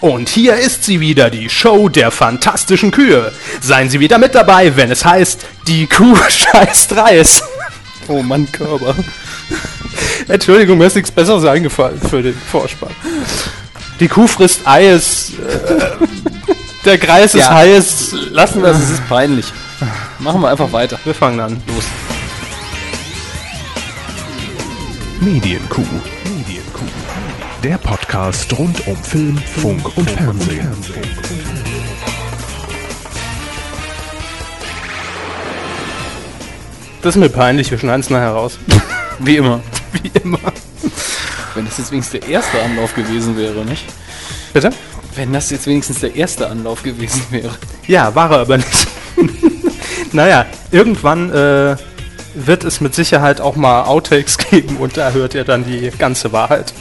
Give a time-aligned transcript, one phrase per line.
[0.00, 3.32] Und hier ist sie wieder, die Show der fantastischen Kühe.
[3.60, 7.42] Seien Sie wieder mit dabei, wenn es heißt, die Kuh scheißt Reis.
[8.08, 8.94] Oh Mann, Körper.
[10.28, 12.90] Entschuldigung, mir ist nichts Besseres eingefallen für den Vorspann.
[14.00, 15.32] Die Kuh frisst Eis.
[15.38, 16.06] Äh,
[16.86, 17.54] der Kreis ist Ja.
[17.54, 18.14] heiß.
[18.30, 19.46] Lassen wir es, es ist peinlich.
[20.18, 20.98] Machen wir einfach weiter.
[21.04, 21.62] Wir fangen an.
[21.66, 21.84] Los.
[25.20, 25.84] Medienkuh.
[27.62, 30.66] Der Podcast rund um Film, Funk und Fernsehen.
[37.02, 38.58] Das ist mir peinlich, wir schneiden es nachher raus.
[39.18, 39.60] Wie immer.
[39.92, 40.38] Wie immer.
[41.54, 43.84] Wenn das jetzt wenigstens der erste Anlauf gewesen wäre, nicht?
[44.54, 44.70] Bitte?
[45.14, 47.54] Wenn das jetzt wenigstens der erste Anlauf gewesen wäre.
[47.86, 48.88] Ja, war er aber nicht.
[50.12, 51.76] naja, irgendwann äh,
[52.34, 56.32] wird es mit Sicherheit auch mal Outtakes geben und da hört ihr dann die ganze
[56.32, 56.72] Wahrheit.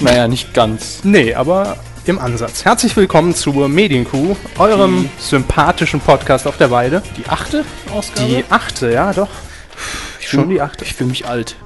[0.00, 1.00] Naja, nicht ganz.
[1.02, 2.64] Nee, aber im Ansatz.
[2.64, 7.02] Herzlich willkommen zur Medienkuh, eurem sympathischen Podcast auf der Weide.
[7.16, 8.28] Die achte Ausgabe?
[8.28, 9.28] Die achte, ja doch.
[10.20, 10.84] ich schon fühl- die achte.
[10.84, 11.56] Ich fühle mich alt.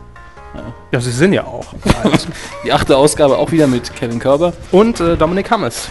[0.92, 1.66] Ja, sie sind ja auch.
[2.04, 2.26] alt.
[2.64, 4.52] Die achte Ausgabe auch wieder mit Kevin Körber.
[4.70, 5.88] Und äh, Dominik Hammes.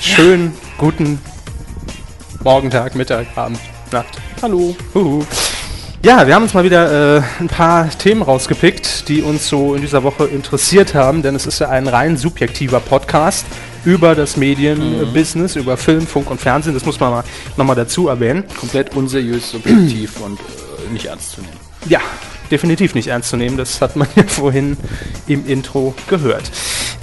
[0.00, 1.20] Schönen guten
[2.42, 3.58] Morgen, Tag, Mittag, Abend,
[3.90, 4.18] Nacht.
[4.42, 4.76] Hallo.
[4.94, 5.24] Huhu.
[6.04, 9.80] Ja, wir haben uns mal wieder äh, ein paar Themen rausgepickt, die uns so in
[9.80, 13.46] dieser Woche interessiert haben, denn es ist ja ein rein subjektiver Podcast
[13.86, 16.74] über das Medienbusiness, über Film, Funk und Fernsehen.
[16.74, 17.24] Das muss man mal
[17.56, 18.44] nochmal dazu erwähnen.
[18.60, 21.56] Komplett unseriös, subjektiv und äh, nicht ernst zu nehmen.
[21.88, 22.00] Ja,
[22.50, 23.56] definitiv nicht ernst zu nehmen.
[23.56, 24.76] Das hat man ja vorhin
[25.26, 26.50] im Intro gehört.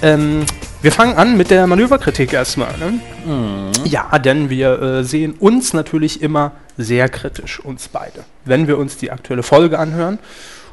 [0.00, 0.44] Ähm,
[0.80, 2.74] wir fangen an mit der Manöverkritik erstmal.
[2.78, 3.70] Ne?
[3.84, 8.96] Ja, denn wir äh, sehen uns natürlich immer sehr kritisch, uns beide, wenn wir uns
[8.96, 10.18] die aktuelle Folge anhören.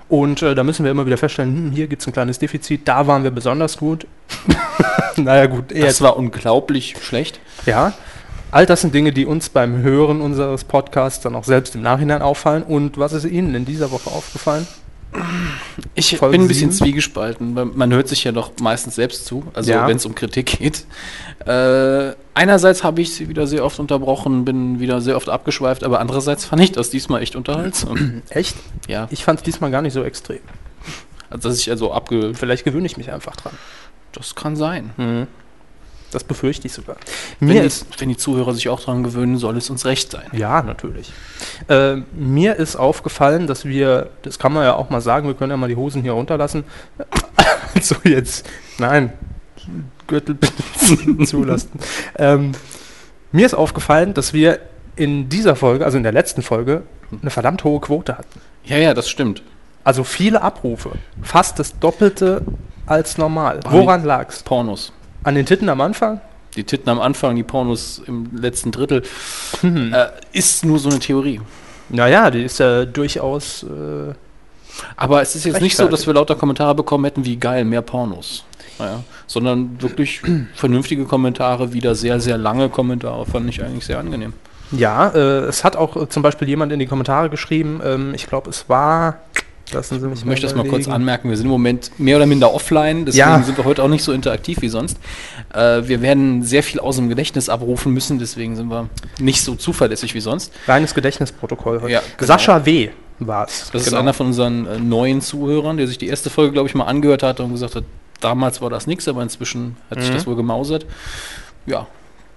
[0.08, 2.88] Und äh, da müssen wir immer wieder feststellen, hm, hier gibt es ein kleines Defizit,
[2.88, 4.08] da waren wir besonders gut.
[5.18, 7.40] naja gut, eher Das war unglaublich schlecht.
[7.66, 7.94] ja,
[8.52, 12.24] all das sind Dinge, die uns beim Hören unseres Podcasts dann auch selbst im Nachhinein
[12.24, 12.64] auffallen.
[12.64, 14.68] Und was ist Ihnen in dieser Woche aufgefallen?
[15.96, 16.86] Ich Folge bin ein bisschen sieben?
[16.86, 19.88] zwiegespalten, weil man hört sich ja doch meistens selbst zu, also Ja.
[19.88, 20.86] wenn es um Kritik geht.
[21.46, 26.00] Äh, einerseits habe ich sie wieder sehr oft unterbrochen, bin wieder sehr oft abgeschweift, aber
[26.00, 28.22] andererseits fand ich das diesmal echt unterhaltsam.
[28.30, 28.56] Echt?
[28.88, 30.40] ja, Ich fand es diesmal gar nicht so extrem.
[31.30, 32.34] also dass ich also abge...
[32.36, 33.54] Vielleicht gewöhne ich mich einfach dran.
[34.12, 35.28] Das kann sein.
[36.12, 36.96] Das befürchte ich sogar.
[37.40, 40.12] Wenn Mir die, ist wenn die Zuhörer sich auch daran gewöhnen, soll es uns recht
[40.12, 40.26] sein.
[40.32, 41.12] Ja, natürlich.
[41.68, 45.52] Äh, mir ist aufgefallen, dass wir, das kann man ja auch mal sagen, wir können
[45.52, 46.64] ja mal die Hosen hier runterlassen.
[47.76, 48.48] also jetzt,
[48.78, 49.14] nein,
[50.08, 50.38] Gürtel
[51.26, 51.72] zulassen.
[52.18, 52.54] Ähm,
[53.32, 54.60] mir ist aufgefallen, dass wir
[54.96, 56.84] in dieser Folge, also in der letzten Folge,
[57.22, 58.42] eine verdammt hohe Quote hatten.
[58.66, 59.44] Ja, ja, das stimmt.
[59.84, 60.92] Also viele Abrufe.
[61.22, 62.44] Fast das Doppelte
[62.86, 63.62] als normal.
[63.70, 64.44] Woran lag's?
[64.44, 64.92] Pornos.
[65.24, 66.22] An den Titten am Anfang?
[66.56, 69.04] Die Titten am Anfang, die Pornos im letzten Drittel,
[69.64, 71.42] äh, ist nur so eine Theorie.
[71.90, 73.64] Naja, die ist ja durchaus.
[73.64, 74.14] Äh,
[74.96, 77.82] Aber es ist jetzt nicht so, dass wir lauter Kommentare bekommen hätten, wie geil, mehr
[77.82, 78.46] Pornos.
[78.80, 80.22] Naja, sondern wirklich
[80.56, 84.34] vernünftige Kommentare, wieder sehr, sehr lange Kommentare, fand ich eigentlich sehr angenehm.
[84.72, 88.28] Ja, äh, es hat auch äh, zum Beispiel jemand in die Kommentare geschrieben, ähm, ich
[88.28, 89.20] glaube, es war.
[89.72, 92.26] Lassen Sie mich Ich möchte das mal kurz anmerken, wir sind im Moment mehr oder
[92.26, 93.44] minder offline, deswegen Ja.
[93.44, 94.98] sind wir heute auch nicht so interaktiv wie sonst.
[95.54, 99.56] Äh, wir werden sehr viel aus dem Gedächtnis abrufen müssen, deswegen sind wir nicht so
[99.56, 100.52] zuverlässig wie sonst.
[100.66, 101.94] Kleines Gedächtnisprotokoll heute.
[101.94, 102.28] Ja, genau.
[102.28, 102.90] Sascha W.
[103.20, 103.70] war es.
[103.72, 106.76] Das ist einer von unseren äh, neuen Zuhörern, der sich die erste Folge, glaube ich,
[106.76, 107.84] mal angehört hat und gesagt hat,
[108.22, 110.16] damals war das nichts, aber inzwischen hat sich Mhm.
[110.16, 110.86] das wohl gemausert.
[111.66, 111.88] Ja,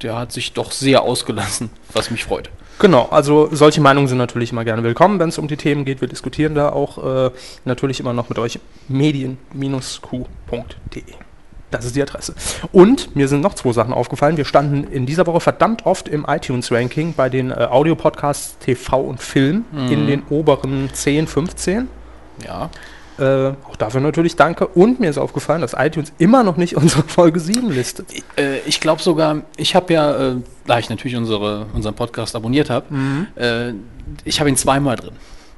[0.03, 2.51] der hat sich doch sehr ausgelassen, was mich freut.
[2.79, 6.01] Genau, also solche Meinungen sind natürlich immer gerne willkommen, wenn es um die Themen geht.
[6.01, 7.31] Wir diskutieren da auch äh,
[7.65, 10.25] natürlich immer noch mit euch medien-q.de.
[11.71, 12.35] Das ist die Adresse.
[12.71, 14.37] Und mir sind noch zwei Sachen aufgefallen.
[14.37, 19.21] Wir standen in dieser Woche verdammt oft im iTunes-Ranking bei den äh, Audiopodcasts TV und
[19.21, 21.89] Film in den oberen 10, 15.
[22.47, 22.71] Ja,
[23.23, 24.67] Äh, auch dafür natürlich danke.
[24.67, 28.09] Und mir ist aufgefallen, dass iTunes immer noch nicht unsere Folge 7 listet.
[28.37, 30.37] äh, ich glaube sogar, ich habe ja, äh,
[30.67, 32.87] da ich natürlich unsere, unseren Podcast abonniert habe,
[33.37, 33.75] äh,
[34.25, 35.13] ich habe ihn zweimal drin.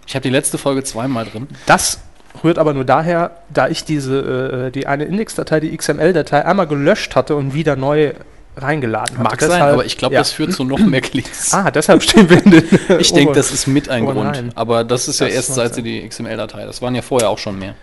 [0.06, 1.48] Ich habe die letzte Folge zweimal drin.
[1.64, 2.00] Das
[2.42, 7.16] rührt aber nur daher, da ich diese, äh, die eine Indexdatei, die XML-Datei, einmal gelöscht
[7.16, 8.12] hatte und wieder neu
[8.56, 9.22] reingeladen hatte.
[9.30, 10.20] Mag sein, Deshalb- aber ich glaube, ja.
[10.20, 11.52] das führt zu noch mehr Klicks.
[11.52, 12.64] Ah, deshalb stehen wir in den
[13.00, 14.32] Ich denke, oberen- das ist mit ein Oh Grund.
[14.32, 14.52] nein.
[14.54, 15.84] Aber das ist ja Das erst seit sein.
[15.84, 16.64] sie die XML-Datei.
[16.64, 17.74] Das waren ja vorher auch schon mehr.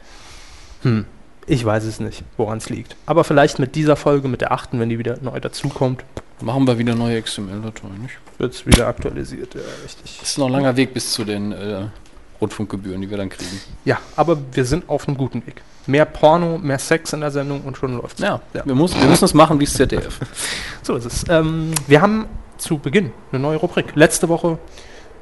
[1.48, 2.96] Ich weiß es nicht, woran es liegt.
[3.06, 6.04] Aber vielleicht mit dieser Folge, mit der achten, wenn die wieder neu dazukommt,
[6.44, 8.16] Machen wir wieder neue XML-Dateien, nicht?
[8.40, 9.54] wird es wieder aktualisiert.
[9.54, 10.18] Ja, richtig.
[10.20, 11.84] Das ist noch ein langer Weg bis zu den äh,
[12.42, 13.62] Rundfunkgebühren, die wir dann kriegen.
[13.86, 15.62] Ja, aber wir sind auf einem guten Weg.
[15.88, 18.22] Mehr Porno, mehr Sex in der Sendung und schon läuft's.
[18.22, 20.20] Ja, Wir, muss, wir müssen es machen wie das ZDF.
[20.84, 21.26] So ist es.
[21.30, 22.26] Ähm, wir haben
[22.58, 23.96] zu Beginn eine neue Rubrik.
[23.96, 24.58] Letzte Woche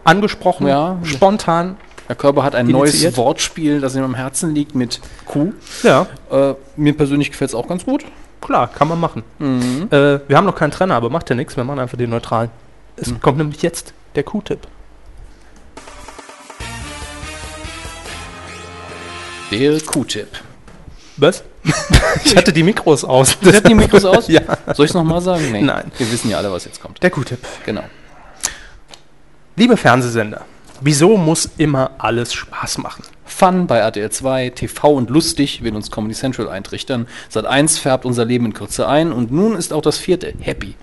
[0.04, 0.98] angesprochen, Ja.
[1.04, 1.78] spontan.
[2.08, 3.04] Herr Körber hat ein Initiiert.
[3.04, 5.54] neues Wortspiel, das ihm am Herzen liegt, mit Q.
[5.84, 8.04] Ja, Äh, mir persönlich gefällt es auch ganz gut.
[8.42, 9.24] klar, kann man machen.
[9.38, 9.88] Mhm.
[9.92, 12.50] Äh, wir haben noch keinen Trenner, aber macht ja nichts, wir machen einfach den neutralen.
[12.96, 13.22] Es Hm.
[13.22, 14.60] kommt nämlich jetzt der Q-Tipp.
[19.52, 20.28] Der Q-Tipp.
[21.20, 21.44] Was?
[22.24, 23.38] ich hatte die Mikros aus.
[23.42, 24.28] Sie hatten die Mikros aus?
[24.30, 24.42] Ja.
[24.74, 25.52] Soll ich es nochmal sagen?
[25.52, 25.62] Nee.
[25.62, 25.92] Nein.
[25.98, 27.02] Wir wissen ja alle, was jetzt kommt.
[27.04, 27.40] Der Q-Tipp.
[27.66, 27.84] Genau.
[29.56, 30.46] Liebe Fernsehsender,
[30.82, 33.04] wieso muss immer alles Spaß machen?
[33.26, 37.08] Fun bei RTL 2, TV und lustig will uns Comedy Central eintrichtern.
[37.28, 40.76] Sat 1 färbt unser Leben in Kürze ein und nun ist auch das vierte Happy.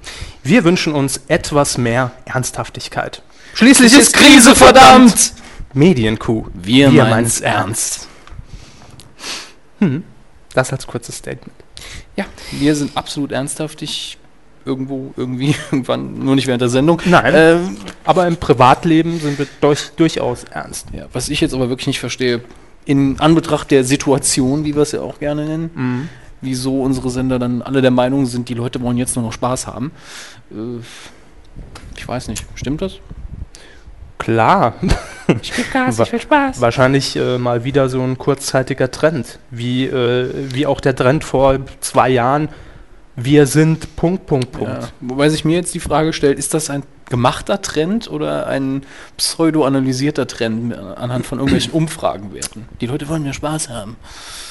[0.42, 3.22] Wir wünschen uns etwas mehr Ernsthaftigkeit.
[3.54, 5.32] Schließlich Es ist Krise, verdammt!
[5.72, 6.46] Medienkuh.
[6.54, 8.08] Wir, Wir meinen's meinen's ernst.
[10.56, 11.52] Das als kurzes Statement.
[12.16, 14.16] Ja, wir sind absolut ernsthaftig.
[14.64, 17.00] Irgendwo, irgendwie, irgendwann, nur nicht während der Sendung.
[17.04, 17.34] Nein.
[17.36, 20.86] Ähm, Aber im Privatleben sind wir durch, durchaus ernst.
[20.94, 22.42] ja, was ich jetzt aber wirklich nicht verstehe,
[22.86, 26.08] in Anbetracht der Situation, wie wir es ja auch gerne nennen,
[26.40, 29.66] wieso unsere Sender dann alle der Meinung sind, die Leute wollen jetzt nur noch Spaß
[29.66, 29.92] haben.
[30.50, 30.80] Äh,
[31.96, 32.94] ich weiß nicht, stimmt das?
[34.18, 34.74] Klar.
[35.42, 36.60] Ich will Gas, ich will Spaß.
[36.60, 39.38] Wahrscheinlich äh, mal wieder so ein kurzzeitiger Trend.
[39.50, 42.48] Wie, äh, wie auch der Trend vor zwei Jahren.
[43.16, 44.82] Wir sind Punkt, Punkt, Punkt.
[44.82, 44.88] Ja.
[45.00, 48.84] Wobei sich mir jetzt die Frage stellt, ist das ein gemachter Trend oder ein
[49.16, 52.68] pseudo-analysierter Trend anhand von irgendwelchen Umfragenwerten?
[52.80, 53.96] Die Leute wollen ja Spaß haben.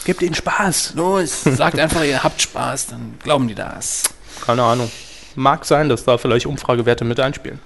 [0.03, 0.93] Gebt ihnen Spaß.
[0.95, 4.03] Los, sagt einfach, ihr habt Spaß, dann glauben die das.
[4.45, 4.89] Keine Ahnung.
[5.35, 7.59] Mag sein, dass da vielleicht Umfragewerte mit einspielen.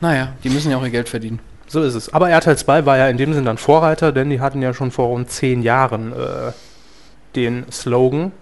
[0.00, 1.40] Naja, die müssen ja auch ihr Geld verdienen.
[1.66, 2.12] So ist es.
[2.12, 4.90] Aber RTL 2 war ja in dem Sinne dann Vorreiter, denn die hatten ja schon
[4.90, 6.52] vor rund zehn Jahren äh,
[7.36, 8.32] den Slogan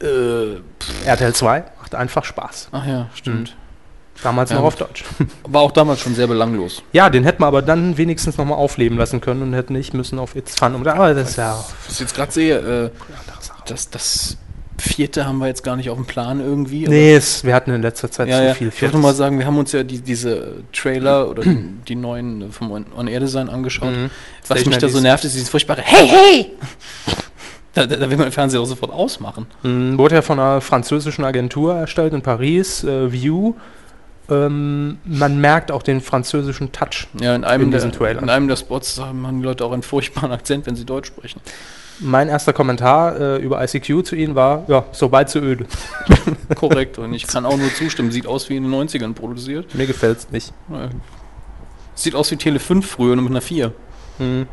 [0.00, 0.60] Äh,
[1.04, 2.68] RTL 2 macht einfach Spaß.
[2.72, 3.56] ach ja, stimmt.
[4.22, 5.04] Damals Ja, noch auf Deutsch.
[5.44, 6.82] War auch damals schon sehr belanglos.
[6.92, 10.18] Ja, den hätten wir aber dann wenigstens nochmal aufleben lassen können und hätten nicht müssen
[10.18, 10.86] auf It's Fun.
[10.86, 11.52] Aber das ist ja
[11.86, 12.90] Was ich jetzt gerade sehe, äh,
[13.66, 14.36] das, das
[14.80, 16.86] vierte haben wir jetzt gar nicht auf dem Plan irgendwie.
[16.88, 18.54] Nee, es, wir hatten in letzter Zeit Ja, zu ja.
[18.54, 21.94] viel Ich wollte mal sagen, wir haben uns ja die, diese Trailer oder die, die
[21.94, 23.92] neuen vom On- On-Air-Design angeschaut.
[23.92, 24.10] Mhm.
[24.48, 26.46] Was mich da so nervt, ist dieses furchtbare Hey, hey!
[27.72, 29.46] Da, da, da will man den Fernseher auch sofort ausmachen.
[29.62, 33.54] Mm, Wurde ja von einer französischen Agentur erstellt in Paris, äh, View.
[34.28, 37.06] Ähm, man merkt auch den französischen Touch.
[37.20, 38.24] Ja, in einem, In der, diesen Trailern.
[38.24, 41.40] in einem der Spots haben die Leute auch einen furchtbaren Akzent, wenn sie Deutsch sprechen.
[42.00, 45.66] Mein erster Kommentar äh, über ICQ zu ihnen war, ja, so weit so öde.
[46.54, 46.98] Korrekt.
[46.98, 48.10] Und ich kann auch nur zustimmen.
[48.10, 49.74] Sieht aus wie in den 90ern produziert.
[49.74, 50.52] Mir gefällt's nicht.
[50.70, 50.88] Äh,
[51.94, 53.72] Sieht aus wie Tele 5 früher, nur mit einer 4.
[54.18, 54.46] Mhm.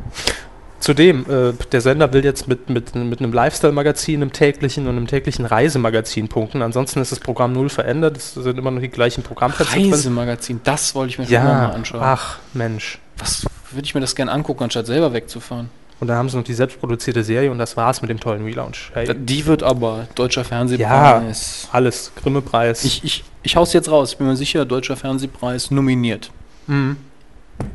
[0.80, 5.06] Zudem, äh, der Sender will jetzt mit, mit, mit einem Lifestyle-Magazin, einem täglichen und einem
[5.06, 6.62] täglichen Reisemagazin punkten.
[6.62, 8.16] Ansonsten ist das Programm null verändert.
[8.16, 9.90] Es sind immer noch die gleichen Programmplätze drin.
[9.90, 12.00] Reisemagazin, das wollte ich mir schon Ja, mal anschauen.
[12.02, 12.98] ach Mensch.
[13.18, 15.68] Was würde ich mir das gerne angucken, anstatt selber wegzufahren?
[16.00, 18.90] Und dann haben sie noch die selbstproduzierte Serie und das war's mit dem tollen Relaunch.
[18.94, 21.68] Hey, Die wird aber deutscher ja, Fernsehpreis.
[21.72, 22.12] alles.
[22.14, 22.84] Grimme-Preis.
[22.84, 26.30] Ich, ich, ich hau's jetzt raus, ich bin mir sicher, deutscher Fernsehpreis nominiert.
[26.68, 26.96] Mhm.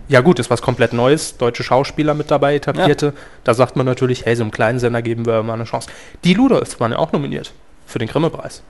[0.07, 1.35] Ja gut, ist was komplett Neues.
[1.37, 3.13] Deutsche Schauspieler mit dabei, etablierte.
[3.43, 5.89] Da sagt man natürlich, hey, so einem kleinen Sender geben wir mal eine Chance.
[6.23, 7.51] Die Ludolfs waren ja auch nominiert
[7.85, 8.63] für den Grimme-Preis.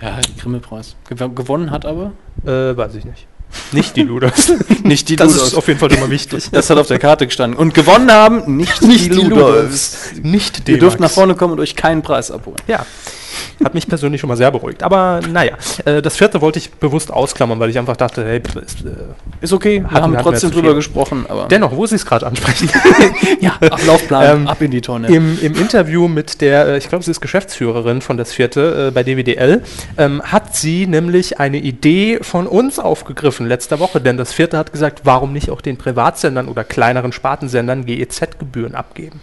[0.00, 0.96] Ja, Grimme-Preis.
[1.08, 2.12] Gew gewonnen hat aber?
[2.46, 3.26] Äh, weiß ich nicht.
[3.72, 4.52] Nicht die Ludolfs.
[4.82, 6.48] Nicht die das ist auf jeden Fall schon mal wichtig.
[6.50, 7.58] Das hat auf der Karte gestanden.
[7.58, 10.12] Und gewonnen haben nicht, die Ludolfs.
[10.22, 12.58] Nicht Ihr dürft nach vorne kommen und euch keinen Preis abholen.
[12.66, 12.86] Ja.
[13.64, 14.82] Hat mich persönlich schon mal sehr beruhigt.
[14.82, 18.84] Aber naja, äh, das vierte wollte ich bewusst ausklammern, weil ich einfach dachte, hey, ist,
[18.84, 18.90] äh,
[19.40, 22.70] Ist okay, wir haben trotzdem drüber gesprochen, dennoch, wo Sie es gerade ansprechen.
[23.40, 25.08] ja, Ablaufplan, Ähm, ab in die Tonne.
[25.08, 28.90] Im, Im Interview mit der, äh, ich glaube, sie ist Geschäftsführerin von das vierte äh,
[28.90, 29.62] bei DWDL,
[29.96, 34.72] ähm, hat sie nämlich eine Idee von uns aufgegriffen letzte Woche, denn das vierte hat
[34.72, 39.20] gesagt, warum nicht auch den Privatsendern oder kleineren Spartensendern GEZ-Gebühren abgeben?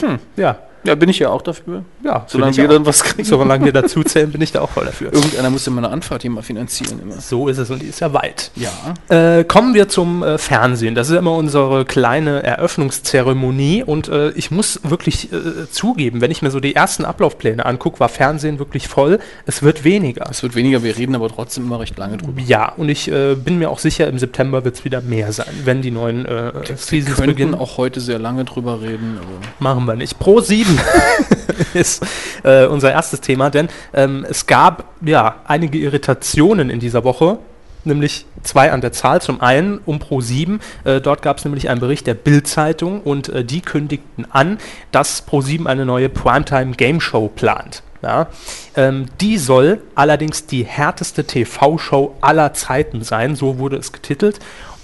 [0.00, 0.18] Hm.
[0.36, 1.84] Ja, Ja, bin ich ja auch dafür.
[2.04, 2.24] ja.
[2.28, 3.24] Solange wir dann was kriegen.
[3.24, 5.12] Solange wir dazu zählen, bin ich da auch voll dafür.
[5.12, 7.20] Irgendeiner muss ja meine Anfahrt hier mal finanzieren immer.
[7.20, 8.50] So ist es und die ist ja weit.
[8.56, 8.70] Ja.
[9.08, 10.94] Äh, kommen wir zum äh, Fernsehen.
[10.94, 16.42] Das ist immer unsere kleine Eröffnungszeremonie und äh, ich muss wirklich äh, zugeben, wenn ich
[16.42, 19.18] mir so die ersten Ablaufpläne angucke, war Fernsehen wirklich voll.
[19.46, 20.26] Es wird weniger.
[20.30, 22.40] Es wird weniger, wir reden aber trotzdem immer recht lange drüber.
[22.42, 25.46] Ja, und ich äh, bin mir auch sicher, im September wird es wieder mehr sein,
[25.64, 27.54] wenn die neuen äh, Wir Seasons könnten beginnen.
[27.54, 29.18] auch heute sehr lange drüber reden.
[29.58, 30.18] Machen wir nicht.
[30.18, 30.75] Pro 7
[31.74, 32.04] ist
[32.42, 37.38] äh, unser erstes Thema, denn ähm, es gab ja einige Irritationen in dieser Woche
[37.86, 39.22] nämlich zwei an der Zahl.
[39.22, 43.28] Zum einen um Pro 7, äh, dort gab es nämlich einen Bericht der Bild-Zeitung und
[43.28, 44.58] äh, die kündigten an,
[44.92, 47.82] dass Pro 7 eine neue Primetime Game Show plant.
[48.02, 48.28] Ja,
[48.76, 54.38] ähm, die soll allerdings die härteste TV-Show aller Zeiten sein, so wurde es getitelt.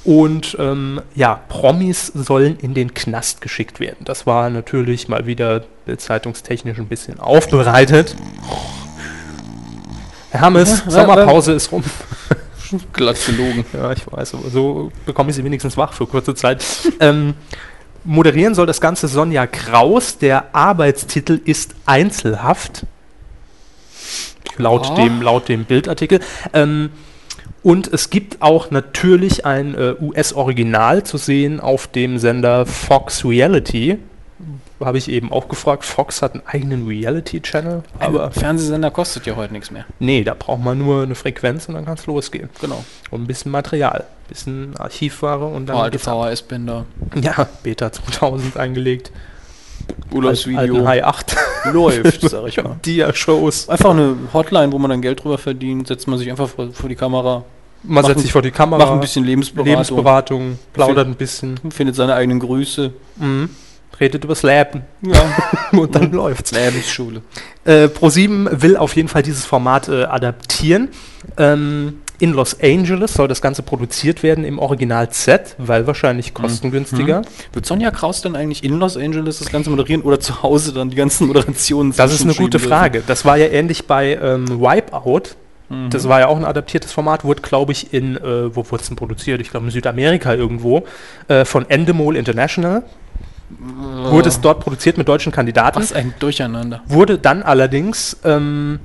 [0.05, 3.99] Und ähm, ja, Promis sollen in den Knast geschickt werden.
[4.05, 5.63] Das war natürlich mal wieder
[5.97, 8.17] zeitungstechnisch ein bisschen aufbereitet.
[10.33, 10.51] Ja,
[10.89, 11.85] Sommerpause ist rum.
[12.93, 13.65] Glatt gelogen.
[13.75, 16.65] Ja, ich weiß, aber so bekomme ich sie wenigstens wach für kurze Zeit.
[17.01, 17.35] ähm,
[18.03, 20.19] moderieren soll das Ganze Sonja Kraus.
[20.19, 22.87] Der Arbeitstitel ist Einzelhaft.
[24.57, 24.95] Laut, Ja.
[24.95, 26.21] dem, laut dem Bildartikel.
[26.53, 26.91] Ähm,
[27.63, 33.99] und es gibt auch natürlich ein äh, US-Original zu sehen auf dem Sender Fox Reality.
[34.81, 35.85] Habe ich eben auch gefragt.
[35.85, 39.85] Fox hat einen eigenen Reality-Channel, Aber aber Fernsehsender kostet ja heute nichts mehr.
[40.01, 42.49] nee, da braucht man nur eine Frequenz und dann kann es losgehen.
[42.61, 42.85] Genau.
[43.13, 46.29] Und ein bisschen Material, ein bisschen Archivware und dann alte geht's ab.
[46.29, 46.85] VHS-Bänder.
[47.23, 49.13] Ja, Beta 2000 eingelegt.
[50.13, 50.87] Urlaubsvideo.
[50.87, 51.37] High 8.
[51.73, 52.77] Läuft, sag ich mal.
[52.85, 53.69] Dia-Shows.
[53.69, 56.89] Einfach eine Hotline, wo man dann Geld drüber verdient, setzt man sich einfach vor, vor
[56.89, 57.45] die Kamera,
[57.83, 61.59] Man setzt ein- sich vor die Kamera, macht ein bisschen Lebensberatung, Lebensberatung, plaudert ein bisschen,
[61.71, 62.93] findet seine eigenen Grüße.
[63.17, 63.51] mhm.
[64.01, 65.23] redet übers Leben Ja,
[65.79, 66.51] und dann läuft's.
[66.53, 67.23] Lebensschule.
[67.65, 70.89] Äh, Pro7 will auf jeden Fall dieses Format äh, adaptieren.
[71.37, 77.23] Ähm, in Los Angeles soll das Ganze produziert werden im Original Z, weil wahrscheinlich kostengünstiger.
[77.53, 80.89] Wird Sonja Kraus dann eigentlich in Los Angeles das Ganze moderieren oder zu Hause dann
[80.89, 82.61] die ganzen Moderationen Das ist eine gute?
[82.61, 83.03] Frage.
[83.05, 85.35] Das war ja ähnlich bei ähm, Wipeout.
[85.69, 85.91] Mhm.
[85.91, 88.87] Das war ja auch ein adaptiertes Format, wurde, glaube ich, in, äh, wo wurde es
[88.87, 89.41] denn produziert?
[89.41, 90.85] Ich glaube in Südamerika irgendwo,
[91.27, 92.85] äh, von Endemol International.
[94.11, 95.81] Wurde es dort produziert mit deutschen Kandidaten.
[95.81, 96.83] Was ein Durcheinander.
[96.87, 98.79] Wurde dann allerdings ähm,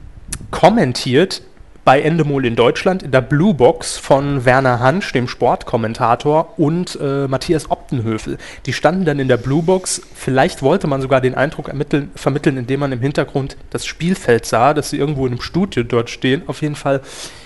[0.50, 1.44] kommentiert
[1.88, 7.30] bei Endemol in Deutschland in der Blue Box von Werner Hansch, dem Sportkommentator, und äh,
[7.30, 8.38] Matthias Optenhöfel.
[8.66, 10.02] Die standen dann in der Blue Box.
[10.14, 14.74] Vielleicht wollte man sogar den Eindruck ermitteln, vermitteln, indem man im Hintergrund das Spielfeld sah,
[14.74, 16.42] dass sie irgendwo in einem Studio dort stehen.
[16.48, 17.00] Auf jeden Fall,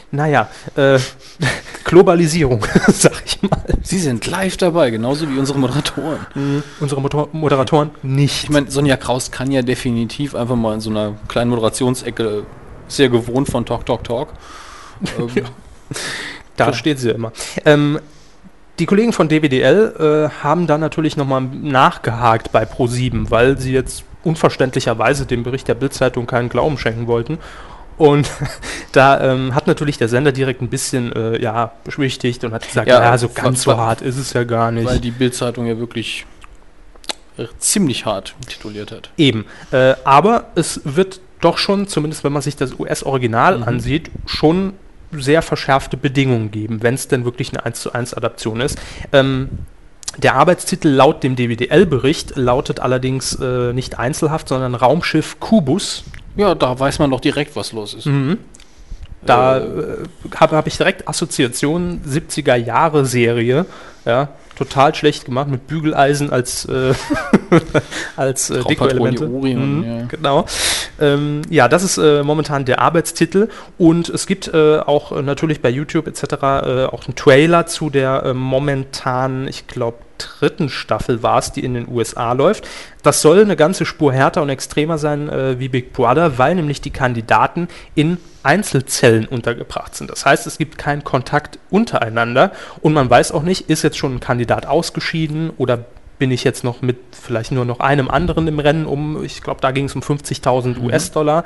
[0.09, 0.97] naja, äh,
[1.83, 3.61] Globalisierung, sag ich mal.
[3.83, 6.25] Sie sind live dabei, genauso wie unsere Moderatoren.
[6.79, 8.45] Unsere Motor Moderatoren nicht.
[8.45, 12.47] Ich meine, Sonja Kraus kann ja definitiv einfach mal in so einer kleinen Moderationsecke
[12.95, 14.29] sehr gewohnt von Talk, Talk, Talk.
[15.17, 15.29] Ähm,
[16.57, 16.73] Da Klar.
[16.75, 17.31] steht sie ja immer.
[17.65, 17.99] Ähm,
[18.77, 24.03] die Kollegen von DWDL äh, haben da natürlich nochmal nachgehakt bei Pro7, weil sie jetzt
[24.23, 27.39] unverständlicherweise dem Bericht der Bildzeitung keinen Glauben schenken wollten.
[27.97, 28.29] Und
[28.91, 32.87] da ähm, hat natürlich der Sender direkt ein bisschen äh, ja, beschwichtigt und hat gesagt,
[32.87, 34.85] Ja, ja, so ganz so hart ist es ja gar nicht.
[34.85, 36.25] weil die Bildzeitung ja wirklich
[37.37, 39.09] äh, ziemlich hart tituliert hat.
[39.17, 39.45] Eben.
[39.71, 43.63] Äh, aber es wird doch schon, zumindest wenn man sich das US-Original Mhm.
[43.63, 44.73] ansieht, schon
[45.11, 48.79] sehr verschärfte Bedingungen geben, wenn es denn wirklich eine 1 zu 1 Adaption ist.
[49.11, 49.49] Ähm,
[50.17, 56.03] der Arbeitstitel laut dem DWDL-Bericht lautet allerdings äh, nicht Einzelhaft, sondern Raumschiff Kubus.
[56.37, 58.05] Ja, da weiß man doch direkt, was los ist.
[58.05, 58.37] Mhm.
[59.25, 59.63] Da Äh.
[60.35, 63.65] habe hab ich direkt Assoziationen, 70er Jahre Serie,
[64.05, 64.29] ja,
[64.61, 66.93] total schlecht gemacht mit Bügeleisen als, äh,
[68.15, 69.27] als äh, Deko-Elemente.
[69.27, 70.05] Mhm, ja.
[70.05, 70.45] Genau.
[70.99, 75.61] Ähm, ja, das ist äh, momentan der Arbeitstitel und es gibt äh, auch äh, natürlich
[75.61, 76.23] bei YouTube etc.
[76.23, 76.35] Äh,
[76.85, 79.97] auch einen Trailer zu der momentan, ich glaube,
[80.39, 82.67] dritten Staffel war es, die in den USA läuft.
[83.03, 86.81] Das soll eine ganze Spur härter und extremer sein äh, wie Big Brother, weil nämlich
[86.81, 90.09] die Kandidaten in Einzelzellen untergebracht sind.
[90.09, 92.51] Das heißt, es gibt keinen Kontakt untereinander
[92.81, 95.85] und man weiß auch nicht, ist jetzt schon ein Kandidat ausgeschieden oder
[96.21, 99.59] bin ich jetzt noch mit vielleicht nur noch einem anderen im Rennen um, ich glaube,
[99.59, 101.43] da ging es um 50.000 US-Dollar.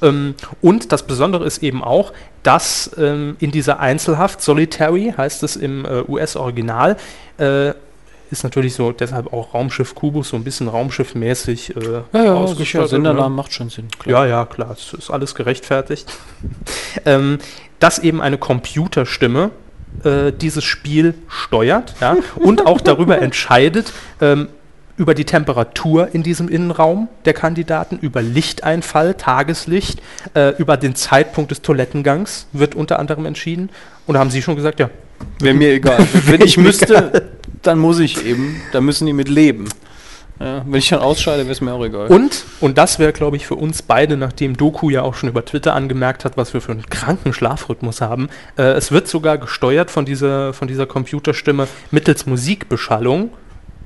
[0.00, 2.12] Ähm, und das Besondere ist eben auch,
[2.44, 6.96] dass ähm, in dieser Einzelhaft, Solitary heißt es im äh, US-Original,
[7.38, 7.72] äh,
[8.32, 11.76] ist natürlich so, deshalb auch Raumschiff Kubus, so ein bisschen Raumschiffmäßig.
[11.76, 11.80] Äh,
[12.12, 12.80] Ja, ja, ausgestattet, sicher.
[12.80, 12.88] ne?
[12.88, 13.88] Sendernamen macht schon Sinn.
[14.06, 16.10] Ja, ja, klar, es ist alles gerechtfertigt.
[17.04, 17.38] ähm,
[17.78, 19.50] dass eben eine Computerstimme
[20.04, 24.48] äh, dieses Spiel steuert ja, und auch darüber entscheidet, ähm,
[24.96, 30.00] über die Temperatur in diesem Innenraum der Kandidaten, über Lichteinfall, Tageslicht,
[30.34, 33.70] äh, über den Zeitpunkt des Toilettengangs wird unter anderem entschieden.
[34.06, 34.90] Und da haben Sie schon gesagt, ja,
[35.38, 35.98] Wäre mir egal.
[36.26, 37.30] Wenn ich müsste,
[37.62, 38.60] dann muss ich eben.
[38.72, 39.68] Da müssen die mit leben.
[40.40, 42.08] Ja, wenn ich dann ausscheide, wäre es mir auch egal.
[42.08, 45.44] Und, und das wäre, glaube ich, für uns beide, nachdem Doku ja auch schon über
[45.44, 48.28] Twitter angemerkt hat, was wir für einen kranken Schlafrhythmus haben,
[48.58, 53.30] äh, es wird sogar gesteuert von dieser, von dieser Computerstimme mittels Musikbeschallung.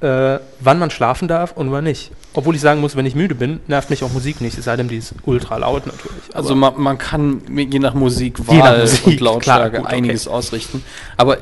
[0.00, 2.11] äh, wann man schlafen darf und wann nicht.
[2.35, 4.76] Obwohl ich sagen muss, wenn ich müde bin, nervt mich auch Musik nicht, es sei
[4.76, 6.35] denn, die ist ultra laut natürlich.
[6.35, 9.97] Also man, man kann je nach Musikwahl Je nach Musik, und Lautstärke klar, gut, okay.
[9.97, 10.83] einiges ausrichten.
[11.16, 11.38] Aber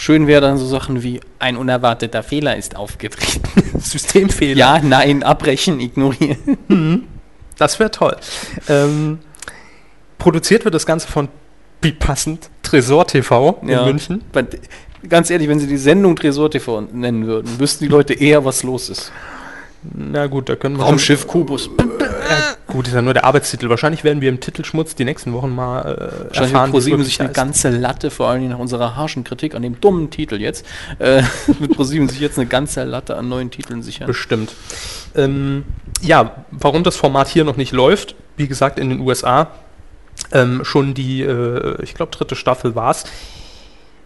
[0.00, 3.42] schön wäre dann so Sachen wie ein unerwarteter Fehler ist aufgetreten.
[3.78, 4.56] Systemfehler.
[4.58, 7.06] ja, nein, abbrechen, ignorieren.
[7.58, 8.16] Das wäre toll.
[8.68, 9.18] Ähm,
[10.18, 11.28] produziert wird das Ganze von,
[11.82, 13.84] wie passend, Tresor TV in Ja.
[13.84, 14.22] München.
[14.32, 14.46] Weil,
[15.08, 18.62] Ganz ehrlich, wenn sie die Sendung Tresor TV nennen würden, wüssten die Leute eher, was
[18.62, 19.10] los ist.
[19.94, 21.70] Na gut, da können wir Raumschiff Kubus.
[22.66, 23.68] Gut, ist ja nur der Arbeitstitel.
[23.68, 27.30] Wahrscheinlich werden wir im Titelschmutz die nächsten Wochen mal äh, Wahrscheinlich erfahren, ProSieben sich eine
[27.30, 30.64] ganze Latte, vor allem nach unserer harschen Kritik an dem dummen Titel jetzt,
[30.98, 31.22] äh,
[31.58, 34.06] wird ProSieben sich jetzt eine ganze Latte an neuen Titeln sichern.
[34.06, 34.54] Bestimmt.
[35.16, 35.64] Ähm,
[36.00, 39.48] ja, warum das Format hier noch nicht läuft, wie gesagt, in den USA
[40.32, 43.04] ähm, schon die, äh, ich glaube, dritte Staffel war es.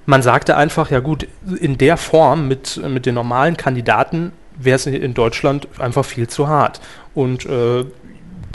[0.07, 1.27] Man sagte einfach, ja gut,
[1.61, 6.49] in der Form mit, mit den normalen Kandidaten wäre es in Deutschland einfach viel zu
[6.49, 6.81] hart.
[7.15, 7.85] Und äh,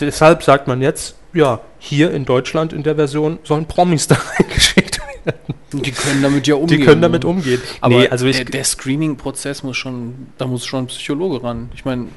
[0.01, 4.99] deshalb sagt man jetzt, ja, hier in Deutschland in der Version sollen Promis da reingeschickt
[5.25, 5.83] werden.
[5.83, 6.79] Die können damit ja umgehen.
[6.79, 7.61] Die können damit umgehen.
[7.81, 11.69] Aber Nee, also der, der Screening-Prozess muss schon, da muss schon ein Psychologe ran.
[11.75, 12.07] Ich meine,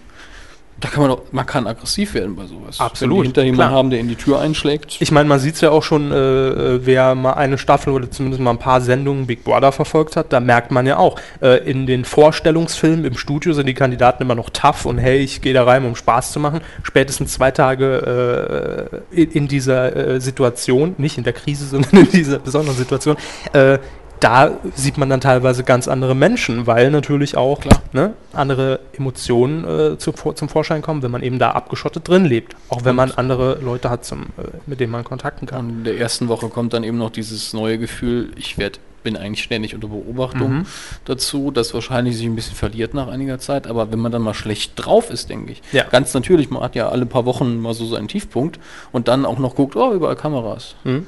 [0.83, 2.81] da kann man doch, man kann aggressiv werden bei sowas.
[2.81, 4.97] Absolut, Wenn die hinter jemanden haben, der in die Tür einschlägt.
[4.99, 8.43] Ich meine, man sieht es ja auch schon, äh, wer mal eine Staffel oder zumindest
[8.43, 11.87] mal ein paar Sendungen Big Brother verfolgt hat, da merkt man ja auch, äh, in
[11.87, 15.63] den Vorstellungsfilmen im Studio sind die Kandidaten immer noch tough und hey, ich gehe da
[15.63, 16.63] rein, um Spaß zu machen.
[16.83, 22.11] Spätestens zwei Tage äh, in, in dieser äh, Situation, nicht in der Krise, sondern in
[22.11, 23.17] dieser besonderen Situation,
[23.53, 23.79] äh,
[24.23, 27.61] da sieht man dann teilweise ganz andere Menschen, weil natürlich auch.
[27.93, 29.65] Ne, andere Emotionen
[29.95, 32.57] äh, zu, zum Vorschein kommen, wenn man eben da abgeschottet drin lebt.
[32.71, 35.67] Auch wenn man andere Leute hat, zum, äh, mit denen man kontakten kann.
[35.67, 39.17] Und in der ersten Woche kommt dann eben noch dieses neue Gefühl, ich werd, bin
[39.17, 40.67] eigentlich ständig unter Beobachtung Mhm.
[41.05, 43.67] dazu, das wahrscheinlich sich ein bisschen verliert nach einiger Zeit.
[43.67, 45.85] Aber wenn man dann mal schlecht drauf ist, denke ich, Ja.
[45.85, 48.59] ganz natürlich, man hat ja alle paar Wochen mal so seinen Tiefpunkt
[48.93, 50.77] und dann auch noch guckt, oh, überall Kameras.
[50.85, 51.07] Mhm.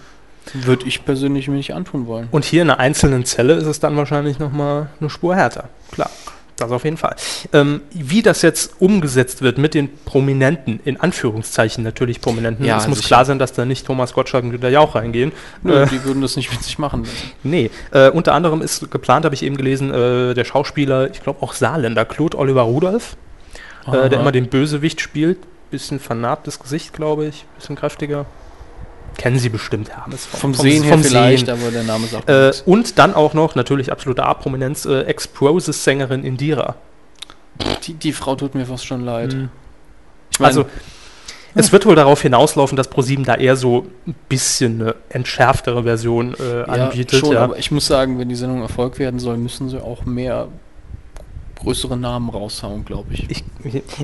[0.53, 2.29] Würde ich persönlich mir nicht antun wollen.
[2.31, 5.69] Und hier in einer einzelnen Zelle ist es dann wahrscheinlich nochmal eine Spur härter.
[5.91, 6.11] Klar,
[6.57, 7.17] das auf jeden Fall.
[7.53, 12.87] Ähm, wie das jetzt umgesetzt wird mit den Prominenten, in Anführungszeichen natürlich Prominenten, Ja, es
[12.87, 13.09] muss sicher.
[13.09, 15.33] klar sein, dass da nicht Thomas Gottschalk und Günter Jauch reingehen.
[15.63, 17.05] Nö, Äh, die würden das nicht mit sich machen.
[17.43, 21.43] Nee, äh, unter anderem ist geplant, habe ich eben gelesen, äh, der Schauspieler, ich glaube
[21.43, 23.17] auch Saarländer, Claude Oliver Rudolph,
[23.87, 25.39] äh, der immer den Bösewicht spielt.
[25.71, 28.27] Bisschen vernarbtes Gesicht, glaube ich, bisschen kräftiger.
[29.17, 30.27] Kennen Sie bestimmt, Herr Hammes.
[30.27, 32.63] Vom, Sehen her vielleicht, aber der Name sagt Äh, nichts.
[32.67, 36.77] und dann auch noch, natürlich absolute A-Prominenz, äh, Ex-Proses-Sängerin Indira.
[37.87, 39.35] Die, die Frau tut mir fast schon leid.
[39.35, 39.49] Mhm.
[40.33, 40.65] Ich mein, Also,
[41.55, 46.35] es wird wohl darauf hinauslaufen, dass ProSieben da eher so ein bisschen eine entschärftere Version
[46.35, 47.21] äh, ja, anbietet.
[47.21, 47.45] schon, ja.
[47.45, 50.49] aber ich muss sagen, wenn die Sendung Erfolg werden soll, müssen sie auch mehr
[51.61, 53.31] größere Namen raushauen, glaube ich.
[53.31, 53.45] Ich,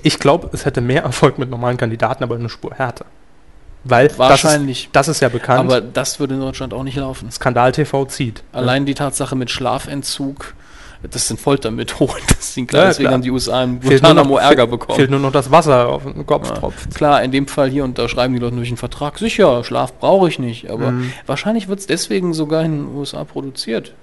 [0.02, 3.06] ich glaube, es hätte mehr Erfolg mit normalen Kandidaten, aber eine Spur härter.
[3.84, 4.90] Weil Wahrscheinlich.
[4.92, 5.60] Das ist, das ist ja bekannt.
[5.60, 7.30] Aber das würde in Deutschland auch nicht laufen.
[7.30, 8.42] Skandal TV zieht.
[8.52, 10.54] Allein die Tatsache mit Schlafentzug,
[11.10, 12.22] das sind Foltermethoden.
[12.28, 13.14] Das sind klar, Ja, deswegen klar.
[13.14, 14.96] haben die USA nur, Guantanamo Ärger bekommen.
[14.96, 16.56] fehlt nur noch das Wasser auf den Kopf Ja.
[16.56, 16.94] tropft.
[16.94, 19.94] Klar, in dem Fall hier und da schreiben die Leute durch einen Vertrag, sicher, Schlaf
[19.98, 21.12] brauche ich nicht, aber Mhm.
[21.26, 23.94] wahrscheinlich wird es deswegen sogar in den USA produziert.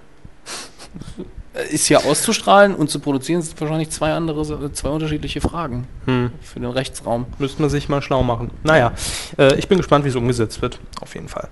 [1.72, 6.32] Ist ja auszustrahlen und zu produzieren sind wahrscheinlich zwei andere, Sa- zwei unterschiedliche Fragen Hm.
[6.42, 7.26] für den Rechtsraum.
[7.40, 8.52] Müsste man sich mal schlau machen.
[8.64, 8.92] Naja,
[9.38, 10.80] äh, ich bin gespannt, wie es umgesetzt wird.
[11.02, 11.48] Auf jeden Fall.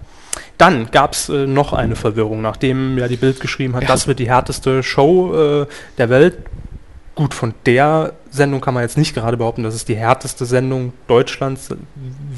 [0.58, 3.88] Dann gab es äh, noch eine Verwirrung, nachdem ja die Bild geschrieben hat, Ja.
[3.90, 5.66] das wird die härteste Show äh,
[5.98, 6.38] der Welt.
[7.16, 10.92] Gut, von der Sendung kann man jetzt nicht gerade behaupten, dass es die härteste Sendung
[11.08, 11.70] Deutschlands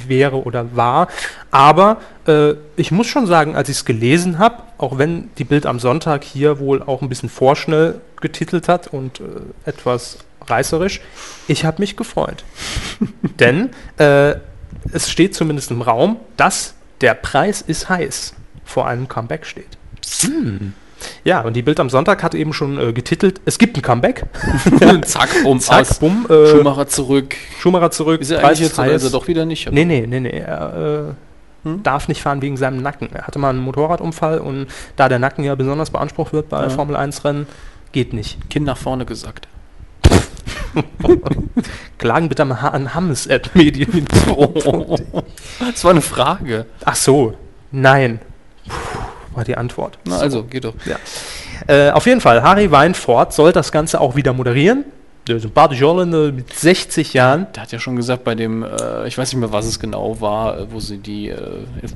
[0.08, 1.08] wäre oder war.
[1.50, 5.66] Aber äh, ich muss schon sagen, als ich es gelesen habe, auch wenn die Bild
[5.66, 9.24] am Sonntag hier wohl auch ein bisschen vorschnell getitelt hat und äh,
[9.66, 11.02] etwas reißerisch,
[11.48, 12.44] ich habe mich gefreut.
[13.40, 14.36] Denn äh,
[14.92, 19.78] es steht zumindest im Raum, dass der Preis ist heiß vor einem Comeback steht.
[21.24, 24.26] Ja, und die Bild am Sonntag hat eben schon äh, getitelt, es gibt ein Comeback.
[25.06, 26.26] Zack, um, Zack, bumm.
[26.30, 27.36] Äh, Schumacher zurück.
[27.60, 28.22] Schumacher zurück.
[28.22, 29.72] Ist er Preis eigentlich jetzt oder ist er doch wieder nicht?
[29.72, 30.30] Nee, nee, nee, nee.
[30.30, 31.14] Er äh,
[31.64, 31.84] Hm?
[31.84, 33.10] darf nicht fahren wegen seinem Nacken.
[33.14, 36.70] Er hatte mal einen Motorradunfall und da der Nacken ja besonders beansprucht wird bei Ja.
[36.70, 37.48] Formel 1 Rennen,
[37.92, 38.50] geht nicht.
[38.50, 39.48] Kind nach vorne gesagt.
[41.98, 44.06] Klagen bitte mal an Hammes at Medien.
[45.60, 46.66] Das war eine Frage.
[46.86, 47.34] Ach so,
[47.72, 48.20] nein.
[49.38, 50.00] War die Antwort.
[50.06, 50.74] Na, also, geht doch.
[51.68, 54.84] Äh, auf jeden Fall, Harry Weinfurt soll das Ganze auch wieder moderieren.
[55.28, 57.46] Der sympathische Holländer mit 60 Jahren.
[57.54, 60.20] Der hat ja schon gesagt, bei dem, äh, ich weiß nicht mehr, was es genau
[60.22, 61.38] war, äh, wo sie die, äh,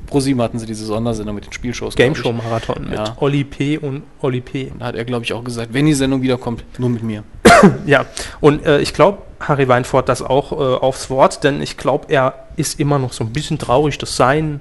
[0.06, 1.96] ProSieben hatten sie diese Sondersendung mit den Spielshows.
[1.96, 3.00] Game Show Marathon Ja.
[3.00, 3.78] mit Olli P.
[3.78, 4.62] und Olli P.
[4.64, 4.72] ich.
[4.78, 7.24] Da hat er, glaube ich, auch gesagt, wenn die Sendung wiederkommt, nur mit mir.
[7.86, 8.06] Ja,
[8.40, 12.34] und äh, ich glaube, Harry Weinfurt das auch äh, aufs Wort, denn ich glaube, er
[12.56, 14.60] ist immer noch so ein bisschen traurig, dass sein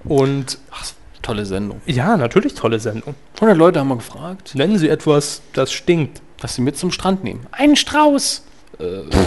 [0.04, 0.86] Und Ach,
[1.20, 1.80] tolle Sendung.
[1.86, 3.14] ja, natürlich tolle Sendung.
[3.36, 6.20] 100 Leute haben wir gefragt, Nennen Sie etwas, das stinkt.
[6.40, 7.46] dass sie mit zum Strand nehmen.
[7.52, 8.42] Einen Strauß!
[8.82, 9.24] Äh, Mein,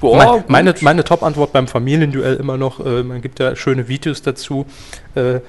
[0.00, 0.82] boah, meine gut.
[0.82, 4.66] meine Top-Antwort beim Familienduell immer noch, äh, man gibt ja schöne Videos dazu.
[5.14, 5.40] Äh,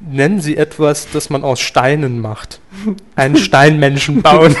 [0.00, 2.60] nennen Sie etwas, das man aus Steinen macht.
[3.16, 4.54] Einen Steinmenschen bauen.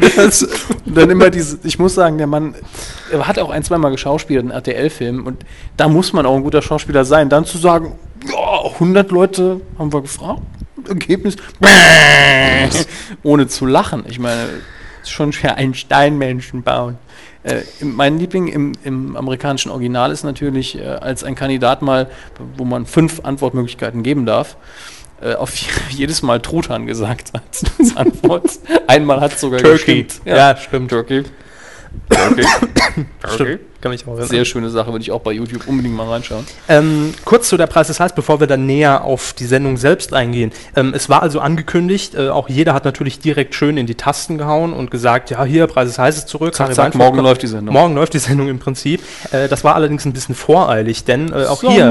[0.16, 0.46] das,
[0.84, 2.54] dann immer diese, ich muss sagen, der Mann
[3.20, 5.44] hat auch ein, zweimal geschauspielert in RTL-Filmen und
[5.76, 7.28] da muss man auch ein guter Schauspieler sein.
[7.28, 10.42] Dann zu sagen, ja, 100 Leute haben wir gefragt,
[10.88, 11.36] Ergebnis,
[13.22, 14.04] ohne zu lachen.
[14.08, 14.48] Ich meine,
[15.10, 16.98] schon schwer, einen Steinmenschen bauen.
[17.42, 22.08] Äh, mein Liebling im, im amerikanischen Original ist natürlich äh, als ein Kandidat mal,
[22.56, 24.56] wo man fünf Antwortmöglichkeiten geben darf,
[25.20, 25.54] äh, auf
[25.90, 27.42] jedes Mal Truthahn gesagt hat
[27.78, 28.50] als Antwort.
[28.86, 30.02] Einmal hat sogar Turkey.
[30.02, 30.26] gestimmt.
[30.26, 30.90] Ja, stimmt.
[30.90, 31.24] Turkey.
[32.10, 32.44] Turkey.
[33.26, 33.60] Stimmt.
[33.80, 34.28] Kann mich auch erinnern.
[34.28, 36.44] Sehr schöne Sache, würde ich auch bei YouTube unbedingt mal reinschauen.
[36.68, 40.12] Ähm, kurz zu der Preis des Heiß, bevor wir dann näher auf die Sendung selbst
[40.12, 40.50] eingehen.
[40.74, 44.36] Ähm, es war also angekündigt, äh, auch jeder hat natürlich direkt schön in die Tasten
[44.36, 46.56] gehauen und gesagt, ja, hier, Preis des Heiß ist zurück.
[46.56, 47.72] Zack, zack, morgen kommt- läuft die Sendung.
[47.72, 49.00] Morgen läuft die Sendung im Prinzip.
[49.30, 51.88] Äh, das war allerdings ein bisschen voreilig, denn äh, auch hier,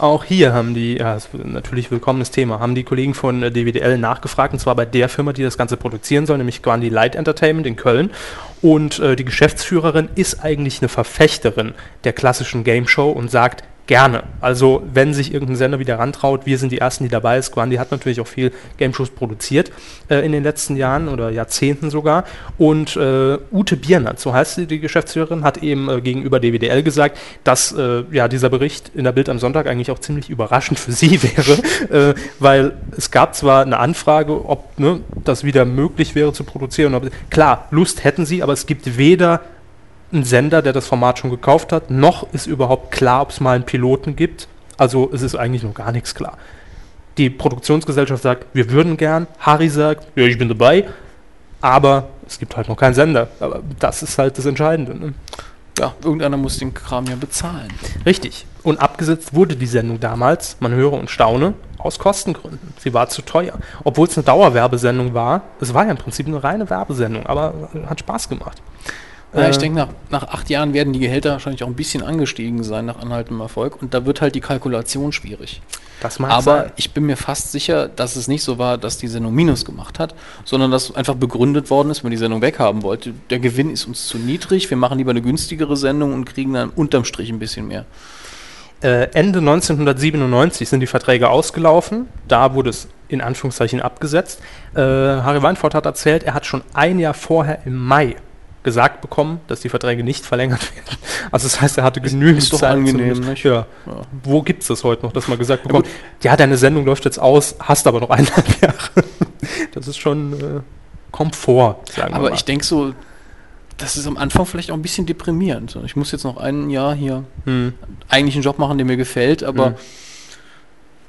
[0.00, 3.52] auch hier haben die, ja, das ist natürlich willkommenes Thema, haben die Kollegen von äh,
[3.52, 7.14] DWDL nachgefragt, und zwar bei der Firma, die das Ganze produzieren soll, nämlich Grandi Light
[7.14, 8.10] Entertainment in Köln.
[8.62, 10.90] Und äh, die Geschäftsführerin ist eigentlich eine
[11.20, 14.22] Verfechterin der klassischen Game Show und sagt, gerne.
[14.40, 17.50] Also, wenn sich irgendein Sender wieder rantraut, wir sind die Ersten, die dabei ist.
[17.50, 19.70] Grandi hat natürlich auch viel Game Shows produziert
[20.08, 22.24] äh, in den letzten Jahren oder Jahrzehnten sogar.
[22.56, 27.18] Und äh, Ute Biernert, so heißt sie, die Geschäftsführerin, hat eben äh, gegenüber DWDL gesagt,
[27.44, 30.92] dass äh, ja, dieser Bericht in der Bild am Sonntag eigentlich auch ziemlich überraschend für
[30.92, 36.32] sie wäre, äh, weil es gab zwar eine Anfrage, ob ne, das wieder möglich wäre
[36.32, 36.94] zu produzieren.
[36.94, 39.40] Ob, klar, Lust hätten sie, aber es gibt weder
[40.12, 43.54] ein Sender, der das Format schon gekauft hat, noch ist überhaupt klar, ob es mal
[43.54, 44.48] einen Piloten gibt.
[44.76, 46.38] Also es ist eigentlich noch gar nichts klar.
[47.18, 49.26] Die Produktionsgesellschaft sagt, wir würden gern.
[49.40, 50.88] Harry sagt, ja, ich bin dabei.
[51.60, 53.28] Aber es gibt halt noch keinen Sender.
[53.40, 54.94] Aber das ist halt das Entscheidende.
[54.94, 55.14] Ne?
[55.78, 57.68] Ja, irgendeiner muss den Kram ja bezahlen.
[58.06, 58.46] Richtig.
[58.62, 62.74] Und abgesetzt wurde die Sendung damals, man höre und staune, aus Kostengründen.
[62.78, 63.58] Sie war zu teuer.
[63.84, 65.42] Obwohl es eine Dauerwerbesendung war.
[65.60, 68.60] Es war ja im Prinzip eine reine Werbesendung, aber hat Spaß gemacht.
[69.32, 72.02] Ja, ich Äh, denke, nach, nach acht Jahren werden die Gehälter wahrscheinlich auch ein bisschen
[72.02, 75.62] angestiegen sein nach anhaltendem Erfolg und da wird halt die Kalkulation schwierig.
[76.00, 76.72] Das mag Aber sein.
[76.76, 79.98] ich bin mir fast sicher, dass es nicht so war, dass die Sendung Minus gemacht
[79.98, 80.14] hat,
[80.44, 83.12] sondern dass einfach begründet worden ist, wenn man die Sendung weghaben wollte.
[83.28, 86.70] Der Gewinn ist uns zu niedrig, wir machen lieber eine günstigere Sendung und kriegen dann
[86.70, 87.84] unterm Strich ein bisschen mehr.
[88.82, 92.06] Äh, Ende 1997 sind die Verträge ausgelaufen.
[92.28, 94.40] Da wurde es in Anführungszeichen abgesetzt.
[94.74, 98.16] Äh, Harry Weinfurt hat erzählt, er hat schon ein Jahr vorher im Mai
[98.62, 100.98] gesagt bekommen, dass die Verträge nicht verlängert werden.
[101.32, 102.62] Also das heißt, er hatte genügend Zeit.
[102.74, 103.22] angenehm?
[103.42, 103.50] Ja.
[103.52, 103.66] Ja.
[104.22, 105.86] Wo gibt es das heute noch, dass man gesagt bekommt,
[106.22, 109.04] ja, deine Sendung läuft jetzt aus, hast aber noch eineinhalb Jahre.
[109.72, 110.60] Das ist schon äh,
[111.10, 112.34] Komfort, sagen wir Aber mal.
[112.34, 112.92] ich denke so,
[113.78, 115.78] das ist am Anfang vielleicht auch ein bisschen deprimierend.
[115.86, 117.72] Ich muss jetzt noch ein Jahr hier Hm.
[118.08, 119.74] eigentlich einen Job machen, der mir gefällt, aber Mhm.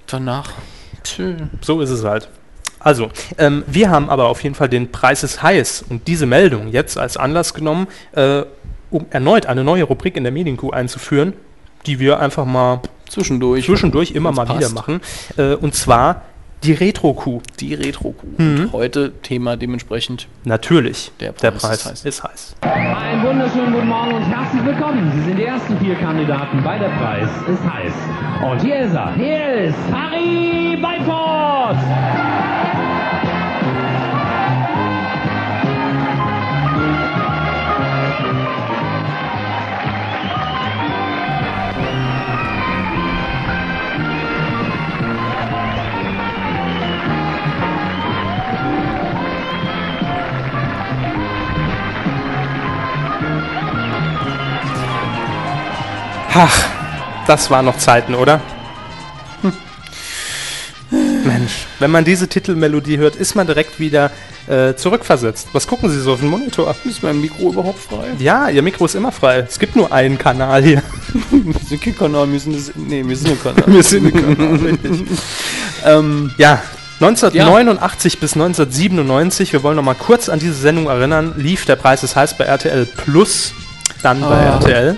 [0.08, 0.52] danach.
[1.04, 1.36] Tschö.
[1.62, 2.30] So ist es halt.
[2.84, 6.70] Also, ähm, wir haben aber auf jeden Fall den Preis ist heiß und diese Meldung
[6.70, 8.44] jetzt als Anlass genommen, äh,
[8.90, 11.34] um erneut eine neue Rubrik in der Medienkuh einzuführen,
[11.86, 13.66] die wir einfach mal Zwischendurch.
[13.66, 14.76] zwischendurch immer mal wieder passt.
[14.76, 15.02] machen.
[15.38, 16.24] Äh, und zwar
[16.64, 17.42] die Retro-Kuh.
[17.60, 18.28] Die Retro-Kuh.
[18.38, 18.60] Mhm.
[18.66, 20.28] Und heute Thema dementsprechend.
[20.44, 21.12] Natürlich.
[21.20, 22.56] Der der Preis Preis ist ist heiß.
[22.64, 22.72] heiß.
[22.72, 25.12] Einen wunderschönen guten Morgen und herzlich willkommen.
[25.16, 27.94] Sie sind die ersten vier Kandidaten bei der Preis ist heiß.
[28.52, 29.14] Und hier ist er.
[29.16, 32.51] Hier ist Harry Weinfurt.
[56.34, 56.66] Ach,
[57.28, 58.40] das waren noch Zeiten, oder?
[59.42, 59.54] Hm.
[61.26, 64.12] Mensch, wenn man diese Titelmelodie hört, ist man direkt wieder
[64.48, 65.50] äh, zurückversetzt.
[65.54, 66.74] Was gucken Sie so auf den Monitor?
[66.86, 68.08] Ist mein Mikro überhaupt frei?
[68.20, 69.46] Ja, Ihr Mikro ist immer frei.
[69.48, 70.82] Es gibt nur einen Kanal hier.
[71.32, 73.64] Wir sind kein Kanal, wir sind, das, nee, wir sind ein Kanal.
[73.68, 75.08] Wir sind ein Kanal, richtig.
[75.86, 76.62] ähm, Ja,
[77.00, 82.04] 1989 bis 1997, wir wollen noch mal kurz an diese Sendung erinnern, lief der Preis
[82.04, 83.54] ist heiß bei RTL Plus,
[84.04, 84.56] dann bei Ah.
[84.58, 84.98] RTL.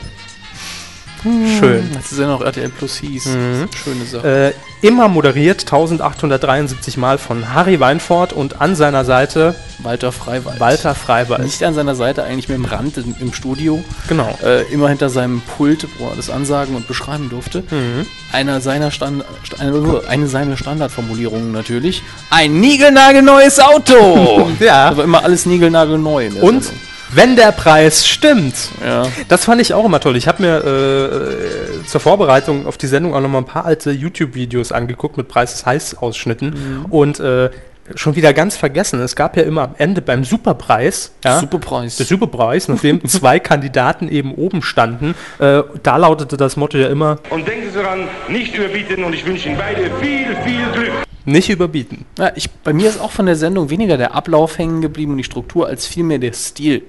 [1.23, 1.89] Schön.
[1.95, 3.25] als es ja noch RTL Plus hieß.
[3.27, 3.67] Mhm.
[3.83, 4.53] Schöne Sache.
[4.81, 10.59] Äh, immer moderiert 1873 Mal von Harry Weinfurt und an seiner Seite Walter Freiwald.
[10.59, 11.43] Walter Freiwald.
[11.43, 13.83] Nicht an seiner Seite, eigentlich mit dem Rand im, im Studio.
[14.07, 14.37] Genau.
[14.43, 17.63] Äh, immer hinter seinem Pult, wo er das ansagen und beschreiben durfte.
[17.69, 18.05] Mhm.
[18.31, 22.03] Einer seiner Stand, St- eine, eine seiner Standardformulierungen natürlich.
[22.29, 24.49] Ein niegelnagelneues Auto!
[24.59, 24.89] Ja.
[24.89, 26.27] Aber immer alles niegelnagelneu.
[26.41, 26.81] Und Sendung.
[27.15, 28.55] Wenn der Preis stimmt.
[28.83, 29.07] Ja.
[29.27, 30.15] Das fand ich auch immer toll.
[30.17, 33.91] Ich habe mir äh, zur Vorbereitung auf die Sendung auch noch mal ein paar alte
[33.91, 37.49] YouTube-Videos angeguckt mit Preis ist heiß Ausschnitten und äh,
[37.95, 38.99] schon wieder ganz vergessen.
[39.01, 41.97] Es gab ja immer am Ende beim Superpreis, ja, Superpreis.
[41.97, 47.17] der Superpreis, nachdem zwei Kandidaten eben oben standen, äh, da lautete das Motto ja immer
[47.29, 51.12] Und denken Sie daran, nicht überbieten und ich wünsche Ihnen beide viel, viel Glück.
[51.25, 52.05] Nicht überbieten.
[52.17, 55.17] Ja, ich, bei mir ist auch von der Sendung weniger der Ablauf hängen geblieben und
[55.17, 56.83] die Struktur, als vielmehr der Stil.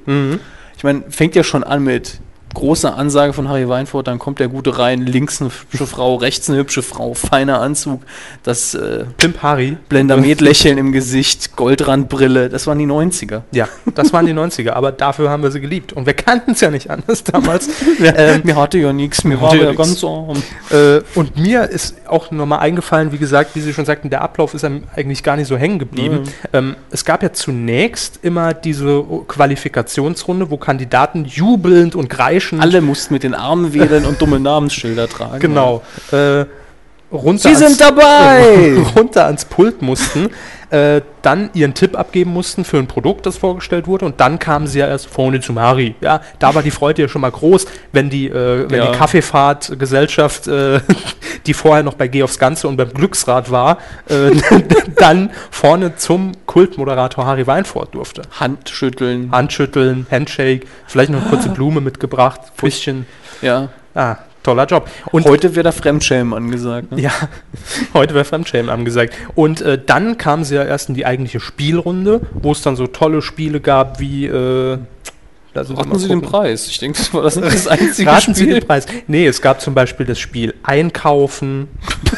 [0.76, 2.20] Ich meine, fängt ja schon an mit
[2.54, 6.48] großer Ansage von Harry Weinfurt, dann kommt der Gute rein, links eine hübsche Frau, rechts
[6.48, 8.02] eine hübsche Frau, feiner Anzug,
[8.42, 9.76] das äh, Pimp Harry.
[9.88, 13.42] Blendermet-Lächeln im Gesicht, Goldrandbrille, das waren die 90er.
[13.52, 15.92] Ja, das waren die 90er, aber dafür haben wir sie geliebt.
[15.92, 17.68] Und wir kannten es ja nicht anders damals.
[18.00, 19.78] ähm, mir hatte ja nichts, mir war ja ja nix.
[19.78, 20.42] ganz arm.
[20.70, 24.54] Äh, und mir ist auch nochmal eingefallen, wie gesagt, wie Sie schon sagten, der Ablauf
[24.54, 26.24] ist einem eigentlich gar nicht so hängen geblieben.
[26.52, 32.08] Ähm, es gab ja zunächst immer diese Qualifikationsrunde, wo Kandidaten jubelnd und
[32.44, 35.40] kreischend Alle mussten mit den Armen wedeln und dumme Namensschilder tragen.
[35.40, 36.44] genau äh,
[37.12, 38.76] runter, Sie ans, sind dabei!
[38.96, 40.30] runter ans Pult mussten,
[40.70, 44.66] äh, dann ihren Tipp abgeben mussten für ein Produkt, das vorgestellt wurde und dann kamen
[44.66, 45.94] sie ja erst vorne zu Mari.
[46.00, 48.90] Ja, da war die Freude ja schon mal groß, wenn die, äh, wenn Ja.
[48.90, 50.80] die Kaffeefahrtgesellschaft, äh,
[51.46, 54.32] die vorher noch bei Geh aufs Ganze und beim Glücksrad war, äh,
[54.96, 58.22] dann vorne zum Kultmoderator Harry Weinfurt durfte.
[58.40, 59.30] Handschütteln.
[59.30, 63.06] Handschütteln, Handshake, vielleicht noch eine kurze Blume mitgebracht, Küsschen.
[63.42, 63.68] Ja.
[63.94, 64.88] Ah, toller Job.
[65.10, 66.92] Und Heute wäre da Fremdschämen angesagt.
[66.92, 67.00] Ne?
[67.00, 67.10] ja,
[67.94, 69.14] heute wäre Fremdschämen angesagt.
[69.34, 72.86] Und äh, dann kamen sie ja erst in die eigentliche Spielrunde, wo es dann so
[72.86, 74.26] tolle Spiele gab wie.
[74.26, 74.78] Äh,
[75.56, 76.20] Raten Sie den.
[76.20, 76.66] Preis.
[76.66, 78.54] Ich denke, das war das, das einzige Raten Sie Spiel.
[78.60, 78.86] den Preis.
[79.06, 81.68] Nee, es gab zum Beispiel das Spiel Einkaufen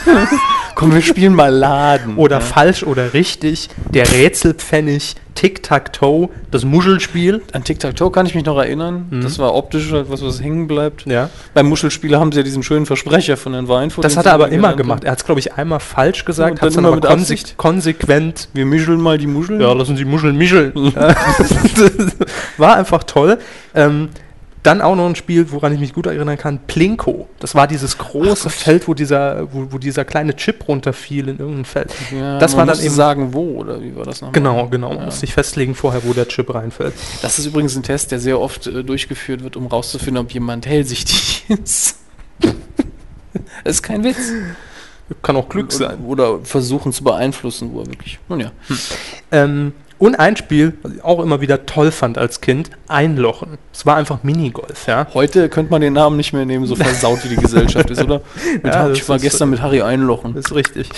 [0.74, 2.16] Komm, wir spielen mal Laden.
[2.16, 7.42] oder falsch oder richtig, der Rätselpfennig, Tic-Tac-Toe, das Muschelspiel.
[7.52, 9.06] An Tic-Tac-Toe kann ich mich noch erinnern.
[9.22, 11.06] Das war optisch halt was, was hängen bleibt.
[11.06, 11.12] Mhm.
[11.12, 11.30] Ja.
[11.54, 14.04] Beim Muschelspieler haben sie ja diesen schönen Versprecher von Herrn Weinfurt.
[14.04, 15.04] Das hat er aber immer gemacht.
[15.04, 17.36] Er hat es, glaube ich, einmal falsch gesagt, Und hat es dann aber mit konse
[17.56, 19.60] konsequent Wir mischeln mal die Muscheln.
[19.60, 20.72] Ja, lassen Sie Muscheln mischeln.
[22.56, 23.38] war einfach toll.
[23.74, 24.08] Ähm,
[24.66, 27.28] dann auch noch ein Spiel, woran ich mich gut erinnern kann, Plinko.
[27.38, 31.64] Das war dieses große Feld, wo dieser, wo, wo dieser kleine Chip runterfiel in irgendein
[31.64, 31.92] Feld.
[32.12, 32.94] Ja, das man war dann eben.
[32.94, 34.32] sagen, wo, oder wie war das nochmal?
[34.32, 34.94] Genau, genau.
[34.94, 36.94] Man musste sich festlegen vorher, wo der Chip reinfällt.
[37.22, 40.66] Das ist übrigens ein Test, der sehr oft äh, durchgeführt wird, um rauszufinden, ob jemand
[40.66, 41.98] hellsichtig ist.
[43.62, 44.32] das ist kein Witz.
[45.22, 46.04] Kann auch Glück sein.
[46.04, 48.18] Oder versuchen zu beeinflussen, wo er wirklich.
[48.28, 48.50] Nun ja.
[49.30, 53.58] Ähm, und ein Spiel, was ich auch immer wieder toll fand als Kind, Einlochen.
[53.72, 55.06] Es war einfach Minigolf, ja.
[55.14, 58.20] Heute könnte man den Namen nicht mehr nehmen, so versaut wie die Gesellschaft ist, oder?
[58.64, 60.34] Ja, ich war gestern mit Harry einlochen.
[60.34, 60.90] Das ist richtig.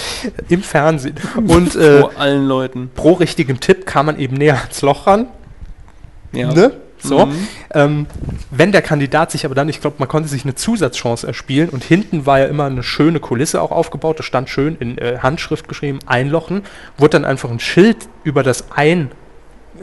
[0.48, 1.14] Im Fernsehen.
[1.36, 2.90] Und äh, Vor allen Leuten.
[2.94, 5.26] pro richtigen Tipp kam man eben näher ans Loch ran.
[6.32, 6.52] Ja.
[6.52, 6.72] Ne?
[7.00, 7.26] So.
[7.26, 7.48] Mhm.
[7.74, 8.06] Ähm,
[8.50, 11.84] wenn der Kandidat sich aber dann, ich glaube, man konnte sich eine Zusatzchance erspielen und
[11.84, 15.68] hinten war ja immer eine schöne Kulisse auch aufgebaut, da stand schön in äh, Handschrift
[15.68, 16.62] geschrieben, einlochen,
[16.96, 19.10] wurde dann einfach ein Schild über das Ein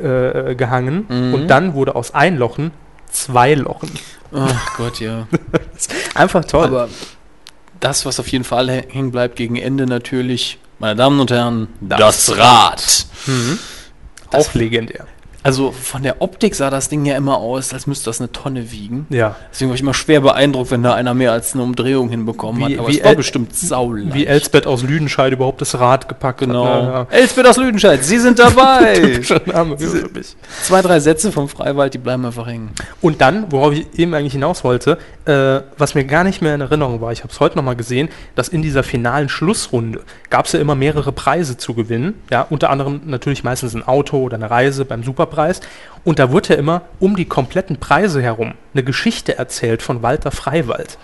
[0.01, 1.34] äh, gehangen Mhm.
[1.34, 2.71] und dann wurde aus Einlochen
[3.10, 3.89] zwei Lochen.
[4.34, 5.28] Ach Gott, ja.
[6.15, 6.65] Einfach toll.
[6.65, 6.89] Aber
[7.80, 11.69] das, was auf jeden Fall hä- hängen bleibt gegen Ende natürlich, meine Damen und Herren,
[11.80, 13.06] das, Rad.
[14.32, 15.06] auch legendär.
[15.46, 18.72] Also von der Optik sah das Ding ja immer aus, als müsste das eine Tonne
[18.72, 19.06] wiegen.
[19.12, 19.36] Ja.
[19.52, 22.74] Deswegen war ich immer schwer beeindruckt, wenn da einer mehr als eine Umdrehung hinbekommen Wie-
[22.74, 22.80] hat.
[22.80, 24.14] Aber wie es war El- bestimmt sauleicht.
[24.16, 26.66] Wie Elsbeth aus Lüdenscheid überhaupt das Rad gepackt Genau.
[26.66, 27.14] hat.
[27.14, 29.22] Elsbeth aus Lüdenscheid, Sie sind dabei.
[29.22, 29.54] Ja, ja.
[29.54, 29.78] Name.
[30.64, 32.72] Zwei, drei Sätze vom Freiwald, die bleiben einfach hängen.
[33.02, 36.62] Und dann, worauf ich eben eigentlich hinaus wollte, äh, was mir gar nicht mehr in
[36.62, 40.54] Erinnerung war, ich habe es heute nochmal gesehen, dass in dieser finalen Schlussrunde gab es
[40.54, 42.16] ja immer mehrere Preise zu gewinnen.
[42.32, 45.35] Ja, unter anderem natürlich meistens ein Auto oder eine Reise beim Superpreis.
[46.04, 50.32] Und da wurde ja immer um die kompletten Preise herum eine Geschichte erzählt von Walter
[50.32, 50.98] Freiwald.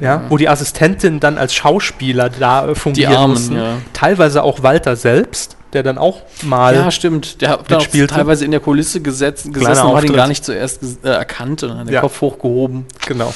[0.00, 3.56] Ja, wo die Assistentin dann als Schauspieler da äh, fungieren Armen, mussten.
[3.56, 3.78] ja.
[3.94, 7.40] Teilweise auch Walter selbst, der dann auch mal Ja, stimmt.
[7.40, 10.44] Der hat dann auch teilweise in der Kulisse gesetzt, gesessen und hat ihn gar nicht
[10.44, 12.00] zuerst äh, erkannt und dann hat den Ja.
[12.02, 12.84] Kopf hochgehoben.
[13.06, 13.32] Genau.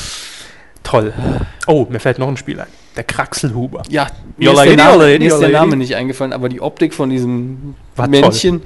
[0.82, 1.14] Toll.
[1.66, 2.68] Oh, mir fällt noch ein Spiel ein.
[2.96, 3.82] Der Kraxelhuber.
[3.88, 4.06] Ja,
[4.37, 5.48] mir ist, der Name, mir ist der.
[5.48, 8.62] Name nicht eingefallen, aber die Optik von diesem War Männchen,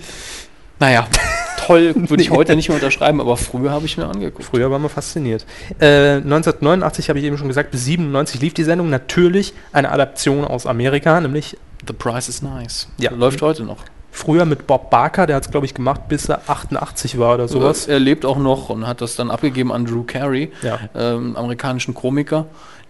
[0.81, 1.07] naja,
[1.67, 4.45] toll, würde ich heute nicht mehr unterschreiben, aber früher habe ich mir angeguckt.
[4.45, 5.47] Früher waren wir fasziniert.
[5.79, 8.91] Äh, 1989 habe ich eben schon gesagt, bis 97 lief die Sendung.
[8.91, 12.89] Natürlich eine Adaption aus Amerika, nämlich The Price is Nice.
[12.99, 13.11] Ja.
[13.13, 13.79] Läuft heute noch.
[14.13, 17.47] früher mit Bob Barker, der hat es, glaube ich, gemacht, bis er 88 war oder
[17.47, 17.87] sowas.
[17.87, 20.79] Er lebt auch noch und hat das dann abgegeben an Drew Carey, Ja.
[20.97, 22.47] ähm, amerikanischen Komiker,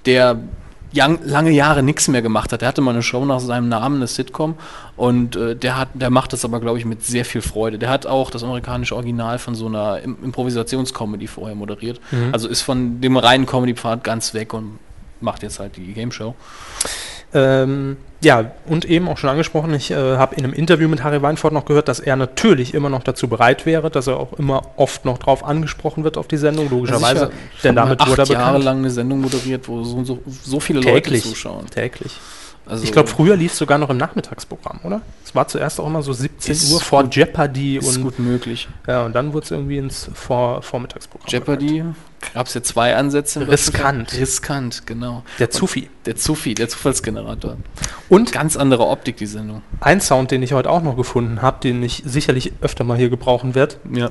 [0.06, 0.38] der
[0.92, 2.62] lange Jahre nichts mehr gemacht hat.
[2.62, 4.54] Er hatte mal eine Show nach seinem Namen, eine Sitcom,
[4.96, 7.78] und äh, der, hat, der macht das aber, glaube ich, mit sehr viel Freude.
[7.78, 12.00] Der hat auch das amerikanische Original von so einer Im Improvisationscomedy vorher moderiert.
[12.32, 14.78] Also ist von dem reinen Comedy-Pfad ganz weg und
[15.20, 16.34] macht jetzt halt die Game Show.
[17.32, 21.22] Ähm, ja, und eben auch schon angesprochen, ich äh, habe in einem Interview mit Harry
[21.22, 24.62] Weinfurt noch gehört, dass er natürlich immer noch dazu bereit wäre, dass er auch immer
[24.76, 27.26] oft noch drauf angesprochen wird auf die Sendung, logischerweise.
[27.26, 27.32] Sicher.
[27.64, 28.64] denn damit wurde er Jahre bekannt.
[28.64, 31.24] lang eine Sendung moderiert, wo so, so, so viele Täglich.
[31.24, 31.66] Leute zuschauen.
[31.70, 32.12] Täglich.
[32.70, 35.02] Also, Ich glaube, früher lief es sogar noch im Nachmittagsprogramm, oder?
[35.24, 38.18] Es war zuerst auch immer so 17 Ist Uhr vor gut- Jeopardy ist und, gut
[38.20, 38.68] möglich.
[38.86, 41.28] ja, und dann wurde es irgendwie ins vor Vormittagsprogramm.
[41.28, 41.84] Jeopardy
[42.32, 43.48] gab es ja zwei Ansätze.
[43.48, 44.12] Riskant.
[44.16, 45.24] Riskant, genau.
[45.40, 45.90] Der Zufi.
[46.06, 47.56] Der Zufi, der Zufallsgenerator.
[48.08, 49.62] Und Ganz andere Optik, die Sendung.
[49.80, 53.08] ein Sound, den ich heute auch noch gefunden habe, den ich sicherlich öfter mal hier
[53.10, 53.76] gebrauchen werde.
[53.92, 54.10] Ja.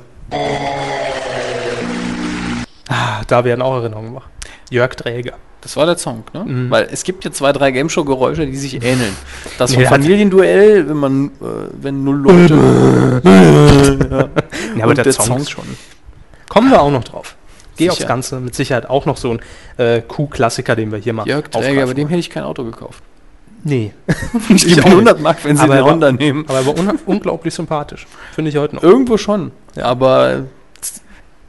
[2.88, 4.26] Ah, da werden auch Erinnerungen wach.
[4.70, 5.34] Jörg Träger.
[5.62, 6.44] Das war der Song, ne?
[6.44, 6.70] Mhm.
[6.70, 9.14] Weil es gibt ja zwei, drei Gameshow-Geräusche, die sich ähneln.
[9.58, 11.30] Das Nee, Familienduell, wenn man, äh,
[11.80, 13.20] wenn null Leute.
[14.76, 15.64] Ja, aber Und der, der Song, schon.
[16.48, 17.36] Kommen wir auch noch drauf.
[17.76, 18.06] Geh aufs.
[18.06, 19.40] Ganze, mit Sicherheit auch noch so ein
[19.78, 23.02] äh, Q-Klassiker, den wir hier mal Jörg Träger, bei dem hätte ich kein Auto gekauft.
[23.64, 23.92] Nee.
[24.48, 26.44] Ich gebe gebe 100 Mark, wenn sie Aber den Honda nehmen.
[26.48, 28.06] Aber er war un unglaublich sympathisch.
[28.32, 28.82] Finde ich heute noch.
[28.82, 29.52] Irgendwo schon.
[29.76, 29.84] Ja.
[29.84, 30.44] Aber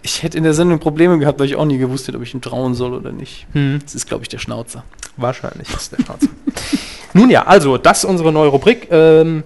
[0.03, 2.33] ich hätte in der Sendung Probleme gehabt, weil ich auch nie gewusst hätte, ob ich
[2.33, 3.45] ihm trauen soll oder nicht.
[3.53, 3.79] Hm.
[3.83, 4.83] Das ist, glaube ich, der Schnauzer.
[5.17, 6.27] Wahrscheinlich ist der Schnauze.
[7.13, 8.87] Nun ja, also das ist unsere neue Rubrik.
[8.89, 9.43] Ähm,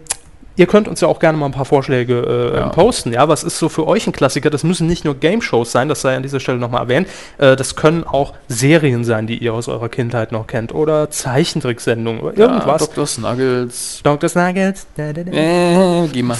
[0.55, 2.69] ihr könnt uns ja auch gerne mal ein paar Vorschläge äh, Ja.
[2.69, 3.11] posten.
[3.11, 4.49] Ja, was ist so für euch ein Klassiker?
[4.51, 7.07] Das müssen nicht nur Game-Shows sein, das sei an dieser Stelle nochmal erwähnt.
[7.39, 10.73] Äh, das können auch Serien sein, die ihr aus eurer Kindheit noch kennt.
[10.73, 12.81] Oder Zeichentricksendungen oder irgendwas.
[12.81, 13.07] Ja, Dr.
[13.07, 13.99] Snuggles.
[14.03, 14.29] Dr.
[14.29, 14.85] Snuggles.
[14.95, 15.31] Da, da, da.
[15.31, 16.37] Äh, geh mal.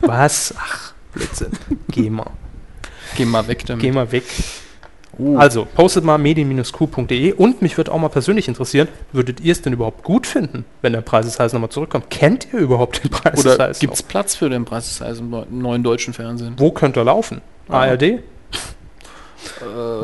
[0.00, 0.54] Was?
[0.58, 1.52] Ach, Blödsinn.
[1.90, 2.30] Geh mal.
[3.16, 3.82] Geh mal weg damit.
[3.82, 4.24] Geh mal weg.
[5.18, 5.36] Uh.
[5.36, 9.72] Also, postet mal medien-q.de und mich würde auch mal persönlich interessieren, würdet ihr es denn
[9.72, 12.08] überhaupt gut finden, wenn der Preis des nochmal zurückkommt?
[12.10, 14.02] Kennt ihr überhaupt den Preis des Oder gibt es?
[14.02, 16.54] Platz für den Preis des im neu- neuen deutschen Fernsehen?
[16.56, 17.40] Wo könnte er laufen?
[17.68, 18.02] ARD?
[18.02, 18.20] Äh,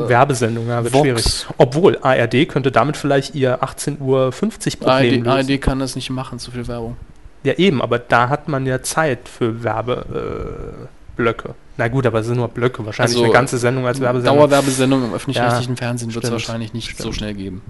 [0.09, 1.03] Werbesendung, ja, wird Vox.
[1.03, 1.45] schwierig.
[1.57, 5.27] Obwohl, ARD könnte damit vielleicht ihr 18.50 Uhr Problem ARD, lösen.
[5.27, 6.97] ARD kann das nicht machen, zu viel Werbung.
[7.43, 11.49] Ja, eben, aber da hat man ja Zeit für Werbeblöcke.
[11.49, 11.53] Äh.
[11.77, 12.85] Na gut, aber es sind nur Blöcke.
[12.85, 14.37] Wahrscheinlich Also, eine ganze Sendung als Werbesendung.
[14.37, 16.41] Dauerwerbesendung im öffentlich-rechtlichen Ja, Fernsehen wird es stimmt.
[16.41, 17.61] wahrscheinlich nicht so schnell geben.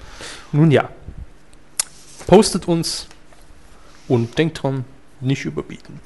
[0.51, 0.89] Nun ja.
[2.27, 3.07] Postet uns
[4.07, 4.85] und denkt dran,
[5.21, 5.99] nicht überbieten.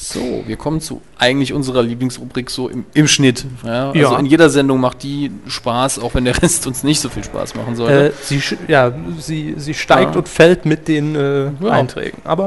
[0.00, 3.44] So, wir kommen zu eigentlich unserer Lieblingsrubrik so im, im Schnitt.
[3.64, 3.88] Ja?
[3.88, 4.18] Also Ja.
[4.18, 7.56] in jeder Sendung macht die Spaß, auch wenn der Rest uns nicht so viel Spaß
[7.56, 8.10] machen sollte.
[8.10, 10.18] Äh, sie, ja, sie, sie steigt Ja.
[10.18, 11.50] und fällt mit den äh.
[11.68, 12.22] Einträgen.
[12.24, 12.46] Aber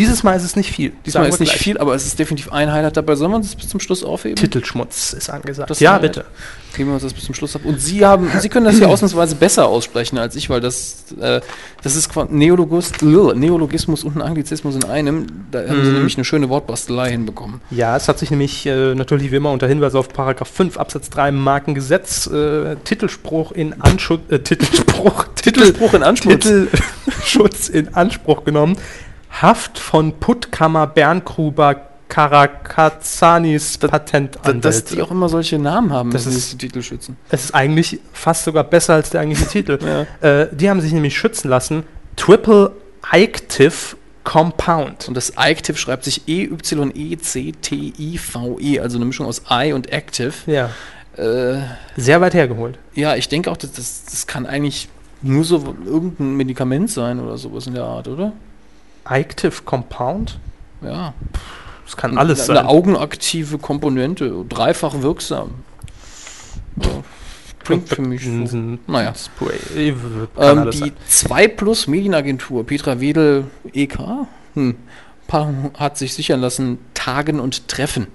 [0.00, 0.92] dieses Mal ist es nicht viel.
[1.04, 1.62] Diesmal ist wir nicht gleich.
[1.62, 3.14] viel, aber es ist definitiv ein Highlight dabei.
[3.16, 4.36] Sollen wir uns das bis zum Schluss aufheben?
[4.36, 5.68] Titelschmutz ist angesagt.
[5.68, 6.14] Das ja, Highlight.
[6.14, 6.24] bitte.
[6.76, 7.62] Heben wir uns das bis zum Schluss ab.
[7.64, 11.40] Und Sie haben, Sie können das hier ausnahmsweise besser aussprechen als ich, weil das, äh,
[11.82, 15.26] das ist Lll, Neologismus und ein Anglizismus in einem.
[15.50, 15.94] Da haben Sie Mhm.
[15.96, 17.60] nämlich eine schöne Wortbastelei hinbekommen.
[17.70, 21.10] Ja, es hat sich nämlich äh, natürlich wie immer unter Hinweis auf Paragraph 5 Absatz
[21.10, 26.30] 3 Markengesetz äh, Titelspruch in Anschutz äh, Titelspruch Titelspruch in Anspruch.
[26.38, 28.76] Titelschutz in Anspruch genommen.
[29.30, 31.76] Haft von Puttkammer Bernkruber
[32.08, 34.60] Karakazanis Da- Patentanwälte.
[34.60, 37.16] dass die auch immer solche Namen haben, Das ist- die Titelschützen.
[37.30, 39.78] Es ist eigentlich fast sogar besser als der eigentliche Titel.
[40.22, 40.42] Ja.
[40.42, 41.84] Äh, die haben sich nämlich schützen lassen.
[42.16, 42.72] Triple
[43.12, 43.72] Active
[44.24, 45.06] Compound.
[45.08, 50.32] Und das Active schreibt sich E E-Y-E-C-T-I-V-E, E, also eine Mischung aus I und Active.
[50.46, 50.70] Ja,
[51.16, 51.60] Äh,
[51.96, 52.78] sehr weit hergeholt.
[52.94, 54.88] ja, ich denke auch, dass das, das kann eigentlich
[55.22, 58.32] nur so irgendein Medikament sein oder sowas in der Art, oder?
[59.10, 60.38] Active Compound?
[60.82, 61.12] Ja.
[61.84, 62.56] Das kann alles eine, sein.
[62.58, 65.50] Eine augenaktive Komponente, dreifach wirksam.
[66.80, 66.88] Ja,
[67.64, 68.78] klingt für mich so.
[68.86, 69.12] Naja.
[69.14, 69.88] Spray.
[69.88, 69.94] Äh,
[70.38, 70.92] Ähm, die sein.
[71.08, 73.98] 2 Plus Medienagentur, Petra Wedel EK,
[74.54, 74.76] hm,
[75.78, 78.06] hat sich sichern lassen, Tagen und Treffen.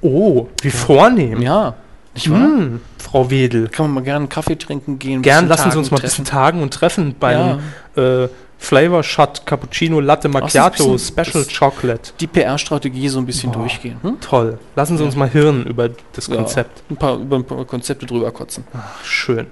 [0.00, 1.42] Oh, wie vornehm.
[1.42, 1.74] Ja,
[2.14, 2.40] nicht wahr?
[2.40, 3.68] Hm, Frau Wedel.
[3.68, 5.22] Kann man mal gerne einen Kaffee trinken gehen.
[5.22, 7.60] Gern lassen Sie uns mal ein bisschen tagen und treffen bei einem
[7.96, 8.28] äh,
[8.60, 12.12] Flavor Shot Cappuccino Latte Macchiato bisschen- Special Chocolate.
[12.20, 13.98] Die PR-Strategie so ein bisschen durchgehen.
[14.02, 14.20] Hm?
[14.20, 14.58] Toll.
[14.76, 16.82] Lassen Sie uns mal hirnen über das Ja, Konzept.
[16.90, 18.64] Ein paar, über ein paar Konzepte drüber kotzen.
[19.04, 19.46] Schön.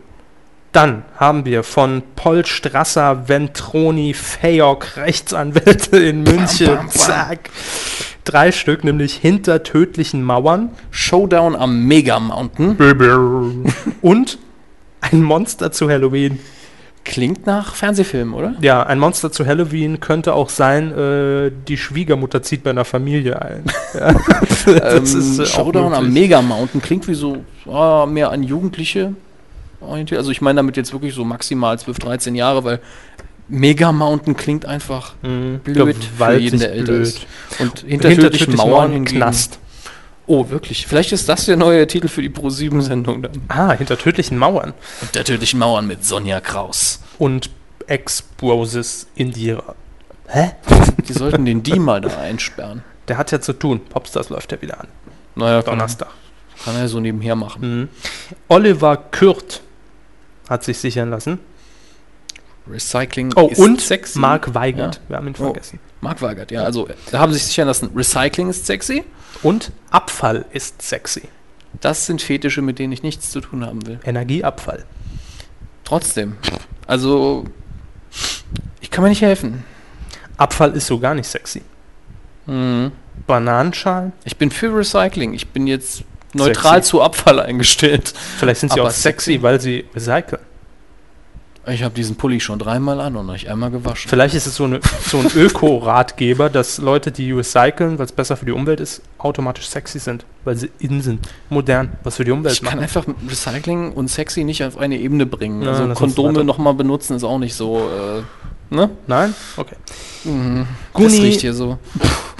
[0.73, 6.67] Dann haben wir von Paul Strasser, Ventroni, Fayok, Rechtsanwälte in München.
[6.67, 6.91] bam, bam.
[6.91, 7.51] Zack.
[8.25, 10.71] Drei Stück, nämlich hinter tödlichen Mauern.
[10.91, 12.77] Showdown am Mega Mountain.
[14.03, 14.39] Und
[15.01, 16.41] ein Monster zu Halloween.
[17.07, 18.55] Klingt nach Fernsehfilm, oder?
[18.61, 23.41] Ja, ein Monster zu Halloween könnte auch sein, äh, die Schwiegermutter zieht bei einer Familie
[23.41, 23.65] ein.
[23.95, 24.13] Ja.
[24.13, 26.13] das ähm, äh, auch Showdown am.
[26.13, 29.13] Mega Mountain klingt wie so ah, mehr an Jugendliche
[29.81, 30.19] orientiert.
[30.19, 32.81] Also ich meine damit jetzt wirklich so maximal 12, 13 Jahre, weil
[33.49, 35.61] Mega Mountain klingt einfach Mhm.
[35.63, 37.03] blöd für Gewaltig jeden, der älter blöd.
[37.03, 37.27] ist.
[37.61, 39.61] Und hinter, Hinter tödlichen Mauern hingegen- Knast.
[40.27, 40.87] Oh, wirklich.
[40.87, 43.43] Vielleicht ist das der neue Titel für die Pro-7-Sendung dann.
[43.49, 44.75] Ah, hinter tödlichen Mauern.
[45.01, 47.01] Hinter tödlichen Mauern mit Sonja Kraus.
[47.19, 47.51] Und
[47.87, 49.75] Ex-Broses Indira.
[51.09, 52.83] Die sollten den die mal da einsperren.
[53.07, 53.81] Der hat ja zu tun.
[53.81, 54.89] Popstars läuft ja wieder an.
[55.37, 56.09] Naja, kann, Donnerstag.
[56.65, 57.81] kann er so nebenher machen.
[57.83, 57.89] Mhm.
[58.49, 59.61] Oliver Kürt
[60.49, 61.39] hat sich sichern lassen.
[62.69, 64.19] Recycling Oh, ist und sexy.
[64.19, 64.97] Mark Weigand.
[64.97, 65.01] Ja.
[65.11, 65.45] Wir haben ihn Oh.
[65.45, 65.79] vergessen.
[66.01, 66.63] Mark Weigert, ja.
[66.65, 69.05] Also, da haben sie sich sichern lassen, Recycling ist sexy.
[69.43, 71.23] Und Abfall ist sexy.
[71.81, 74.01] Das sind Fetische, mit denen ich nichts zu tun haben will.
[74.05, 74.85] Energieabfall.
[75.85, 76.37] Trotzdem.
[76.87, 77.45] Also,
[78.81, 79.65] ich kann mir nicht helfen.
[80.37, 81.63] Abfall ist so gar nicht sexy.
[82.47, 82.93] Mhm.
[83.27, 84.13] Bananenschalen?
[84.25, 85.33] Ich bin für Recycling.
[85.35, 86.91] Ich bin jetzt neutral Sexy.
[86.91, 88.13] zu Abfall eingestellt.
[88.39, 89.43] Vielleicht sind sie Aber auch sexy, sexy.
[89.43, 90.43] weil sie recyceln.
[91.69, 94.09] Ich habe diesen Pulli schon dreimal an und nicht einmal gewaschen.
[94.09, 98.37] Vielleicht ist es so, eine, so ein Öko-Ratgeber, dass Leute, die recyceln, weil es besser
[98.37, 102.31] für die Umwelt ist, automatisch sexy sind, weil sie in sind, modern, was für die
[102.31, 102.83] Umwelt Ich kann machen.
[102.83, 105.63] einfach Recycling und sexy nicht auf eine Ebene bringen.
[105.63, 107.79] Ja, also Kondome nochmal benutzen ist auch nicht so,
[108.71, 108.91] äh, ne?
[109.09, 109.35] Nein?
[109.57, 109.77] Okay.
[110.25, 110.67] Mhm.
[110.95, 111.79] Guni- Das riecht hier so.
[112.01, 112.07] Äh,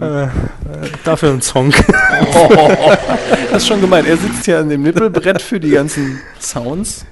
[0.00, 0.28] äh,
[1.04, 1.72] dafür ein Song.
[3.50, 4.06] Das ist schon gemeint.
[4.06, 7.06] Er sitzt hier an dem Nippelbrett für die ganzen Sounds.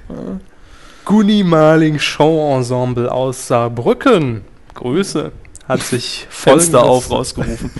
[1.04, 4.42] Gunni Marling Show Ensemble aus Saarbrücken.
[4.74, 5.32] Grüße.
[5.68, 7.70] Hat sich Fenster auf rausgerufen.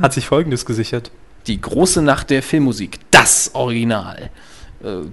[0.00, 1.10] Hat sich folgendes gesichert.
[1.46, 3.00] Die große Nacht der Filmmusik.
[3.10, 4.30] Das Original.
[4.84, 5.06] Äh,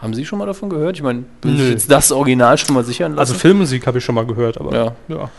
[0.00, 0.96] haben Sie schon mal davon gehört?
[0.96, 1.70] Ich meine, Sie Nö.
[1.70, 3.32] jetzt das Original schon mal sichern lassen?
[3.32, 4.92] Also Filmmusik habe ich schon mal gehört, aber ja.
[5.08, 5.30] ja.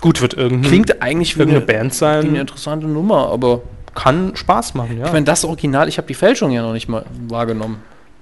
[0.00, 2.36] Gut, wird irgendein, Klingt eigentlich wie irgendeine eine, Band wie eine sein.
[2.36, 3.62] interessante Nummer, aber
[3.94, 5.06] Kann Spaß machen, ja.
[5.06, 7.78] ich meine, das Original, ich habe die Fälschung ja noch nicht mal wahrgenommen.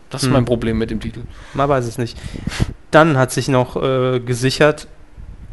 [0.08, 0.32] Das ist Hm.
[0.34, 1.20] mein Problem mit dem Titel.
[1.54, 2.16] Man weiß es nicht.
[2.90, 4.86] Dann hat sich noch äh, gesichert,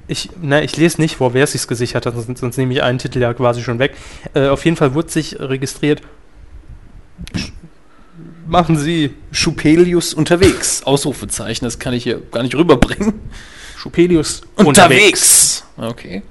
[0.08, 2.84] ich, ne, ich lese nicht vor, wer es sich gesichert hat, sonst, sonst nehme ich
[2.84, 3.96] einen Titel ja quasi schon weg.
[4.34, 6.02] Äh, auf jeden Fall wurde sich registriert.
[7.36, 7.52] Sch-
[8.48, 10.84] Machen Sie Schupelius unterwegs.
[10.84, 13.14] Ausrufezeichen, das kann ich hier gar nicht rüberbringen.
[13.84, 14.44] Schupelius
[15.76, 16.24] Okay.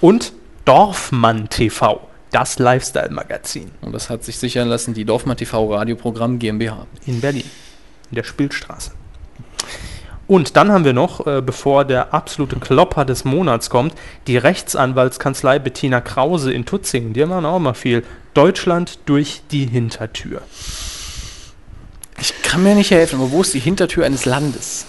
[0.00, 0.32] Und
[0.64, 6.86] Dorfmann TV, das Lifestyle-Magazin Und das hat sich sichern lassen, die Dorfmann TV Radioprogramm GmbH.
[7.06, 7.50] in Berlin,
[8.10, 8.92] in der Spielstraße.
[10.28, 13.92] Und dann haben wir noch, äh, bevor der absolute Klopper des Monats kommt,
[14.28, 17.12] die Rechtsanwaltskanzlei Bettina Krause in Tutzingen.
[17.12, 18.04] Die machen auch mal viel.
[18.34, 20.42] Deutschland durch die Hintertür.
[22.20, 24.86] Ich kann mir nicht helfen, aber wo ist die Hintertür eines Landes?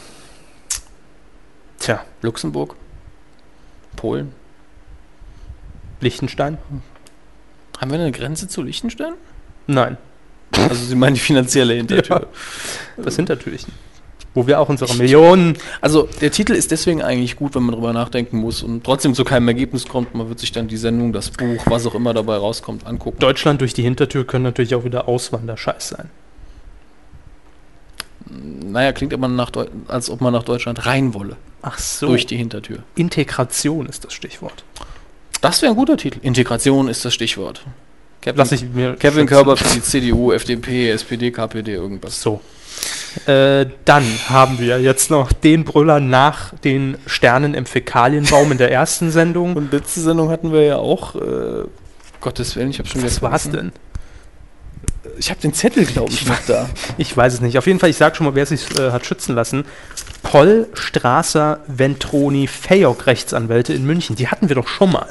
[1.82, 2.76] Tja, Luxemburg?
[3.96, 4.32] Polen?
[6.00, 6.58] Liechtenstein?
[7.80, 9.14] Haben wir eine Grenze zu Liechtenstein?
[9.68, 9.98] Nein,
[10.70, 12.28] Also Sie meinen die finanzielle Hintertür.
[12.98, 13.74] das Hintertürchen.
[14.34, 15.58] Wo wir auch unsere Millionen.
[15.82, 19.26] Also der Titel ist deswegen eigentlich gut, wenn man drüber nachdenken muss und trotzdem zu
[19.26, 20.16] keinem Ergebnis kommt.
[20.16, 23.20] Man wird sich dann die Sendung, das Buch, was auch immer dabei rauskommt, angucken.
[23.20, 26.10] Deutschland durch die Hintertür können natürlich auch wieder Auswanderscheiß sein.
[28.30, 31.36] Naja, klingt aber nach, Deu- als ob man nach Deutschland rein wolle.
[31.62, 32.08] Ach so.
[32.08, 32.80] Durch die Hintertür.
[32.96, 34.64] Integration ist das Stichwort.
[35.42, 36.20] Das wäre ein guter Titel.
[36.22, 37.64] Integration ist das Stichwort.
[38.22, 39.26] Kevin, Lass ich mir Kevin.
[39.26, 42.22] Körber für die CDU, FDP, SPD, KPD, irgendwas.
[42.22, 42.42] So.
[43.26, 48.72] Äh, dann haben wir jetzt noch den Brüller nach den Sternen im Fäkalienbaum in der
[48.72, 49.56] ersten Sendung.
[49.56, 51.66] Und letzte Sendung hatten wir ja auch, äh,
[52.22, 53.72] Gottes Willen, ich habe schon wieder Was war's denn?
[55.18, 56.70] Ich habe den Zettel, glaube ich, noch da.
[56.98, 57.58] Ich weiß es nicht.
[57.58, 59.66] Auf jeden Fall, ich sage schon mal, wer sich äh, hat schützen lassen.
[60.24, 64.16] Poll, Strasser, Ventroni, Fayok, Rechtsanwälte in München.
[64.16, 65.08] Die hatten wir doch schon mal.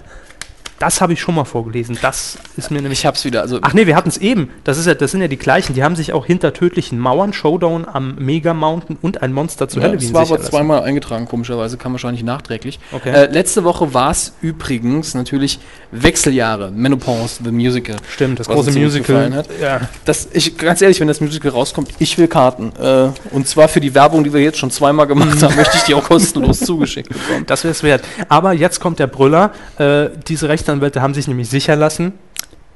[0.81, 1.99] Das habe ich schon mal vorgelesen.
[2.01, 3.01] Das ist mir nämlich.
[3.01, 3.43] Ich hab's wieder.
[3.43, 4.49] Also, Ach nee, wir hatten es eben.
[4.65, 5.75] Das, ist ja, das sind ja die gleichen.
[5.75, 9.79] Die haben sich auch hinter tödlichen Mauern, Showdown am Mega Mountain und ein Monster zu
[9.79, 10.49] ja, Halloween es war aber lassen.
[10.49, 12.81] zweimal eingetragen, komischerweise, kam wahrscheinlich nachträglich.
[12.93, 13.11] Okay.
[13.11, 15.59] Äh, letzte Woche war es übrigens natürlich
[15.91, 17.97] Wechseljahre, Menopause, the Musical.
[18.09, 19.45] Stimmt, das große Musical.
[19.61, 19.83] Ja.
[20.07, 22.73] Das, ich, ganz ehrlich, wenn das Musical rauskommt, ich will Karten.
[22.81, 25.83] Äh, und zwar für die Werbung, die wir jetzt schon zweimal gemacht haben, möchte ich
[25.83, 27.45] die auch kostenlos zugeschickt bekommen.
[27.47, 28.03] Das wäre es wert.
[28.31, 29.53] Aber jetzt kommt der Brüller.
[29.77, 32.13] Äh, diese Rechtsanwälte haben sich nämlich sicher lassen.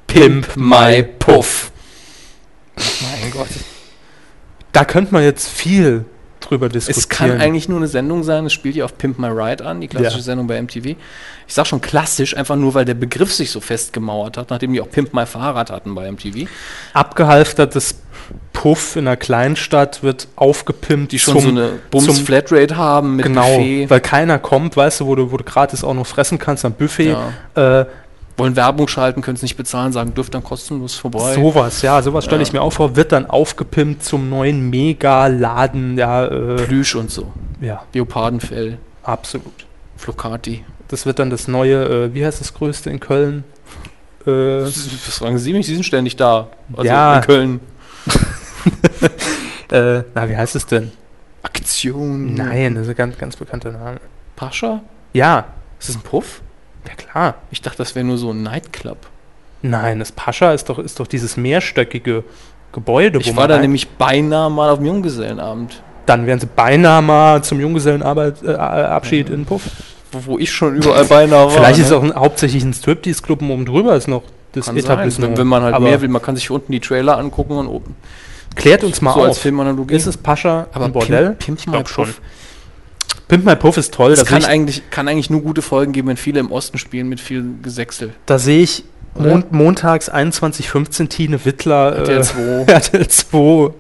[0.09, 1.71] Pimp My Puff.
[2.77, 3.49] Mein Gott.
[4.73, 6.05] Da könnte man jetzt viel
[6.49, 6.99] drüber diskutieren.
[7.01, 9.81] Es kann eigentlich nur eine Sendung sein, es spielt ja auf Pimp My Ride an,
[9.81, 10.23] die klassische Ja.
[10.23, 10.97] Sendung bei MTV.
[11.47, 14.81] Ich sag schon klassisch, einfach nur, weil der Begriff sich so festgemauert hat, nachdem die
[14.81, 16.49] auch Pimp My Fahrrad hatten bei MTV.
[16.95, 17.97] abgehalftertes
[18.55, 23.91] Puff in einer Kleinstadt wird aufgepimpt, Die schon so eine Bums-Flatrate haben mit genau, Buffet.
[23.91, 26.73] weil keiner kommt, weißt du, wo du, wo du gratis auch noch fressen kannst am
[26.73, 27.15] Buffet.
[27.55, 27.85] Äh,
[28.37, 31.35] Wollen Werbung schalten, können es nicht bezahlen, sagen, dürft dann kostenlos vorbei.
[31.35, 32.47] sowas, ja, sowas stelle Ja.
[32.49, 37.33] ich mir auch vor, wird dann aufgepimpt zum neuen Mega-Laden, ja, äh, Plüsch und so.
[37.61, 39.67] ja, Leopardenfell, absolut.
[39.97, 40.65] Flocati.
[40.89, 43.45] Das wird dann das neue, äh, wie heißt das größte in Köln?
[44.27, 44.31] Äh,
[44.63, 45.67] Was fragen Sie mich?
[45.67, 46.49] Sie sind ständig da.
[46.77, 47.17] Also Ja.
[47.19, 47.61] in Köln.
[49.71, 50.93] äh, na, wie heißt es denn?
[51.43, 52.35] Aktion.
[52.35, 54.01] Nein, das ist ein ganz, ganz bekannter Name.
[54.37, 54.81] Pascha?
[55.13, 55.47] Ja,
[55.79, 56.41] Ist das ein Puff?
[56.87, 57.35] Ja klar.
[57.51, 58.99] Ich dachte, das wäre nur so ein Nightclub.
[59.63, 62.25] Nein, das Pascha ist doch, ist doch dieses mehrstöckige
[62.73, 65.83] Gebäude, Ich wo war man da nämlich beinahe mal auf dem Junggesellenabend.
[66.07, 69.63] Dann wären sie beinahe mal zum Junggesellenabschied äh, Abschied in Puff.
[70.13, 71.51] Wo, wo ich schon überall beinahe war.
[71.51, 71.97] Vielleicht ist es ne?
[71.97, 74.23] auch ein, hauptsächlich ein Striptease-Club und oben drüber ist noch
[74.53, 75.33] das Kann Etablissement.
[75.33, 76.09] wenn, wenn man halt Aber mehr will.
[76.09, 77.97] Man kann sich unten die Trailer angucken und oben.
[78.55, 79.39] Klärt uns mal so als auf.
[79.39, 79.95] Filmanalogie.
[79.95, 81.31] Ist es Pascha Aber ein Bordell?
[81.31, 82.15] Pimp, Pimp Ich My glaub schon.
[83.29, 84.17] Pimp My Puff ist toll.
[84.17, 87.09] Sehe kann ich, eigentlich, kann eigentlich nur gute Folgen geben, wenn viele im Osten spielen
[87.09, 88.13] mit viel Gesächsel.
[88.27, 89.29] da sehe ich Oder?
[89.29, 91.97] Mon montags 21.15 Tine Wittler.
[91.97, 92.65] RTL äh, 2.
[92.67, 93.71] RTL 2.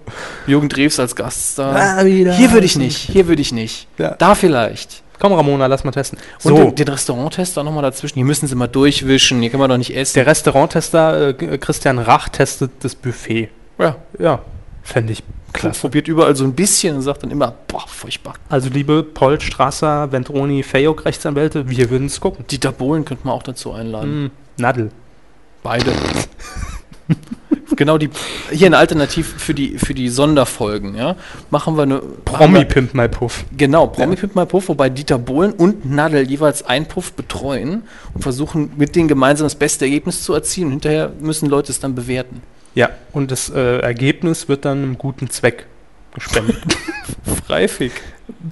[0.47, 1.77] Jürgen Drews als Gaststar.
[1.77, 2.03] Ah.
[2.03, 3.87] Hier würde ich nicht, hier würde ich nicht.
[3.99, 4.15] Ja.
[4.19, 5.03] Da vielleicht.
[5.19, 6.19] Komm, Ramona, lass mal testen.
[6.43, 8.17] Und So, den, den Restauranttester nochmal dazwischen.
[8.17, 10.15] Hier müssen sie mal durchwischen, hier kann man doch nicht essen.
[10.15, 13.49] der Restauranttester äh, Christian Rach testet das Buffet.
[13.79, 14.41] ja, Ja,
[14.85, 15.22] fände ich
[15.53, 15.80] klasse.
[15.80, 18.35] Probiert überall so ein bisschen und sagt dann immer, boah, furchtbar.
[18.49, 22.45] Also liebe Paul Strasser, Ventroni, Fayok Rechtsanwälte, wir würden es gucken.
[22.49, 24.11] Dieter Bohlen könnte man auch dazu einladen.
[24.11, 24.91] Hm, Nadel.
[25.62, 25.93] Beide.
[27.76, 28.11] genau die.
[28.51, 31.16] Hier eine Alternativ für die, für die Sonderfolgen, ja.
[31.51, 32.03] Machen wir eine.
[32.24, 33.45] Promi Pimp My Puff.
[33.57, 38.22] Genau, Promi Pimp My Puff, wobei Dieter Bohlen und Nadel jeweils einen Puff betreuen und
[38.22, 40.66] versuchen mit denen gemeinsam das beste Ergebnis zu erzielen.
[40.66, 42.43] Und hinterher müssen Leute es dann bewerten.
[42.75, 45.66] Ja, und das äh, Ergebnis wird dann einem guten Zweck
[46.14, 46.57] gespendet.
[47.47, 47.93] Freifig.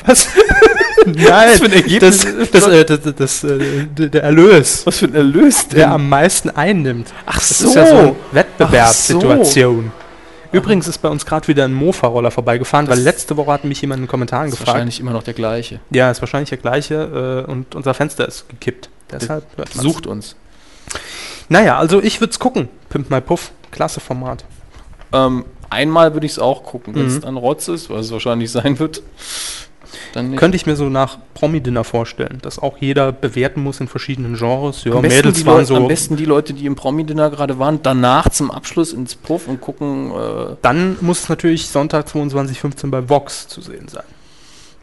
[0.06, 0.28] Was?
[1.06, 2.20] Nein, für ein Ergebnis?
[2.20, 6.08] das, das, äh, das, das, das, äh, der Erlös, Was für ein Erlös der am
[6.08, 7.12] meisten einnimmt.
[7.26, 7.68] Ach Das so.
[7.68, 9.90] ist ja so eine Wettbewerbssituation.
[10.52, 13.80] Übrigens ist bei uns gerade wieder ein Mofa-Roller vorbeigefahren, weil Das- letzte Woche hat mich
[13.80, 14.74] jemand in den Kommentaren Das ist gefragt.
[14.76, 15.80] wahrscheinlich immer noch der gleiche.
[15.90, 18.90] Ja, ist wahrscheinlich der gleiche äh, und unser Fenster ist gekippt.
[19.10, 19.44] Deshalb.
[19.74, 20.36] Sucht uns.
[21.48, 22.68] Naja, also ich würde es gucken.
[22.90, 24.44] Pimp My Puff, klasse Format.
[25.12, 26.94] Ähm, einmal würde ich es auch gucken.
[26.94, 27.20] Wenn es Mhm.
[27.22, 29.02] dann Rotz ist, was es wahrscheinlich sein wird.
[30.36, 34.84] Könnte ich mir so nach Promi-Dinner vorstellen, dass auch jeder bewerten muss in verschiedenen Genres.
[34.84, 35.76] Ja, am, besten waren Leute, so.
[35.76, 39.60] am besten die Leute, die im Promi-Dinner gerade waren, danach zum Abschluss ins Puff und
[39.60, 40.10] gucken.
[40.12, 44.04] Äh, Dann muss es natürlich Sonntag 22.15 bei Vox zu sehen sein.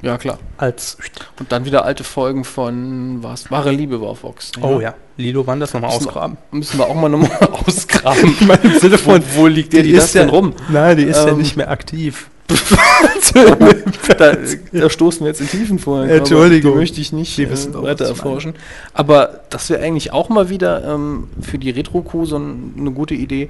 [0.02, 0.40] Ja, klar.
[0.58, 0.98] Als.
[1.40, 3.52] Und dann wieder alte Folgen von was?
[3.52, 4.52] Wahre Liebe war auf Vox.
[4.62, 4.94] Oh ja.
[5.18, 6.38] Lilo, wann das nochmal ausgraben?
[6.52, 8.36] Müssen wir auch mal nochmal ausgraben.
[8.64, 10.54] Im Sinne von, wo, wo liegt der die das ist ja, denn rum?
[10.70, 12.30] Nein, die ist ja Ähm, nicht mehr aktiv.
[14.18, 14.36] da,
[14.72, 16.04] da stoßen wir jetzt in Tiefen vor.
[16.04, 16.74] Entschuldigung.
[16.74, 18.30] Die möchte ich nicht Die äh, wissen doch, weiter ich meine.
[18.30, 18.54] erforschen.
[18.94, 23.14] Aber das wäre eigentlich auch mal wieder ähm, für die Retro-Kuh so ein, eine gute
[23.14, 23.50] Idee.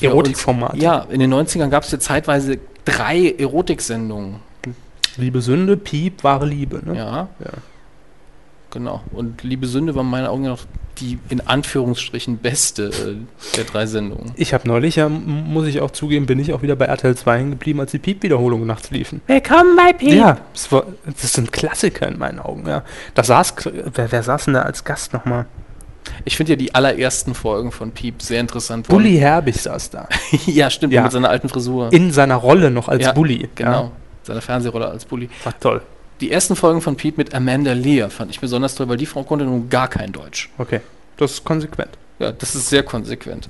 [0.00, 0.76] Erotikformat.
[0.76, 4.36] Ja, in den 90ern gab es ja zeitweise drei Erotiksendungen.
[5.16, 6.82] Liebe Sünde, Piep, wahre Liebe.
[6.84, 6.96] Ne?
[6.96, 7.28] Ja.
[7.38, 7.50] Ja.
[8.70, 9.02] Genau.
[9.12, 10.60] Und Liebe Sünde war in meinen Augen noch
[10.98, 13.16] die in Anführungsstrichen beste äh,
[13.56, 14.32] der drei Sendungen.
[14.36, 17.38] Ich habe neulich, ja, muss ich auch zugeben, bin ich auch wieder bei RTL 2
[17.38, 19.20] hängen geblieben, als die Piep-Wiederholungen nachts liefen.
[19.26, 20.14] Willkommen bei Piep.
[20.14, 22.82] Ja, das, war, das sind Klassiker in meinen Augen, ja.
[23.14, 23.54] Da saß,
[23.92, 25.46] wer, wer saß denn da als Gast nochmal?
[26.24, 28.88] Ich finde ja die allerersten Folgen von Piep sehr interessant.
[28.88, 30.08] Bully Herbig saß da.
[30.46, 31.02] ja, stimmt, Ja.
[31.02, 31.92] mit seiner alten Frisur.
[31.92, 33.48] In seiner Rolle noch als ja, Bully.
[33.54, 33.90] Genau.
[34.26, 35.28] Seine Fernsehrolle als Bully.
[35.44, 35.82] War toll.
[36.20, 39.22] Die ersten Folgen von Piep mit Amanda Lear fand ich besonders toll, weil die Frau
[39.22, 40.50] konnte nun gar kein Deutsch.
[40.58, 40.80] Okay.
[41.16, 41.90] Das ist konsequent.
[42.18, 43.48] Ja, das ist sehr konsequent.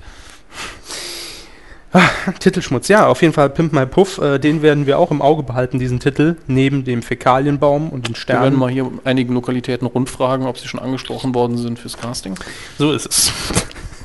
[2.39, 5.43] Titelschmutz, ja, auf jeden Fall Pimp My Puff, äh, den werden wir auch im Auge
[5.43, 8.43] behalten, diesen Titel, neben dem Fäkalienbaum und den Wir Sternen.
[8.43, 12.35] werden mal hier einigen Lokalitäten rundfragen, ob sie schon angesprochen worden sind fürs Casting.
[12.77, 13.31] So ist es.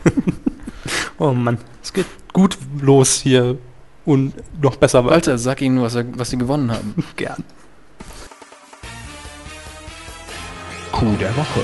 [1.19, 3.59] oh Mann, es geht gut los hier
[4.05, 5.13] und noch besser weiter.
[5.15, 6.95] Walter, sag ihnen, was, er, was sie gewonnen haben.
[7.17, 7.45] Gern.
[10.93, 11.61] Coup der Woche.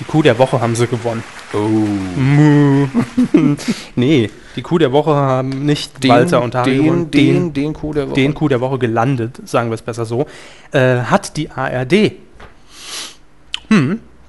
[0.00, 1.22] Die Kuh der Woche haben sie gewonnen.
[1.52, 2.88] Oh.
[3.94, 7.10] Nee, die Kuh der Woche haben nicht Walter und Harry den, gewonnen.
[7.10, 8.14] den, den Coup der Woche.
[8.14, 10.26] den Coup der Woche gelandet, sagen wir es besser so,
[10.72, 12.12] äh, hat die ARD.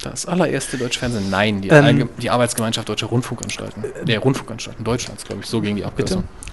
[0.02, 1.30] Das allererste deutsche Fernsehen.
[1.30, 3.84] Nein, die, Ähm, die Arbeitsgemeinschaft Deutscher Rundfunkanstalten.
[4.04, 5.48] Der Rundfunkanstalten Deutschlands, glaube ich.
[5.50, 6.24] So ging die Abkürzung.
[6.24, 6.53] Ja,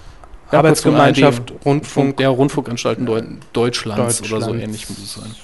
[0.59, 3.23] Arbeitsgemeinschaft, Rundfunk, Der Rundfunkanstalten Deu
[3.53, 4.65] Deutschlands, oder so Deutschlands.
[4.65, 5.35] ähnlich muss es sein.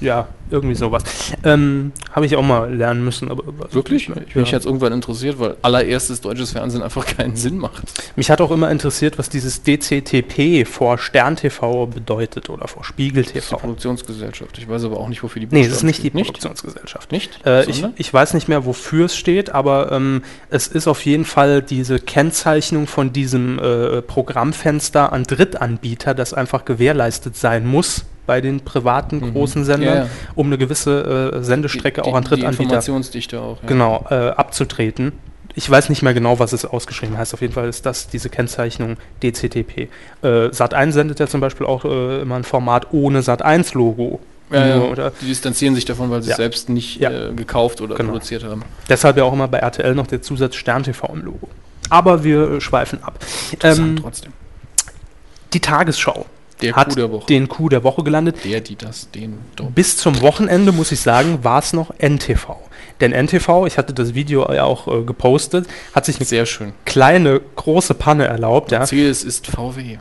[0.00, 1.04] Ja, irgendwie sowas.
[1.44, 3.30] Ähm, Habe ich auch mal lernen müssen.
[3.30, 4.08] Aber, Wirklich?
[4.08, 4.40] Ich bin Ja.
[4.40, 7.82] mich jetzt irgendwann interessiert, weil allererstes deutsches Fernsehen einfach keinen Sinn macht.
[8.16, 13.22] Mich hat auch immer interessiert, was dieses DCTP vor Stern TV bedeutet oder vor Spiegel
[13.22, 13.56] Das ist die TV.
[13.58, 14.58] Produktionsgesellschaft.
[14.58, 16.26] Ich weiß aber auch nicht, wofür die Nee, das ist Buchstaben nicht die nicht?
[16.26, 17.12] Produktionsgesellschaft.
[17.12, 17.38] Nicht?
[17.46, 17.92] Äh, ich, Sondern?
[17.96, 22.00] ich weiß nicht mehr, wofür es steht, aber ähm, es ist auf jeden Fall diese
[22.00, 29.32] Kennzeichnung von diesem äh, Programmfenster an Drittanbieter, das einfach gewährleistet sein muss bei den privaten
[29.32, 29.96] großen Sendern, Mhm.
[29.96, 30.10] Ja, ja.
[30.36, 33.60] um eine gewisse äh, Sendestrecke auch an Die Drittanbieter Informationsdichte auch.
[33.60, 33.66] Ja.
[33.68, 35.10] genau, äh, abzutreten.
[35.56, 37.34] Ich weiß nicht mehr genau, was es ausgeschrieben heißt.
[37.34, 39.88] Auf jeden Fall ist das diese Kennzeichnung DCTP.
[40.22, 44.20] Äh, Sat1 sendet ja zum Beispiel auch äh, immer ein Format ohne Sat1-Logo.
[44.52, 44.76] Ja, ja.
[44.76, 46.34] Nur, oder Die distanzieren sich davon, weil sie Ja.
[46.34, 47.10] es selbst nicht Ja.
[47.10, 48.12] äh, gekauft oder Genau.
[48.12, 48.62] produziert haben.
[48.88, 51.48] Deshalb ja auch immer bei RTL noch der Zusatz Stern TV im Logo.
[51.88, 53.18] Aber wir äh, schweifen ab.
[53.64, 54.32] Ähm, trotzdem.
[55.52, 56.26] die Tagesschau
[56.62, 57.26] Der hat Coup der Woche.
[57.26, 58.44] den Coup der Woche gelandet.
[58.44, 59.74] Der, die, das, den, dort.
[59.74, 62.56] Bis zum Wochenende, muss ich sagen, war es noch NTV.
[63.00, 66.72] Denn NTV, ich hatte das Video ja auch äh, gepostet, hat sich eine Sehr schön.
[66.84, 68.72] kleine, große Panne erlaubt.
[68.72, 68.84] Ja.
[68.84, 69.96] Ziel ist, ist VW.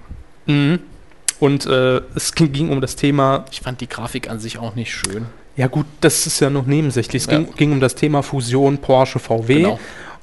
[0.48, 0.80] Mhm.
[1.40, 4.76] Und äh, es ging, ging um das Thema, Ich fand die Grafik an sich auch
[4.76, 5.28] nicht schön.
[5.56, 7.24] ja gut, das ist ja noch nebensächlich.
[7.24, 7.38] Es Ja.
[7.38, 9.54] ging, ging um das Thema Fusion Porsche VW.
[9.56, 9.80] Genau.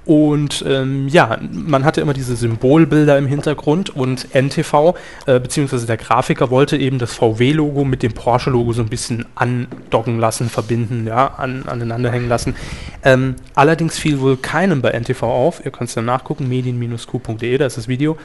[0.06, 4.94] Und ähm, ja, man hatte immer diese Symbolbilder im Hintergrund und NTV,
[5.26, 10.20] äh, beziehungsweise der Grafiker wollte eben das VW-Logo mit dem Porsche-Logo so ein bisschen andocken
[10.20, 12.54] lassen, verbinden, ja, an, aneinander hängen lassen.
[13.02, 17.66] Ähm, allerdings fiel wohl keinem bei NTV auf, ihr könnt es dann nachgucken, medien-q.de, da
[17.66, 18.16] ist das Video,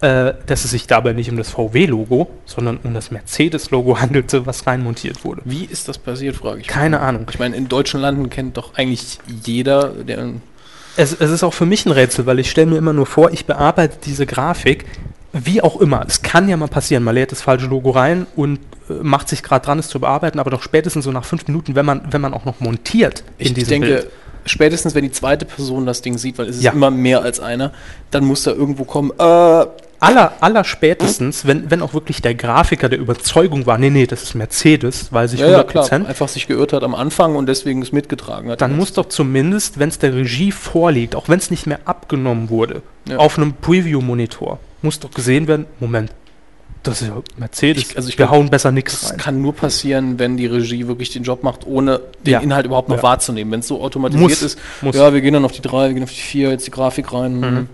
[0.00, 4.66] äh, dass es sich dabei nicht um das VW-Logo, sondern um das Mercedes-Logo handelte, was
[4.66, 5.42] reinmontiert wurde.
[5.44, 6.66] Wie ist das passiert, frage ich.
[6.66, 6.68] mich.
[6.68, 7.26] Keine Ahnung.
[7.30, 10.34] Ich meine, in deutschen Landen kennt doch eigentlich jeder, der.
[10.96, 13.32] Es, es ist auch für mich ein Rätsel, weil ich stelle mir immer nur vor,
[13.32, 14.84] ich bearbeite diese Grafik,
[15.32, 16.04] wie auch immer.
[16.06, 19.42] Es kann ja mal passieren, man lädt das falsche Logo rein und äh, macht sich
[19.42, 22.20] gerade dran, es zu bearbeiten, aber doch spätestens so nach fünf Minuten, wenn man, wenn
[22.20, 24.10] man auch noch montiert Ich diesem denke, Bild.
[24.44, 26.70] spätestens wenn die zweite Person das Ding sieht, weil es ist Ja.
[26.72, 27.72] immer mehr als einer,
[28.12, 29.66] dann muss da irgendwo kommen, äh,
[30.04, 34.22] Aller, aller spätestens, wenn, wenn auch wirklich der Grafiker der Überzeugung war, nee, nee, das
[34.22, 37.46] ist Mercedes, weiß ich ja, ja, klar, 100%, einfach sich geirrt hat am Anfang und
[37.46, 38.60] deswegen es mitgetragen hat.
[38.60, 42.50] dann muss doch zumindest, wenn es der Regie vorliegt, auch wenn es nicht mehr abgenommen
[42.50, 43.18] wurde, Ja.
[43.18, 46.10] auf einem Preview-Monitor, muss doch gesehen werden, Moment,
[46.82, 49.16] das ist ja Mercedes, Ich- also ich wir glaub, hauen besser nichts Das rein.
[49.18, 52.40] kann nur passieren, wenn die Regie wirklich den Job macht, ohne den Ja.
[52.40, 53.02] Inhalt überhaupt noch Ja.
[53.02, 53.50] wahrzunehmen.
[53.52, 54.42] Wenn es so automatisiert Muss.
[54.42, 54.94] ist, Muss.
[54.94, 57.10] ja, wir gehen dann auf die drei, wir gehen auf die vier, jetzt die Grafik
[57.14, 57.40] rein.
[57.40, 57.68] Mhm.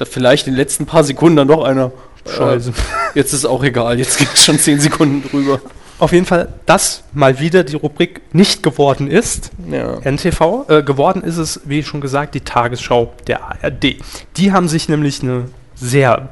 [0.00, 1.92] Da vielleicht in den letzten paar Sekunden dann doch einer.
[2.26, 2.70] Scheiße.
[2.70, 5.60] Äh, jetzt ist auch egal, jetzt geht es schon zehn Sekunden drüber.
[5.98, 9.50] Auf jeden Fall, dass mal wieder die Rubrik nicht geworden ist.
[9.70, 9.98] Ja.
[10.00, 10.64] NTV.
[10.68, 13.96] Äh, geworden ist es, wie schon gesagt, die Tagesschau der ARD.
[14.38, 16.30] Die haben sich nämlich eine sehr,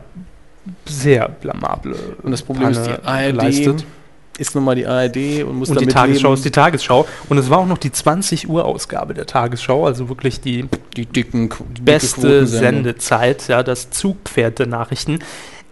[0.87, 3.85] sehr blamable Und das Problem ist, die Panne ARD geleistet.
[4.39, 6.35] Ist nun mal die ARD und muss Und die damit Tagesschau leben.
[6.35, 7.07] ist die Tagesschau.
[7.29, 11.07] Und es war auch noch die 20 Uhr Ausgabe der Tagesschau, also wirklich die die
[11.07, 12.47] dicken, dicke beste.
[12.47, 15.21] Sendezeit, ja, das Zugpferd der Nachrichten.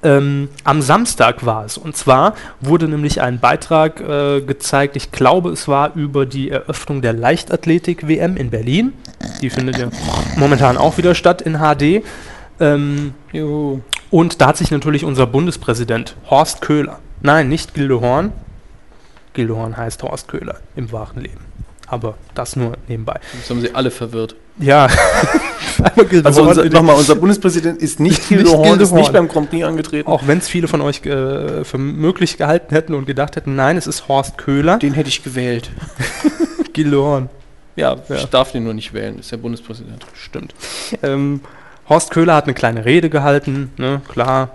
[0.02, 1.78] Ähm, am Samstag war es.
[1.78, 7.02] Und zwar wurde nämlich ein Beitrag äh, gezeigt, ich glaube, es war über die Eröffnung
[7.02, 8.92] der Leichtathletik-WM in Berlin.
[9.40, 9.88] Die findet ja
[10.36, 12.04] momentan auch wieder statt in HD.
[12.60, 13.14] Ähm,
[14.10, 18.32] und da hat sich natürlich unser Bundespräsident Horst Köhler, nein, nicht Gildo Horn,
[19.36, 21.44] Gildo Horn heißt Horst Köhler im wahren Leben.
[21.86, 23.20] Aber das nur nebenbei.
[23.38, 24.34] Jetzt haben sie alle verwirrt.
[24.58, 24.88] Ja,
[26.24, 29.64] Also nochmal, unser Bundespräsident ist nicht Nicht Gildo Horn, Gildo ist nicht beim Grand Prix
[29.64, 30.08] angetreten.
[30.08, 33.76] Auch wenn es viele von euch äh, für möglich gehalten hätten und gedacht hätten, nein,
[33.76, 34.78] es ist Horst Köhler.
[34.78, 35.70] Den hätte ich gewählt.
[36.72, 37.28] Gildehorn.
[37.76, 40.06] Ja, ich darf den nur nicht wählen, ist der Bundespräsident.
[40.14, 40.54] Stimmt.
[41.02, 41.40] Ähm,
[41.88, 44.00] Horst Köhler hat eine kleine Rede gehalten, ne?
[44.08, 44.50] klar.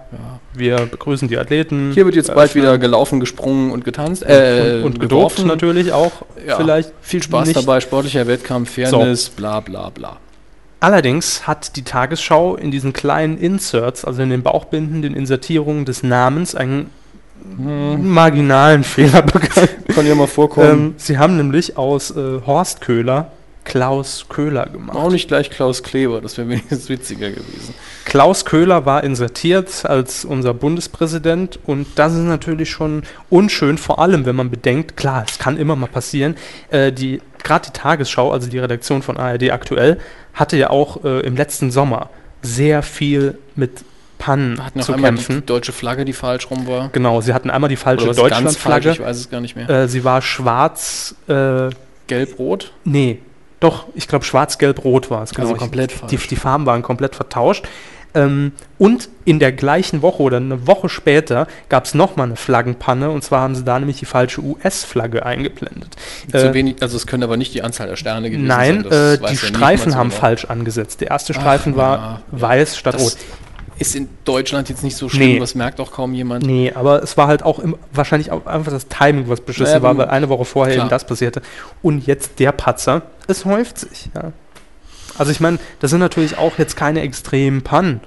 [0.54, 1.92] Wir begrüßen die Athleten.
[1.94, 4.24] Hier wird jetzt Äh, bald wieder gelaufen, gesprungen und getanzt.
[4.24, 6.12] Äh, und, und gedopt natürlich auch.
[6.46, 7.58] Ja, Vielleicht viel Spaß nicht.
[7.58, 10.18] dabei, sportlicher Wettkampf, Fairness, bla bla bla.
[10.82, 16.04] Allerdings hat die Tagesschau in diesen kleinen Inserts, also in den Bauchbinden, den Insertierungen des
[16.04, 16.90] Namens, einen
[17.58, 19.70] marginalen Fehler begangen.
[19.94, 20.70] Kann ja mal vorkommen.
[20.72, 23.32] Ähm, sie haben nämlich aus äh, Horst Köhler
[23.64, 24.98] Klaus Köhler gemacht.
[24.98, 27.74] Auch nicht gleich Klaus Kleber, das wäre wenigstens witziger gewesen.
[28.06, 34.26] Klaus Köhler war insertiert als unser Bundespräsident und das ist natürlich schon unschön, vor allem
[34.26, 36.36] wenn man bedenkt, klar, es kann immer mal passieren,
[36.70, 40.00] äh, die gerade die Tagesschau, also die Redaktion von ARD aktuell,
[40.34, 42.10] hatte ja auch äh, im letzten Sommer
[42.42, 43.84] sehr viel mit
[44.18, 45.40] Pannen hatten zu einmal kämpfen.
[45.42, 46.90] die deutsche Flagge, die falsch rum war.
[46.90, 48.92] Genau, sie hatten einmal die falsche falsch, Deutschlandflagge.
[48.92, 49.68] ich weiß es gar nicht mehr.
[49.68, 51.70] Äh, sie war schwarz, äh,
[52.08, 52.72] Gelb-Rot?
[52.84, 53.20] nee,
[53.62, 55.34] doch, ich glaube schwarz-gelb-rot war es.
[55.38, 56.28] Also Ich- komplett Die, falsch.
[56.28, 57.66] die Farben waren komplett vertauscht.
[58.14, 63.10] Ähm, und in der gleichen Woche oder eine Woche später gab es nochmal eine Flaggenpanne
[63.10, 65.96] und zwar haben sie da nämlich die falsche US-Flagge eingeblendet.
[66.34, 68.90] Äh, wenig, also es können aber nicht die Anzahl der Sterne gewesen Nein, sein.
[68.90, 70.20] das äh, die ja Streifen so haben genau.
[70.20, 71.00] falsch angesetzt.
[71.00, 72.04] Der erste Ach, Streifen war ja,
[72.34, 72.42] ja.
[72.42, 73.18] weiß statt Das rot.
[73.80, 75.40] ist in Deutschland jetzt nicht so schlimm, Nee.
[75.40, 76.46] das merkt auch kaum jemand.
[76.46, 79.84] Nee, aber es war halt auch im, wahrscheinlich auch einfach das Timing, was beschissen Naja,
[79.84, 80.86] war, weil eine Woche vorher klar.
[80.88, 81.42] eben das passierte.
[81.82, 83.04] Und jetzt der Patzer.
[83.32, 84.10] Es häuft sich.
[84.14, 84.34] Ja.
[85.18, 88.00] Also ich meine, das sind natürlich auch jetzt keine extremen Pannen,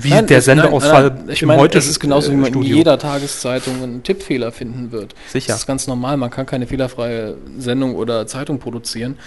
[0.00, 2.46] wie Nein, der Sendeausfall nein, nein, Ich im meine, heute es ist genauso, wie man
[2.46, 2.76] in Studio.
[2.76, 5.14] jeder Tageszeitung einen Tippfehler finden wird.
[5.28, 5.52] Sicher.
[5.52, 9.18] Das ist ganz normal, man kann keine fehlerfreie Sendung oder Zeitung produzieren.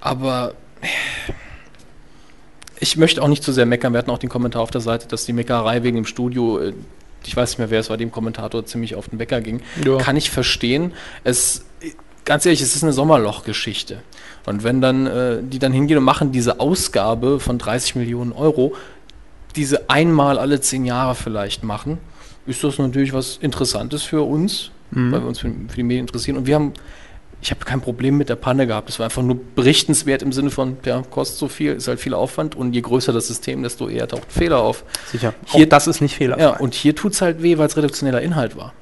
[0.00, 0.54] Aber
[2.80, 3.92] ich möchte auch nicht zu sehr meckern.
[3.92, 6.72] Wir hatten auch den Kommentar auf der Seite, dass die Meckerei wegen dem Studio, äh,
[7.24, 9.60] ich weiß nicht mehr, wer es war, dem Kommentator ziemlich auf den Wecker ging.
[9.84, 9.98] Ja.
[9.98, 10.92] Kann ich verstehen.
[11.22, 11.64] Es,
[12.24, 14.02] ganz ehrlich, es ist eine Sommerlochgeschichte.
[14.46, 18.74] Und wenn dann äh, die dann hingehen und machen diese Ausgabe von 30 Millionen Euro,
[19.56, 21.98] diese einmal alle zehn Jahre vielleicht machen,
[22.46, 25.12] ist das natürlich was Interessantes für uns, Mhm.
[25.12, 26.36] weil wir uns für, für die Medien interessieren.
[26.36, 26.72] Und wir haben,
[27.40, 28.90] ich habe kein Problem mit der Panne gehabt.
[28.90, 32.12] Es war einfach nur berichtenswert im Sinne von, ja, kostet so viel, ist halt viel
[32.12, 34.84] Aufwand und je größer das System, desto eher taucht Fehler auf.
[35.10, 35.32] Sicher.
[35.46, 36.42] Hier- Auch das ist nicht fehlerfrei.
[36.42, 38.74] Ja, und hier tut es halt weh, weil es redaktioneller Inhalt war.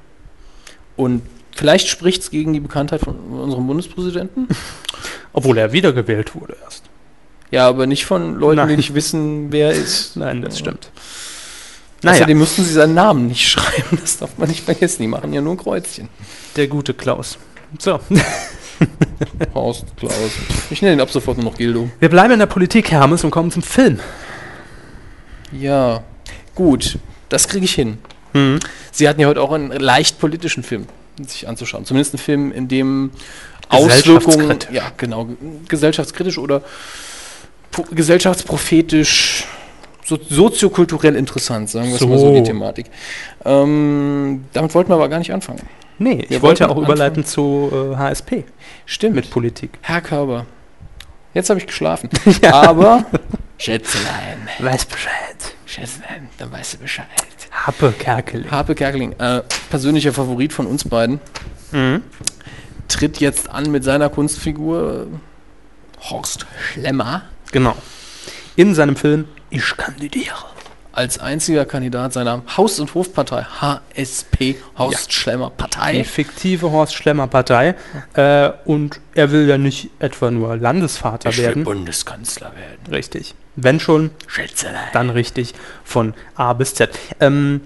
[0.97, 1.21] Und
[1.55, 4.47] vielleicht spricht es gegen die Bekanntheit von unserem Bundespräsidenten.
[5.33, 6.83] Obwohl er wiedergewählt wurde erst.
[7.51, 8.69] Ja, aber nicht von Leuten, Nein.
[8.69, 10.15] die nicht wissen, wer er ist.
[10.15, 10.89] Nein, das stimmt.
[12.01, 12.15] Naja.
[12.17, 15.01] Außerdem müssten sie seinen Namen nicht schreiben, das darf man nicht vergessen.
[15.01, 16.07] Die machen ja nur ein Kreuzchen.
[16.55, 17.37] der gute Klaus.
[17.79, 17.99] So,
[19.53, 20.13] Horst, Klaus.
[20.71, 21.89] Ich nenne ihn ab sofort nur noch Gildo.
[21.99, 23.99] wir bleiben in der Politik, Hermes, und kommen zum Film.
[25.51, 26.03] Ja,
[26.55, 26.97] gut.
[27.29, 27.97] Das kriege ich hin.
[28.33, 28.59] Mhm.
[28.91, 30.87] Sie hatten ja heute auch einen leicht politischen Film
[31.25, 31.85] sich anzuschauen.
[31.85, 33.11] Zumindest einen Film, in dem
[33.69, 34.25] Auswirkungen,
[34.59, 34.75] Gesellschaftskritisch.
[34.75, 35.27] ja genau,
[35.67, 36.61] gesellschaftskritisch oder
[37.91, 39.45] gesellschaftsprophetisch,
[40.05, 42.33] so, soziokulturell interessant, sagen wir es mal so, So.
[42.33, 42.87] die Thematik.
[43.45, 45.61] Ähm, damit wollten wir aber gar nicht anfangen.
[45.99, 48.43] Nee, ich Wir wollte ja auch überleiten zu äh, HSP
[48.85, 49.15] Stimmt.
[49.15, 49.71] mit Politik.
[49.81, 50.45] Herr Körber.
[51.33, 52.09] Jetzt habe ich geschlafen.
[52.51, 53.05] Aber.
[53.57, 54.49] Schätzelein.
[54.59, 55.55] Weiß Bescheid.
[55.65, 57.05] Schätzelein, dann weißt du Bescheid.
[57.65, 58.49] Happe Kerkeling.
[58.49, 61.19] Harpe Kerkeling, äh, persönlicher Favorit von uns beiden,
[61.71, 62.03] Mhm.
[62.87, 65.07] tritt jetzt an mit seiner Kunstfigur
[66.09, 67.75] Horst Schlemmer Genau.
[68.55, 70.45] In seinem Film Ich kandidiere.
[70.93, 75.51] Als einziger Kandidat seiner Haus- und Hofpartei HSP Horst Schlemmer
[75.93, 77.75] Die fiktive Horst Schlemmer Partei.
[78.13, 81.63] Äh, und er will ja nicht etwa nur Landesvater Ich will werden.
[81.63, 82.93] Bundeskanzler werden.
[82.93, 83.35] Richtig.
[83.55, 84.89] Wenn schon, Schätzelein.
[84.93, 86.97] dann richtig von A bis Z.
[87.19, 87.61] Ähm,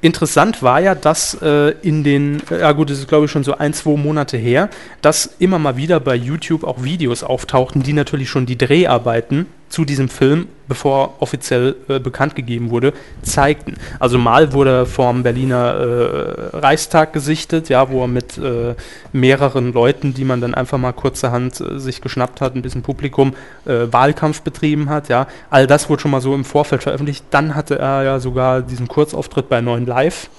[0.00, 3.44] interessant war ja, dass äh, in den, äh, ja gut, das ist glaube ich schon
[3.44, 4.68] so ein, zwei Monate her,
[5.00, 9.84] dass immer mal wieder bei YouTube auch Videos auftauchten, die natürlich schon die Dreharbeiten zu
[9.84, 13.74] diesem Film, bevor offiziell äh, bekannt gegeben wurde, zeigten.
[13.98, 18.76] Also mal wurde er vorm Berliner äh, Reichstag gesichtet, ja, wo er mit äh,
[19.12, 23.34] mehreren Leuten, die man dann einfach mal kurzerhand äh, sich geschnappt hat, ein bisschen Publikum,
[23.64, 25.26] äh, Wahlkampf betrieben hat, ja.
[25.50, 27.24] All das wurde schon mal so im Vorfeld veröffentlicht.
[27.30, 30.30] Dann hatte er ja sogar diesen Kurzauftritt bei 9 Live,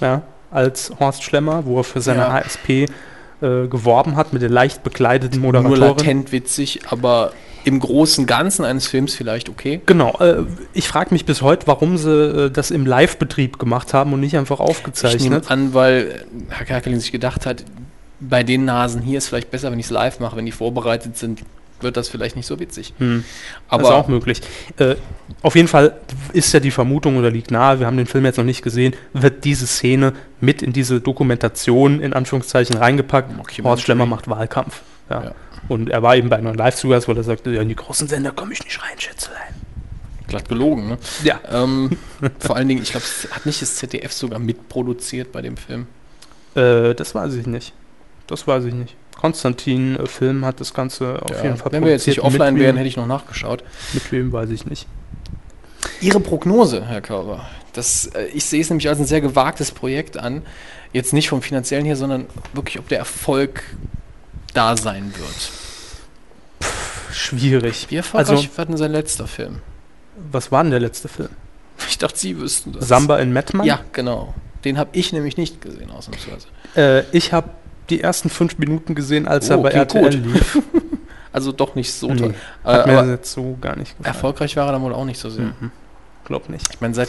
[0.00, 0.22] ja,
[0.52, 2.32] als Horst Schlemmer, wo er für seine Ja.
[2.32, 2.70] HSP
[3.40, 5.96] äh, geworben hat mit der leicht bekleideten Nur Moderatorin.
[5.96, 7.32] latent witzig, aber
[7.64, 9.80] im großen Ganzen eines Films vielleicht okay.
[9.86, 10.44] Genau, äh,
[10.74, 14.36] ich frage mich bis heute, warum sie äh, das im Live-Betrieb gemacht haben und nicht
[14.36, 15.50] einfach Ich nehme aufgezeichnet.
[15.50, 17.64] an, weil äh, Herr Kerkeling sich gedacht hat,
[18.20, 21.16] bei den Nasen hier ist vielleicht besser, wenn ich es live mache, wenn die vorbereitet
[21.16, 21.40] sind,
[21.80, 22.94] wird das vielleicht nicht so witzig.
[22.98, 23.24] Hm.
[23.68, 24.40] Aber das ist auch möglich.
[24.78, 24.94] Äh,
[25.42, 25.96] auf jeden Fall
[26.32, 28.94] ist ja die Vermutung oder liegt nahe, wir haben den Film jetzt noch nicht gesehen,
[29.12, 33.32] wird diese Szene mit in diese Dokumentation in Anführungszeichen reingepackt.
[33.62, 34.82] Horst Schlemmer macht Wahlkampf.
[35.10, 35.24] Ja.
[35.24, 35.34] Ja.
[35.68, 37.76] Und er war eben bei einer Live zu Gast, weil er sagte, ja, in die
[37.76, 39.54] großen Sender komme ich nicht rein, Schätzelein.
[40.26, 40.98] Glatt gelogen, ne?
[41.22, 41.40] Ja.
[41.50, 41.96] Ähm,
[42.38, 45.86] vor allen Dingen, ich glaube, hat nicht das ZDF sogar mitproduziert bei dem Film?
[46.54, 47.72] Äh, das weiß ich nicht.
[48.26, 48.96] Das weiß ich nicht.
[49.16, 52.40] Konstantin äh, Film hat das Ganze auf jeden Fall Wenn wir jetzt nicht produziert.
[52.40, 53.64] offline wären, hätte ich noch nachgeschaut.
[53.92, 54.86] Mit wem weiß ich nicht.
[56.00, 60.16] Ihre Prognose, Herr Körber, das, äh, ich sehe es nämlich als ein sehr gewagtes Projekt
[60.16, 60.42] an.
[60.92, 63.62] Jetzt nicht vom finanziellen her, sondern wirklich, ob der Erfolg
[64.54, 65.50] da sein wird.
[67.12, 67.86] Schwierig.
[67.90, 69.60] Wie erfolgreich Also, war denn sein letzter Film?
[70.30, 71.28] was war denn der letzte Film?
[71.88, 72.86] Ich dachte, Sie wüssten das.
[72.86, 73.66] Samba in Mettmann?
[73.66, 74.32] Ja, genau.
[74.64, 76.46] Den habe ich nämlich nicht gesehen, ausnahmsweise.
[76.76, 77.50] Äh, ich habe
[77.90, 80.32] die ersten fünf Minuten gesehen, als er Oh, bei klingt RTL gut.
[80.34, 80.58] lief.
[81.32, 82.34] Also doch nicht so Nee, toll.
[82.62, 84.14] Äh, Hat mir aber jetzt so gar nicht gefallen.
[84.14, 85.46] erfolgreich war er dann wohl auch nicht so sehr.
[85.46, 85.72] Mhm.
[86.24, 86.64] Glaub nicht.
[86.72, 87.08] Ich meine, seit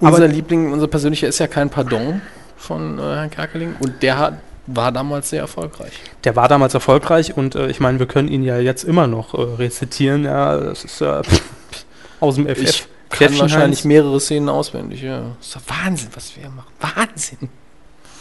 [0.00, 2.20] Aber- unser Liebling, unser persönlicher ist ja kein Pardon
[2.56, 4.34] von äh, Herrn Kerkeling und der hat,
[4.76, 5.92] war damals sehr erfolgreich.
[6.24, 9.34] Der war damals erfolgreich und äh, ich meine, wir können ihn ja jetzt immer noch
[9.34, 10.24] äh, rezitieren.
[10.24, 11.22] Ja, das ist ja
[12.20, 12.60] aus dem FF.
[12.60, 15.34] Ich kann wahrscheinlich mehrere Szenen auswendig, ja.
[15.38, 16.72] Das ist doch Wahnsinn, was wir machen.
[16.80, 17.48] Wahnsinn.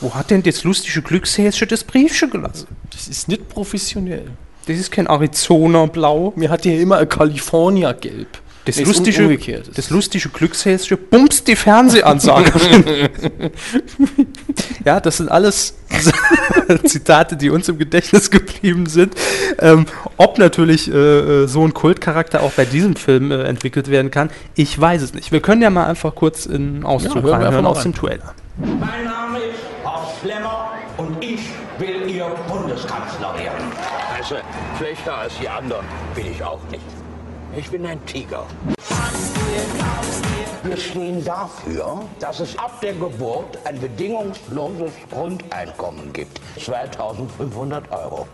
[0.01, 2.67] Wo hat denn das lustige Glückshäschen das Briefchen gelassen?
[2.91, 4.31] Das ist nicht professionell.
[4.65, 6.33] Das ist kein Arizona Blau.
[6.35, 8.39] Mir hat hier immer ein California Gelb.
[8.69, 9.69] Das Nee, lustige, umgekehrt.
[9.75, 12.85] das lustige Glückshäschen bumst die Fernsehansagerin.
[14.85, 15.75] ja, das sind alles
[16.85, 19.15] Zitate, die uns im Gedächtnis geblieben sind.
[19.59, 19.85] Ähm,
[20.17, 20.93] ob natürlich äh,
[21.43, 25.13] äh, so ein Kultcharakter auch bei diesem Film äh, entwickelt werden kann, ich weiß es
[25.13, 25.31] nicht.
[25.31, 28.33] Wir können ja mal einfach kurz in Auszug Ja, reinhören aus dem Trailer.
[28.57, 31.39] Mein Name ist Horst Schlemmer und ich
[31.79, 33.71] will Ihr Bundeskanzler werden.
[34.17, 34.35] Also,
[34.77, 36.83] schlechter als die anderen bin ich auch nicht.
[37.55, 38.45] Ich bin ein Tiger.
[40.63, 46.39] Wir stehen dafür, dass es ab der Geburt ein bedingungsloses Grundeinkommen gibt.
[46.59, 48.27] 2500 Euro.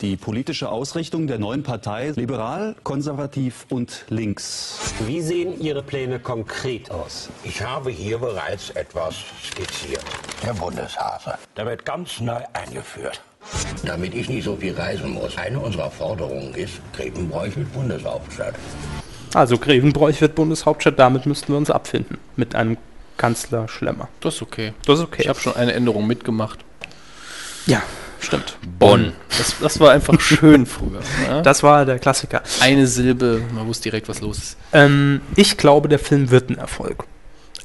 [0.00, 4.92] Die politische Ausrichtung der neuen Partei liberal, konservativ und links.
[5.06, 7.30] Wie sehen Ihre Pläne konkret aus?
[7.44, 10.04] Ich habe hier bereits etwas skizziert.
[10.44, 11.38] Der Bundeshase.
[11.56, 13.22] Der wird ganz neu eingeführt.
[13.84, 15.36] Damit ich nicht so viel reisen muss.
[15.36, 18.54] Eine unserer Forderungen ist, Grevenbräuch mit Bundeshauptstadt.
[19.34, 22.18] Also Grevenbroich wird Bundeshauptstadt, damit müssten wir uns abfinden.
[22.36, 22.76] Mit einem
[23.16, 24.08] Kanzler Schlemmer.
[24.20, 24.72] Das ist okay.
[24.86, 25.22] Das ist okay.
[25.22, 26.60] Ich habe schon eine Änderung mitgemacht.
[27.66, 27.82] ja,
[28.20, 28.56] stimmt.
[28.78, 29.12] Bonn.
[29.36, 31.00] Das, das war einfach schön früher.
[31.28, 31.42] Ja?
[31.42, 32.42] Das war der Klassiker.
[32.60, 34.56] Eine Silbe, man wusste direkt, was los ist.
[34.72, 37.04] Ähm, ich glaube, der Film wird ein Erfolg.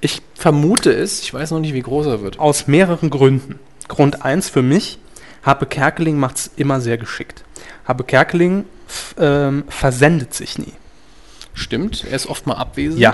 [0.02, 2.40] Ich vermute es, ich weiß noch nicht, wie groß er wird.
[2.40, 3.60] Aus mehreren Gründen.
[3.88, 5.00] Grund eins für mich,
[5.50, 7.44] Habe Kerkeling macht es immer sehr geschickt.
[7.86, 8.66] Habe Kerkeling
[9.18, 10.74] ähm, versendet sich nie.
[11.56, 13.00] Stimmt, er ist oft mal abwesend.
[13.00, 13.14] Ja.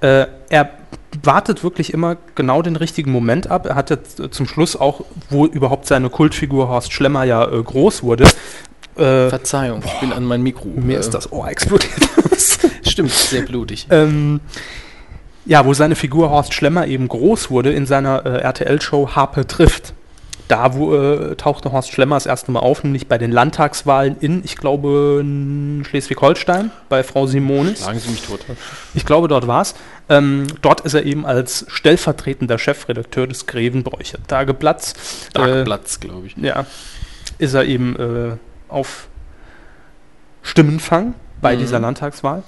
[0.00, 0.70] Äh, er
[1.22, 3.64] wartet wirklich immer genau den richtigen Moment ab.
[3.64, 7.62] Er hat jetzt äh, zum Schluss auch, wo überhaupt seine Kultfigur Horst Schlemmer ja äh,
[7.62, 8.24] groß wurde,
[8.96, 10.66] äh, Verzeihung, ich bin an mein Mikro.
[10.66, 11.92] mir Äh, ist das Ohr explodiert.
[12.82, 13.86] Stimmt, sehr blutig.
[13.90, 14.40] ähm,
[15.46, 19.94] ja, wo seine Figur Horst Schlemmer eben groß wurde in seiner äh, RTL-Show Harpe trifft.
[20.48, 24.42] Da wo, äh, tauchte Horst Schlemmer das erste Mal auf, nämlich bei den Landtagswahlen in,
[24.44, 27.84] ich glaube, in Schleswig-Holstein, bei Frau Simonis.
[27.84, 28.40] Sagen Sie mich tot.
[28.94, 29.74] Ich glaube, dort war es.
[30.08, 34.94] Ähm, dort ist er eben als stellvertretender Chefredakteur des Grevenbräucher Tageblatts.
[35.34, 35.64] Äh,
[36.00, 36.36] glaube ich.
[36.38, 36.64] ja,
[37.36, 38.36] ist er eben äh,
[38.68, 39.08] auf
[40.42, 41.58] Stimmenfang bei Mhm.
[41.60, 42.42] dieser Landtagswahl.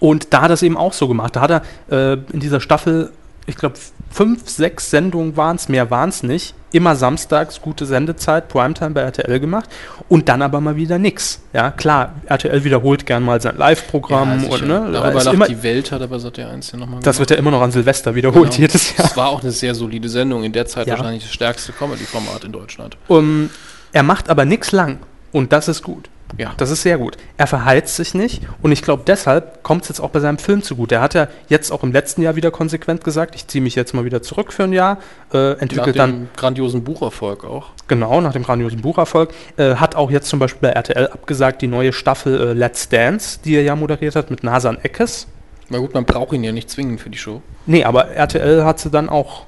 [0.00, 1.36] Und da hat er es eben auch so gemacht.
[1.36, 1.50] Da hat
[1.88, 3.12] er äh, in dieser Staffel,
[3.46, 3.74] ich glaube,
[4.10, 6.54] fünf, sechs Sendungen waren es, mehr waren es nicht.
[6.70, 9.68] Immer samstags, gute Sendezeit, Primetime bei RTL gemacht
[10.08, 11.42] und dann aber mal wieder nix.
[11.52, 14.52] Ja, klar, RTL wiederholt gern mal sein Live-Programm sicher.
[14.54, 17.00] und ne, da Darüber lacht immer, die Welt, hat aber seit der 1 ja nochmal
[17.02, 19.06] das wird ja immer noch an Silvester wiederholt jedes Jahr.
[19.06, 20.44] Es war auch eine sehr solide Sendung.
[20.44, 20.96] In der Zeit Ja.
[20.96, 22.96] wahrscheinlich das stärkste Comedy-Format in Deutschland.
[23.08, 23.50] Um,
[23.92, 24.98] er macht aber nichts lang
[25.32, 26.08] und das ist gut.
[26.38, 26.52] Ja.
[26.56, 27.16] Das ist sehr gut.
[27.36, 30.62] Er verheizt sich nicht und ich glaube, deshalb kommt es jetzt auch bei seinem Film
[30.62, 30.92] zu gut.
[30.92, 33.92] Er hat ja jetzt auch im letzten Jahr wieder konsequent gesagt, ich ziehe mich jetzt
[33.94, 34.98] mal wieder zurück für ein Jahr,
[35.32, 37.70] äh, Nach entwickelt dem dann, grandiosen Bucherfolg auch.
[37.88, 41.68] genau, nach dem grandiosen Bucherfolg, äh, hat auch jetzt zum Beispiel bei RTL abgesagt die
[41.68, 45.26] neue Staffel äh, Let's Dance, die er ja moderiert hat mit Nasan Eckes.
[45.68, 47.40] Na gut, man braucht ihn ja nicht zwingen für die Show.
[47.66, 49.46] Nee, aber RTL hat sie dann auch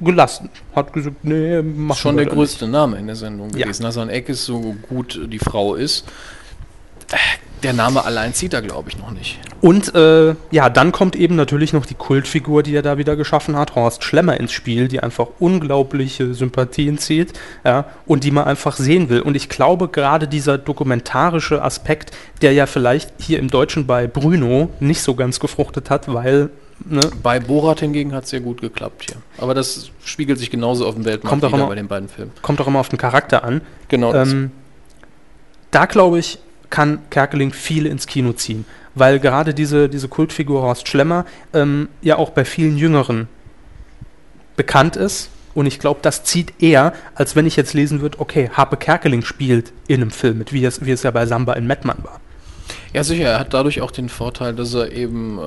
[0.00, 0.50] gelassen.
[0.74, 3.64] Hat gesagt, nee, mach Schon der größte Name in der Sendung Ja.
[3.64, 3.82] gewesen.
[3.84, 6.04] Nasan Eck ist so gut die Frau ist.
[7.62, 9.38] Der Name allein zieht er, glaube ich, noch nicht.
[9.62, 13.56] Und äh, ja, dann kommt eben natürlich noch die Kultfigur, die er da wieder geschaffen
[13.56, 17.32] hat, Horst Schlemmer ins Spiel, die einfach unglaubliche Sympathien zieht
[17.64, 19.20] ja, und die man einfach sehen will.
[19.22, 22.10] Und ich glaube, gerade dieser dokumentarische Aspekt,
[22.42, 26.50] der ja vielleicht hier im Deutschen bei Bruno nicht so ganz gefruchtet hat, weil
[26.84, 29.16] ne, Bei Borat hingegen hat es sehr gut geklappt hier.
[29.38, 32.32] Aber das spiegelt sich genauso auf dem Weltmarkt Kommt wieder immer- bei den beiden Filmen.
[32.42, 33.60] kommt auch immer auf den Charakter an.
[33.88, 34.32] Genau das.
[34.32, 34.50] Ähm,
[35.70, 36.38] da glaube ich,
[36.70, 38.64] kann Kerkeling viele ins Kino ziehen,
[38.94, 43.28] weil gerade diese, diese Kultfigur Horst Schlemmer ähm, ja auch bei vielen Jüngeren
[44.56, 45.30] bekannt ist.
[45.54, 49.22] Und ich glaube, das zieht eher, als wenn ich jetzt lesen würde, okay, Harpe Kerkeling
[49.22, 52.20] spielt in einem Film mit, wie es, wie es ja bei Samba in Mettmann war.
[52.92, 55.42] Ja, sicher, er hat dadurch auch den Vorteil, dass er eben äh,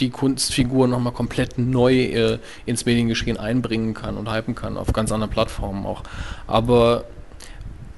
[0.00, 5.12] die Kunstfigur nochmal komplett neu äh, ins Mediengeschehen einbringen kann und hypen kann, auf ganz
[5.12, 6.02] anderen Plattformen auch.
[6.46, 7.04] Aber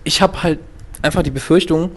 [0.05, 0.59] ich habe halt
[1.03, 1.91] einfach die Befürchtung,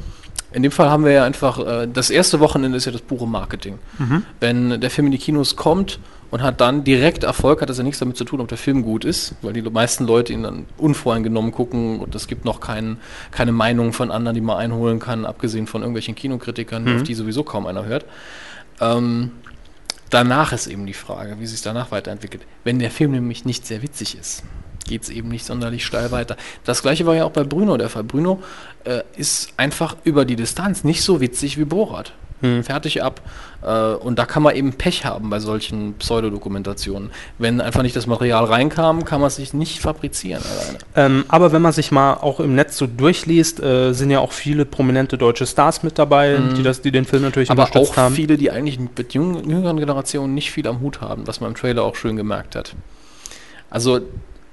[0.52, 3.28] in dem Fall haben wir ja einfach, äh, das erste Wochenende ist ja das pure
[3.28, 3.80] Marketing.
[4.40, 6.00] Wenn der Film in die Kinos kommt
[6.30, 8.84] und hat dann direkt Erfolg, hat das ja nichts damit zu tun, ob der Film
[8.84, 12.98] gut ist, weil die meisten Leute ihn dann unvoreingenommen gucken und es gibt noch kein,
[13.32, 17.44] keine Meinung von anderen, die man einholen kann, abgesehen von irgendwelchen Kinokritikern, auf die sowieso
[17.44, 18.06] kaum einer hört.
[18.80, 19.32] Ähm,
[20.14, 22.44] danach ist eben die Frage, wie sich danach weiterentwickelt.
[22.64, 24.44] Wenn der Film nämlich nicht sehr witzig ist,
[24.86, 26.38] geht es eben nicht sonderlich steil weiter.
[26.64, 28.04] Das gleiche war ja auch bei Bruno der Fall.
[28.04, 28.44] Bruno
[28.84, 32.14] äh, ist einfach über die Distanz nicht so witzig wie Borat.
[32.64, 33.22] Fertig ab.
[33.62, 37.12] Äh, und da kann man eben Pech haben bei solchen Pseudodokumentationen.
[37.38, 40.78] Wenn einfach nicht das Material reinkam, kann man es sich nicht fabrizieren alleine.
[40.96, 44.34] Ähm, aber wenn man sich mal auch im Netz so durchliest, äh, sind ja auch
[44.34, 47.98] viele prominente deutsche Stars mit dabei, die, das, die den Film natürlich Aber unterstützt auch
[47.98, 48.16] haben.
[48.16, 51.56] viele, die eigentlich mit jüng- jüngeren Generationen nicht viel am Hut haben, was man im
[51.56, 52.76] Trailer auch schön gemerkt hat.
[53.70, 54.02] Also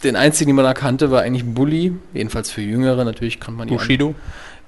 [0.05, 3.69] den einzigen, den man da kannte, war eigentlich Bully, jedenfalls für Jüngere, natürlich kann man
[3.69, 4.15] die Bushido.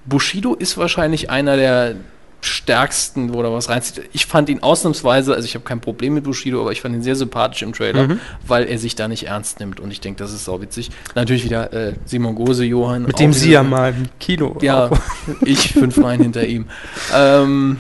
[0.05, 1.95] Bushido ist wahrscheinlich einer der
[2.43, 4.09] stärksten, wo da was reinzieht.
[4.12, 7.03] Ich fand ihn ausnahmsweise, also ich habe kein Problem mit Bushido, aber ich fand ihn
[7.03, 8.20] sehr sympathisch im Trailer, Mhm.
[8.47, 10.90] weil er sich da nicht ernst nimmt und ich denke, das ist sauwitzig.
[11.14, 13.05] Natürlich wieder äh, Simon Gose, Johann.
[13.05, 14.57] Mit dem sie ja mal im Kino.
[14.61, 14.99] Ja, auch-
[15.43, 16.66] ich fünf Reihen hinter ihm.
[17.14, 17.78] Ähm,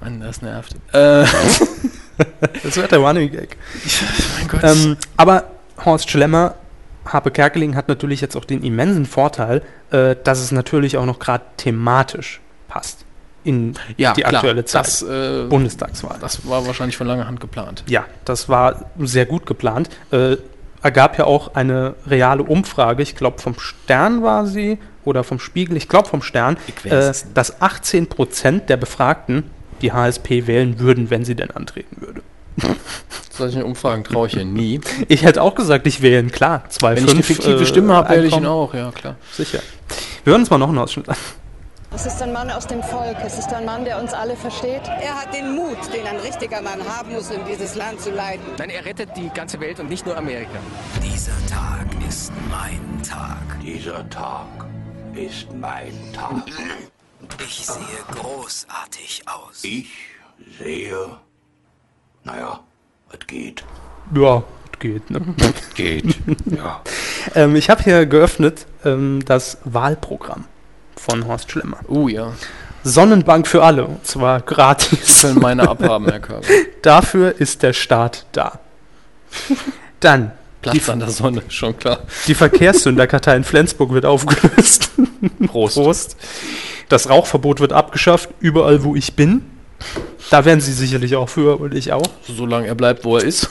[0.00, 0.74] Mann, das nervt.
[0.92, 1.24] Äh,
[2.62, 3.56] Das wird der Running Gag.
[4.38, 4.60] mein Gott.
[4.62, 5.44] Ähm, aber
[5.82, 6.54] Horst Schlemmer,
[7.06, 11.18] Harpe Kerkeling hat natürlich jetzt auch den immensen Vorteil, äh, dass es natürlich auch noch
[11.18, 12.40] gerade thematisch
[12.70, 13.04] passt
[13.44, 14.86] in ja, die klar, aktuelle Zeit.
[14.86, 16.18] Das, äh, Bundestagswahl.
[16.20, 17.84] das war wahrscheinlich von langer Hand geplant.
[17.88, 19.88] Ja, das war sehr gut geplant.
[20.10, 20.36] Äh,
[20.82, 25.76] ergab ja auch eine reale Umfrage, ich glaube vom Stern war sie oder vom Spiegel,
[25.76, 29.44] ich glaube vom Stern, äh, dass 18% der Befragten
[29.82, 32.22] die HSP wählen würden, wenn sie denn antreten würde.
[33.30, 34.80] Solche Umfragen traue ich ja nie.
[35.08, 36.64] Ich hätte auch gesagt, ich wählen, klar.
[36.68, 39.16] Zwei, Wenn ich eine fünf, fiktive äh, Stimme habe, wähle ich ihn auch, ja klar.
[39.32, 39.60] Sicher.
[40.24, 41.16] Wir hören uns mal noch einen Ausschnitt an.
[41.92, 43.16] Es ist ein Mann aus dem Volk.
[43.24, 44.82] Es ist ein Mann, der uns alle versteht.
[45.02, 48.44] Er hat den Mut, den ein richtiger Mann haben muss, um dieses Land zu leiten.
[48.58, 50.60] Nein, er rettet die ganze Welt und nicht nur Amerika.
[51.02, 53.42] Dieser Tag ist mein Tag.
[53.60, 54.46] Dieser Tag
[55.14, 56.44] ist mein Tag.
[57.44, 57.82] Ich sehe
[58.12, 59.64] großartig aus.
[59.64, 59.90] Ich
[60.58, 61.18] sehe.
[62.22, 62.60] Naja,
[63.12, 63.64] es geht.
[64.14, 64.44] Ja,
[64.78, 65.10] geht.
[65.10, 65.20] Ne?
[65.74, 66.16] Geht.
[66.46, 66.82] Ja.
[67.34, 70.44] ähm, ich habe hier geöffnet ähm, das Wahlprogramm
[71.00, 71.78] von Horst Schlemmer.
[71.88, 72.32] Uh, ja.
[72.82, 75.20] Sonnenbank für alle, und zwar gratis.
[75.20, 76.46] Können meine abhaben, Herr Körber.
[76.82, 78.58] Dafür ist der Staat da.
[80.00, 80.32] Dann,
[80.62, 82.00] Platz an der Sonne, schon klar.
[82.26, 84.90] die Verkehrssünderkartei in Flensburg wird aufgelöst.
[85.46, 85.74] Prost.
[85.74, 86.16] Prost.
[86.88, 89.42] Das Rauchverbot wird abgeschafft, überall wo ich bin.
[90.30, 92.06] Da wären sie sicherlich auch für und ich auch.
[92.26, 93.48] Solange er bleibt, wo er ist.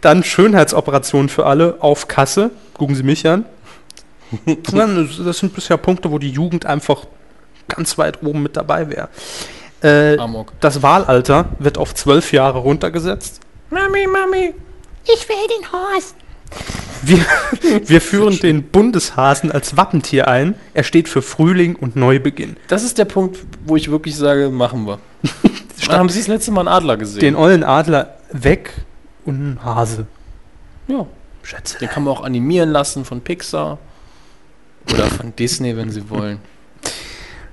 [0.00, 2.50] Dann Schönheitsoperation für alle auf Kasse.
[2.74, 3.44] Gucken Sie mich an.
[4.72, 7.06] Nein, das- sind bisher Punkte, wo die Jugend einfach
[7.68, 9.08] ganz weit oben mit dabei wäre.
[9.80, 10.16] Äh,
[10.60, 13.40] das Wahlalter wird auf zwölf Jahre runtergesetzt.
[13.70, 14.54] Mami, Mami.
[15.04, 16.14] Ich will den Horst.
[17.02, 17.18] Wir,
[17.88, 20.54] wir führen den Bundeshasen als Wappentier ein.
[20.74, 22.56] Er steht für Frühling und Neubeginn.
[22.68, 24.98] Das ist der Punkt, wo ich wirklich sage, machen wir.
[25.86, 27.20] Wann haben Sie das letzte Mal einen Adler gesehen?
[27.20, 28.72] Den ollen Adler weg
[29.24, 30.06] und einen Hase.
[30.88, 31.06] ja.
[31.44, 31.78] Schätze.
[31.78, 33.78] Den kann man auch animieren lassen von Pixar.
[34.92, 36.38] Oder von Disney, wenn Sie wollen.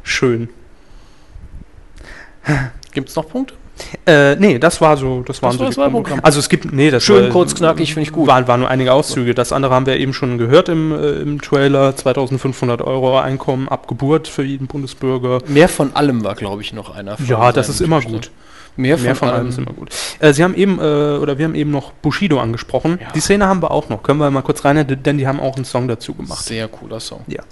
[0.03, 0.49] Schön.
[2.93, 3.55] Gibt es noch Punkte?
[4.05, 6.03] Äh, nee, das war so, das waren Das so war die das.
[6.03, 6.23] Punkte.
[6.23, 8.27] Also es gibt, nee, das Schön, war, kurz, knackig, finde ich gut.
[8.27, 9.33] Waren, waren nur einige Auszüge.
[9.33, 11.95] Das andere haben wir eben schon gehört im, äh, im Trailer.
[11.95, 15.39] 2500 Euro Einkommen ab Geburt für jeden Bundesbürger.
[15.47, 17.17] Mehr von allem war, glaube ich, noch einer.
[17.27, 18.21] Ja, das ist immer Zuständen.
[18.21, 18.31] gut.
[18.77, 19.89] Mehr von, Mehr von allem ist immer gut.
[20.19, 22.99] Äh, Sie haben eben, äh, oder wir haben eben noch Bushido angesprochen.
[23.13, 24.03] Die Szene haben wir auch noch.
[24.03, 26.43] Können wir mal kurz rein, denn die haben auch einen Song dazu gemacht.
[26.43, 27.21] Sehr cooler Song.
[27.27, 27.43] Ja.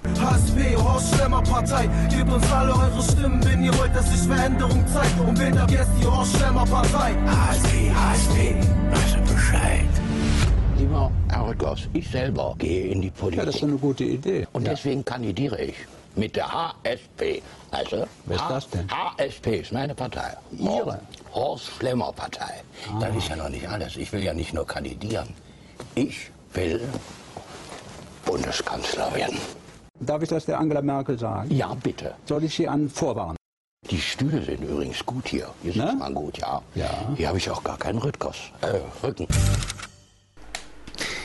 [1.16, 5.20] Schlemmer Partei, gebt uns alle eure Stimmen, wenn ihr wollt, dass sich Veränderung zeigt.
[5.20, 7.14] Und wählt ab jetzt die Horst Schlemmer Partei.
[7.26, 8.56] HSP, HSP,
[8.92, 9.88] weißt du Bescheid.
[10.78, 13.40] Lieber Herr Rüttgers, ich selber gehe in die Politik.
[13.40, 14.48] Ja, das ist eine gute Idee.
[14.54, 15.76] Und deswegen kandidiere ich.
[16.16, 17.42] Mit der HSP.
[17.72, 18.88] Also, Wer ist das denn?
[18.90, 20.36] HSP ist meine Partei.
[20.58, 21.00] Ihre?
[21.34, 22.62] Horst Schlemmer Partei.
[23.00, 23.98] Das ist ja noch nicht alles.
[23.98, 25.30] Ich will ja nicht nur kandidieren.
[25.96, 26.82] Ich will
[28.26, 29.38] Bundeskanzler werden.
[30.00, 31.50] Darf ich das der Angela Merkel sagen?
[31.54, 32.14] Ja, bitte.
[32.26, 33.38] Soll ich sie an vorwarnen?
[33.90, 35.50] Die Stühle sind übrigens gut hier.
[35.62, 36.62] Hier sitzt man gut, ja.
[36.76, 36.90] Ja.
[37.18, 38.36] Hier habe ich auch gar keinen Rückkos.
[38.62, 39.28] Äh, Rücken.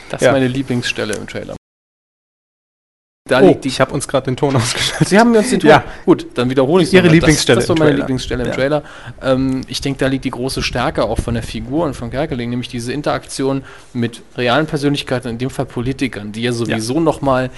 [0.09, 0.29] Das Ja.
[0.29, 1.55] ist meine Lieblingsstelle im Trailer.
[3.29, 3.69] Da oh, liegt die.
[3.69, 5.07] ich habe uns gerade den Ton ausgeschaltet.
[5.07, 5.69] Sie haben mir uns den Ton.
[5.69, 5.83] Ja.
[6.05, 7.15] Gut, dann wiederhole ich Ihre nochmal.
[7.15, 7.99] Lieblingsstelle Das, das war meine Trailer.
[7.99, 8.55] Lieblingsstelle im Ja.
[8.55, 8.83] Trailer.
[9.21, 12.49] Ähm, ich denke, da liegt die große Stärke auch von der Figur und von Kerkeling,
[12.49, 13.63] nämlich diese Interaktion
[13.93, 17.51] mit realen Persönlichkeiten, in dem Fall Politikern, die ja sowieso nochmal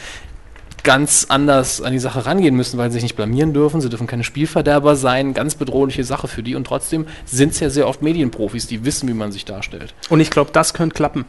[0.84, 4.08] ganz anders an die Sache rangehen müssen, weil sie sich nicht blamieren dürfen, sie dürfen
[4.08, 8.02] keine Spielverderber sein, ganz bedrohliche Sache für die und trotzdem sind es ja sehr oft
[8.02, 9.94] Medienprofis, die wissen, wie man sich darstellt.
[10.10, 11.26] Und ich glaube, das könnte klappen.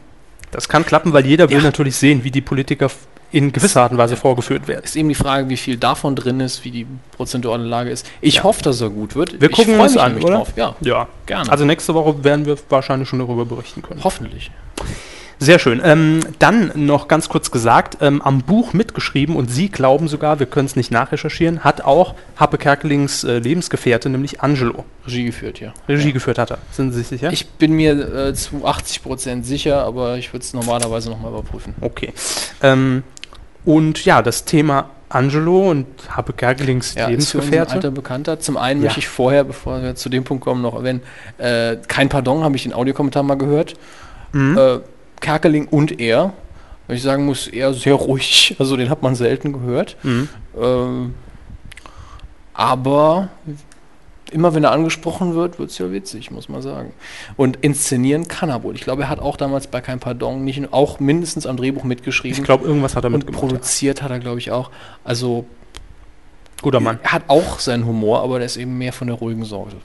[0.51, 2.89] Das kann klappen, weil jeder will natürlich sehen, wie die Politiker
[3.33, 4.83] in gewisser Art und Weise vorgeführt werden.
[4.83, 6.85] Ist eben die Frage, wie viel davon drin ist, wie die
[7.17, 8.05] prozentuale Lage ist.
[8.21, 9.41] Ich hoffe, dass er gut wird.
[9.41, 10.35] Wir ich gucken uns an, oder?
[10.37, 10.53] Drauf.
[10.55, 11.51] Ja, Ja, gerne.
[11.51, 14.01] Also nächste Woche werden wir wahrscheinlich schon darüber berichten können.
[14.03, 14.51] hoffentlich.
[15.39, 15.81] Sehr schön.
[15.83, 20.45] Ähm, dann noch ganz kurz gesagt, ähm, am Buch mitgeschrieben und Sie glauben sogar, wir
[20.45, 24.85] können es nicht nachrecherchieren, hat auch Happe Kerkelings äh, Lebensgefährte, nämlich Angelo.
[25.05, 25.73] Regie geführt, ja.
[25.89, 26.59] Regie geführt hat er.
[26.71, 27.33] Sind Sie sich sicher?
[27.33, 27.91] Ich bin mir
[28.29, 31.75] äh, zu 80% sicher, aber ich würde es normalerweise nochmal überprüfen.
[31.81, 32.13] Okay.
[32.61, 33.03] Ähm,
[33.65, 37.73] und ja, das Thema Angelo und Happe Kerkelings Ja, ist Lebensgefährte.
[37.73, 38.39] alter Bekannter.
[38.39, 38.85] Zum einen Ja.
[38.85, 41.01] möchte ich vorher, bevor wir zu dem Punkt kommen, noch erwähnen,
[41.37, 43.75] äh, kein Pardon, habe ich den Audiokommentar mal gehört.
[44.31, 44.57] Mhm.
[44.57, 44.79] Äh,
[45.21, 46.33] Kerkeling und er,
[46.87, 49.97] weil ich sagen muss, er sehr ruhig, also den hat man selten gehört.
[50.03, 50.29] Mhm.
[50.59, 51.13] Ähm,
[52.53, 53.29] aber
[54.33, 56.93] immer wenn er angesprochen wird, wird es ja witzig, muss man sagen.
[57.37, 58.75] Und inszenieren kann er wohl.
[58.75, 62.37] Ich glaube, er hat auch damals bei Kein Pardon nicht auch mindestens am Drehbuch mitgeschrieben.
[62.39, 63.39] Ich glaube, irgendwas hat er und mitgemacht.
[63.41, 64.69] produziert hat er, glaube ich, auch.
[65.03, 65.45] Also
[66.61, 66.99] Guter Mann.
[67.03, 69.75] er hat auch seinen Humor, aber der ist eben mehr von der ruhigen Sorte.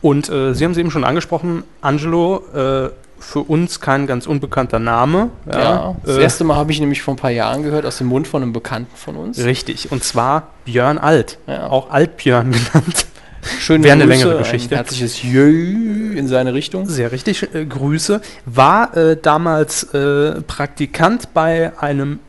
[0.00, 4.78] Und äh, Sie haben es eben schon angesprochen, Angelo, äh, für uns kein ganz unbekannter
[4.78, 5.30] Name.
[5.50, 8.08] Ja, das äh, erste Mal habe ich nämlich vor ein paar Jahren gehört aus dem
[8.08, 9.42] Mund von einem Bekannten von uns.
[9.42, 11.68] Richtig, und zwar Björn Alt, Ja.
[11.70, 13.06] auch Altbjörn genannt.
[13.60, 14.76] Schöne Wäre eine Grüße, längere ein Geschichte.
[14.76, 16.86] herzliches Jö in seine Richtung.
[16.88, 18.20] Sehr richtig, äh, Grüße.
[18.46, 22.20] War äh, damals äh, Praktikant bei einem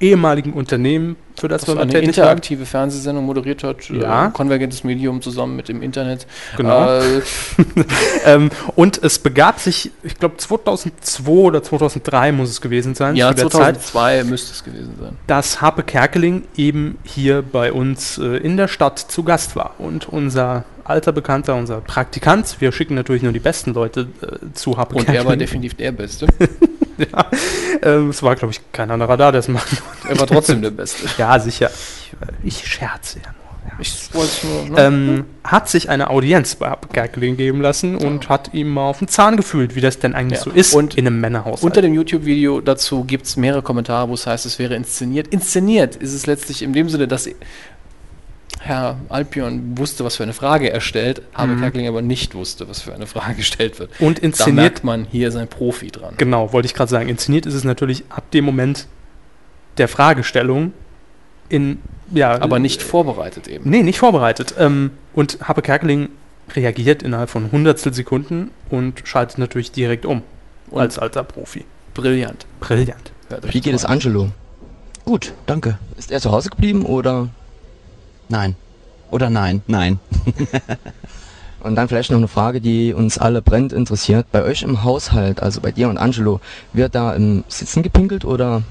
[0.00, 2.24] ehemaligen Unternehmen, für das, Das wir war eine tätig waren.
[2.28, 4.28] interaktive Fernsehsendung moderiert hat, Ja.
[4.28, 6.26] äh, konvergentes Medium zusammen mit dem Internet.
[6.56, 6.98] Genau.
[7.00, 7.20] Äh,
[8.24, 13.28] ähm, und es begab sich, ich glaube 2002 oder 2003 muss es gewesen sein, ja,
[13.34, 15.16] zu der Zeit, 2002 müsste es gewesen sein.
[15.26, 19.74] dass Harpe Kerkeling eben hier bei uns äh, in der Stadt zu Gast war.
[19.78, 24.76] Und unser alter Bekannter, unser Praktikant, wir schicken natürlich nur die besten Leute äh, zu
[24.78, 25.22] Harpe Und Kerkeling.
[25.22, 26.26] er war definitiv der Beste.
[27.12, 27.26] ja,
[27.82, 29.60] ähm, es war, glaube ich, kein anderer da, der es konnte.
[30.08, 31.06] Er war trotzdem der Beste.
[31.18, 31.70] Ja, sicher.
[32.42, 33.70] Ich, ich scherze ja nur.
[33.70, 33.72] Ja.
[33.80, 34.76] Ich wollte nur.
[34.76, 34.82] Ne?
[34.82, 39.00] Ähm, hat sich eine Audienz bei Harpe Kerkeling geben lassen und hat ihm mal auf
[39.00, 40.44] den Zahn gefühlt, wie das denn eigentlich Ja.
[40.44, 41.62] so ist Und in einem Männerhaus.
[41.62, 45.28] Unter dem YouTube-Video dazu gibt es mehrere Kommentare, wo es heißt, es wäre inszeniert.
[45.28, 47.28] Inszeniert ist es letztlich in dem Sinne, dass
[48.66, 51.60] Herr Alpion wusste, was für eine Frage er stellt, Habe Mhm.
[51.60, 53.90] Kerkeling aber nicht wusste, was für eine Frage gestellt wird.
[54.00, 56.14] Und Da inszeniert merkt man, hier ist ein Profi dran.
[56.18, 57.08] Genau, wollte ich gerade sagen.
[57.08, 58.86] Inszeniert ist es natürlich ab dem Moment
[59.78, 60.72] der Fragestellung
[61.48, 61.78] in,
[62.12, 62.40] ja.
[62.40, 63.68] Aber nicht vorbereitet eben.
[63.70, 64.54] Nee, nicht vorbereitet.
[64.58, 66.08] Ähm, und Happe Kerkeling
[66.54, 70.22] reagiert innerhalb von Hundertstel Sekunden und schaltet natürlich direkt um.
[70.70, 71.64] Und als alter Profi.
[71.94, 72.46] Brillant.
[72.60, 73.12] Brillant.
[73.42, 73.92] Wie geht es an.
[73.92, 74.30] Angelo?
[75.04, 75.78] Gut, danke.
[75.96, 77.28] Ist er zu Hause geblieben oder?
[78.28, 78.56] Nein.
[79.10, 79.62] Oder nein?
[79.66, 80.00] Nein.
[81.62, 84.26] und dann vielleicht noch eine Frage, die uns alle brennend interessiert.
[84.32, 86.40] Bei euch im Haushalt, also bei dir und Angelo,
[86.72, 88.62] wird da im Sitzen gepinkelt oder?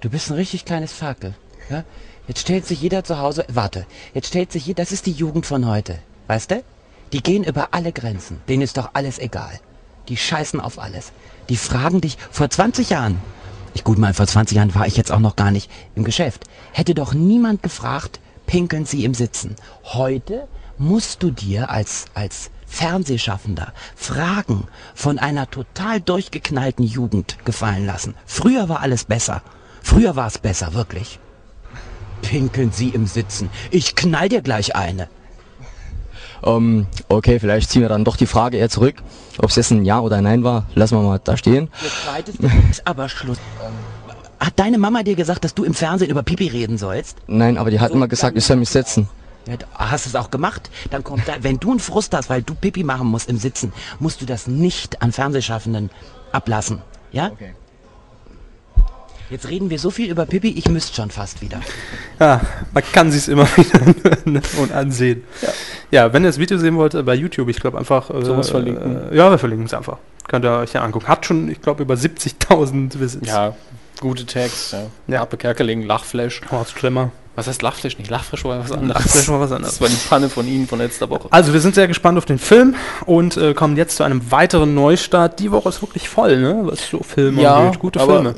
[0.00, 1.34] Du bist ein richtig kleines Ferkel.
[1.68, 1.84] Ja?
[2.28, 5.46] Jetzt stellt sich jeder zu Hause, warte, jetzt stellt sich jeder, das ist die Jugend
[5.46, 5.98] von heute.
[6.26, 6.62] Weißt du?
[7.12, 8.40] Die gehen über alle Grenzen.
[8.48, 9.60] Denen ist doch alles egal.
[10.08, 11.12] Die scheißen auf alles.
[11.48, 13.18] Die fragen dich vor 20 Jahren.
[13.78, 16.46] Ich gut mal, vor 20 Jahren war ich jetzt auch noch gar nicht im Geschäft.
[16.72, 19.54] Hätte doch niemand gefragt, pinkeln sie im Sitzen.
[19.84, 20.48] Heute
[20.78, 24.66] musst du dir als, als Fernsehschaffender Fragen
[24.96, 28.16] von einer total durchgeknallten Jugend gefallen lassen.
[28.26, 29.42] Früher war alles besser.
[29.80, 31.20] Früher war es besser, wirklich.
[32.20, 33.48] Pinkeln Sie im Sitzen.
[33.70, 35.08] Ich knall dir gleich eine.
[36.44, 38.96] Ähm, okay, vielleicht ziehen wir dann doch die Frage eher zurück.
[39.38, 41.68] Ob es jetzt ein Ja oder ein Nein war, lassen wir mal da stehen.
[42.70, 43.38] Ist aber Schluss.
[44.40, 47.18] Hat deine Mama dir gesagt, dass du im Fernsehen über Pipi reden sollst?
[47.26, 49.08] Nein, aber die hat immer gesagt, ich soll mich setzen.
[49.74, 50.70] Hast du es auch gemacht?
[50.90, 53.72] Dann kommt da, wenn du einen Frust hast, weil du Pipi machen musst im Sitzen,
[53.98, 55.90] musst du das nicht an Fernsehschaffenden
[56.32, 56.82] ablassen.
[57.12, 57.32] Ja?
[59.30, 61.60] Jetzt reden wir so viel über Pippi, ich müsste schon fast wieder.
[62.18, 62.40] Ja,
[62.72, 65.24] man kann sich's immer wieder und ansehen.
[65.42, 65.48] Ja.
[65.90, 68.10] Ja, wenn ihr das Video sehen wollt, äh, bei YouTube, ich glaube einfach.
[68.10, 69.10] Äh, Sowas verlinken.
[69.10, 69.98] Äh, ja, wir verlinken es einfach.
[70.26, 71.08] Könnt ihr euch ja angucken.
[71.08, 73.26] Hat schon, ich glaube, über 70.000 Visits.
[73.26, 73.54] Ja,
[74.00, 74.72] gute Tags.
[74.72, 74.82] Ja.
[75.06, 75.20] ja.
[75.20, 76.42] Harpe Kerkeling, Lachflash.
[76.50, 77.10] Horst Klemmer.
[77.34, 78.10] Was heißt Lachflash nicht?
[78.10, 79.04] Lachflash war was anderes.
[79.04, 79.74] Lachflash war was anderes.
[79.78, 81.28] Das war die Panne von Ihnen von letzter Woche.
[81.30, 82.74] Also wir sind sehr gespannt auf den Film
[83.06, 85.38] und äh, kommen jetzt zu einem weiteren Neustart.
[85.38, 86.62] Die Woche ist wirklich voll, ne?
[86.64, 87.78] Was so Filme ja, angeht.
[87.78, 88.34] Gute Filme.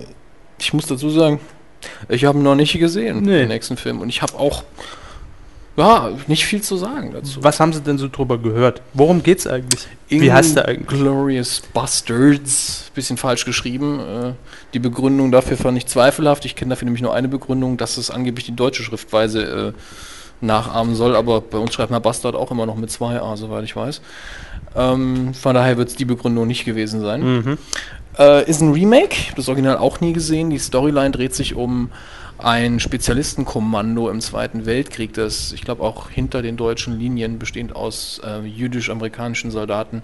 [0.59, 1.41] Ich muss dazu sagen,
[2.11, 3.39] ich habe ihn noch nicht gesehen, nee.
[3.39, 4.01] den nächsten Film.
[4.01, 4.65] Und ich habe auch
[5.77, 7.43] ja, nicht viel zu sagen dazu.
[7.43, 8.83] Was haben Sie denn so drüber gehört?
[8.93, 9.87] Worum geht's eigentlich?
[10.09, 10.89] Wie heißt der eigentlich?
[10.89, 12.91] Glorious Bastards.
[12.95, 14.01] Bisschen falsch geschrieben.
[14.01, 14.33] Äh,
[14.75, 16.45] die Begründung dafür fand ich zweifelhaft.
[16.45, 20.95] Ich kenne dafür nämlich nur eine Begründung, dass es angeblich die deutsche Schriftweise äh, nachahmen
[20.97, 21.15] soll.
[21.17, 24.01] Aber bei uns schreibt man Bastard auch immer noch mit zwei A, soweit ich weiß.
[24.77, 27.23] Ähm, von daher wird es die Begründung nicht gewesen sein.
[27.23, 27.59] Mhm.
[28.19, 29.13] Äh, ist ein Remake.
[29.13, 30.51] Ich habe das Original auch nie gesehen.
[30.51, 31.91] Die Storyline dreht sich um
[32.45, 38.21] ein Spezialistenkommando im Zweiten Weltkrieg, das ich glaube auch hinter den deutschen Linien bestehend aus
[38.25, 40.03] äh, jüdisch-amerikanischen Soldaten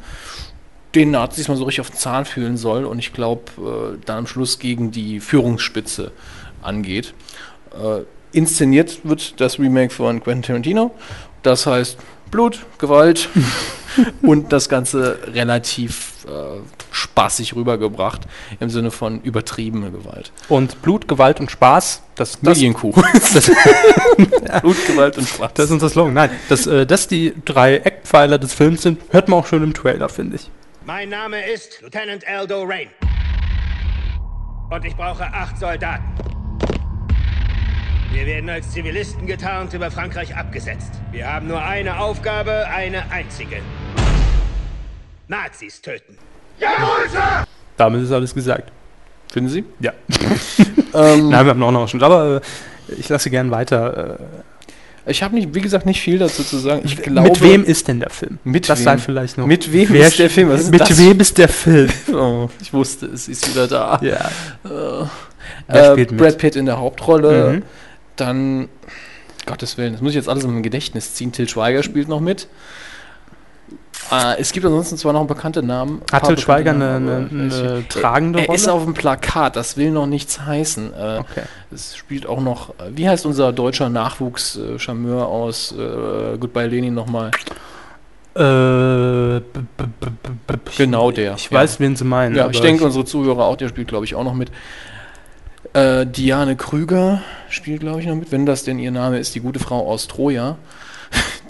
[0.96, 4.18] den Nazis mal so richtig auf den Zahn fühlen soll und ich glaube äh, dann
[4.18, 6.10] am Schluss gegen die Führungsspitze
[6.62, 7.12] angeht.
[7.72, 8.02] Äh,
[8.32, 10.94] inszeniert wird das Remake von Quentin Tarantino.
[11.42, 11.98] Das heißt
[12.30, 13.28] Blut, Gewalt
[14.22, 16.60] und das Ganze relativ äh,
[16.96, 18.22] spaßig rübergebracht
[18.58, 20.32] im Sinne von übertriebene Gewalt.
[20.48, 22.92] Und Blut, Gewalt und Spaß, das Medienkuh.
[23.34, 23.50] Das,
[24.62, 25.52] Blut, Gewalt und Spaß.
[25.54, 26.14] Das ist unser Slogan.
[26.14, 29.74] Nein, dass äh, das die drei Eckpfeiler des Films sind, hört man auch schon im
[29.74, 30.50] Trailer, finde ich.
[30.84, 32.88] Mein Name ist Lieutenant Aldo Rain.
[34.70, 36.04] Und ich brauche acht Soldaten.
[38.12, 40.92] Wir werden als Zivilisten getarnt über Frankreich abgesetzt.
[41.10, 43.60] Wir haben nur eine Aufgabe, eine einzige.
[45.28, 46.16] Nazis töten.
[46.58, 47.44] Jawohl, Sir!
[47.76, 48.72] Damit ist alles gesagt.
[49.32, 49.64] Finden Sie?
[49.80, 49.92] Ja.
[50.94, 52.02] ähm, Nein, wir haben auch noch schon.
[52.02, 52.40] Aber
[52.88, 54.18] äh, ich lasse gern weiter.
[54.18, 56.82] Äh, ich habe nicht, wie gesagt, nicht viel dazu zu sagen.
[56.84, 58.38] Ich glaube, mit wem ist denn der Film?
[58.42, 58.84] Mit das wem?
[58.84, 59.46] sei vielleicht noch.
[59.46, 60.48] Mit wem ist der Film?
[60.48, 60.98] mit das?
[60.98, 61.88] wem ist der Film?
[62.12, 64.00] oh, ich wusste, es ist wieder da.
[64.02, 64.30] Ja.
[65.68, 67.52] Äh, äh, Brad Pitt in der Hauptrolle.
[67.52, 67.62] Mhm.
[68.16, 68.68] Dann,
[69.44, 71.30] Gottes Willen, das muss ich jetzt alles in mein Gedächtnis ziehen.
[71.30, 72.48] Till Schweiger spielt noch mit.
[74.12, 76.02] Äh, es gibt ansonsten zwar noch bekannte Namen.
[76.12, 79.90] Hat Till Schweiger eine, eine, eine, tragende er, er ist auf dem Plakat, das will
[79.90, 80.92] noch nichts heißen.
[80.94, 81.42] Äh, okay.
[81.72, 87.30] Es spielt auch noch, wie heißt unser deutscher Nachwuchs-Charmeur äh, aus äh, Goodbye Lenin nochmal?
[88.34, 89.40] Äh,
[90.76, 91.34] genau der.
[91.34, 91.58] Ich ja.
[91.58, 92.34] weiß, wen Sie meinen.
[92.36, 94.50] Ja, ich denke, unsere Zuhörer auch, der spielt, glaube ich, auch noch mit.
[95.72, 99.40] Äh, Diane Krüger spielt, glaube ich, noch mit, wenn das denn ihr Name ist, die
[99.40, 100.58] gute Frau aus Troja.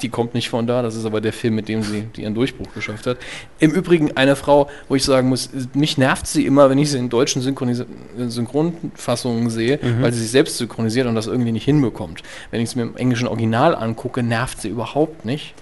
[0.03, 2.73] Die kommt nicht von da, das ist aber der Film, mit dem sie ihren Durchbruch
[2.75, 3.19] geschafft hat.
[3.59, 6.99] Im Übrigen eine Frau, wo ich sagen muss, mich nervt sie immer, wenn ich sie
[6.99, 7.85] in deutschen Synchronis
[8.17, 10.03] Synchronfassungen sehe, mhm.
[10.03, 12.23] weil sie sich selbst synchronisiert und das irgendwie nicht hinbekommt.
[12.51, 15.55] Wenn ich es mir im englischen Original angucke, nervt sie überhaupt nicht.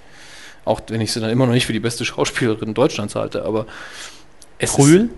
[0.64, 3.66] Auch wenn ich sie dann immer noch nicht für die beste Schauspielerin Deutschlands halte, aber
[4.58, 5.10] es Brühl?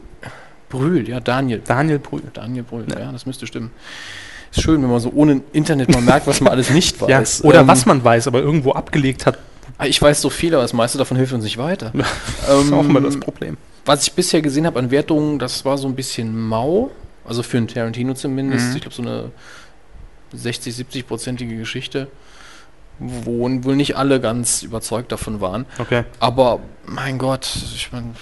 [0.68, 1.62] Brühl, ja, Daniel.
[1.64, 2.22] Daniel Brühl.
[2.32, 2.98] Daniel Brühl, ja.
[2.98, 3.70] ja, das müsste stimmen.
[4.56, 7.40] Ist schön, wenn man so ohne Internet mal merkt, was man alles nicht weiß.
[7.42, 9.38] Ja, oder ähm, was man weiß, aber irgendwo abgelegt hat.
[9.78, 11.92] Ah, ich weiß so viel, aber das meiste davon hilft uns nicht weiter.
[12.46, 13.56] das ist auch mal das Problem.
[13.84, 16.90] Was ich bisher gesehen habe an Wertungen, das war so ein bisschen mau.
[17.24, 18.70] Also für einen Tarantino zumindest.
[18.70, 18.76] Mhm.
[18.76, 19.30] Ich glaube, so eine
[20.32, 22.08] 60, 70-prozentige Geschichte
[22.98, 25.66] wo wohl nicht alle ganz überzeugt davon waren.
[25.78, 26.04] Okay.
[26.18, 28.14] Aber mein Gott, ich meine,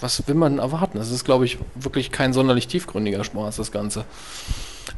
[0.00, 0.98] was will man erwarten?
[0.98, 4.04] Das ist, glaube ich, wirklich kein sonderlich tiefgründiger Spaß, das Ganze.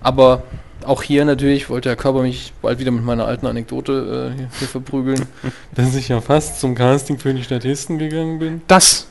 [0.01, 0.43] Aber
[0.85, 4.69] auch hier natürlich wollte Herr Körper mich bald wieder mit meiner alten Anekdote äh, hier
[4.69, 5.27] verprügeln,
[5.75, 8.63] dass ich ja fast zum Casting für die Statisten gegangen bin.
[8.69, 9.07] Das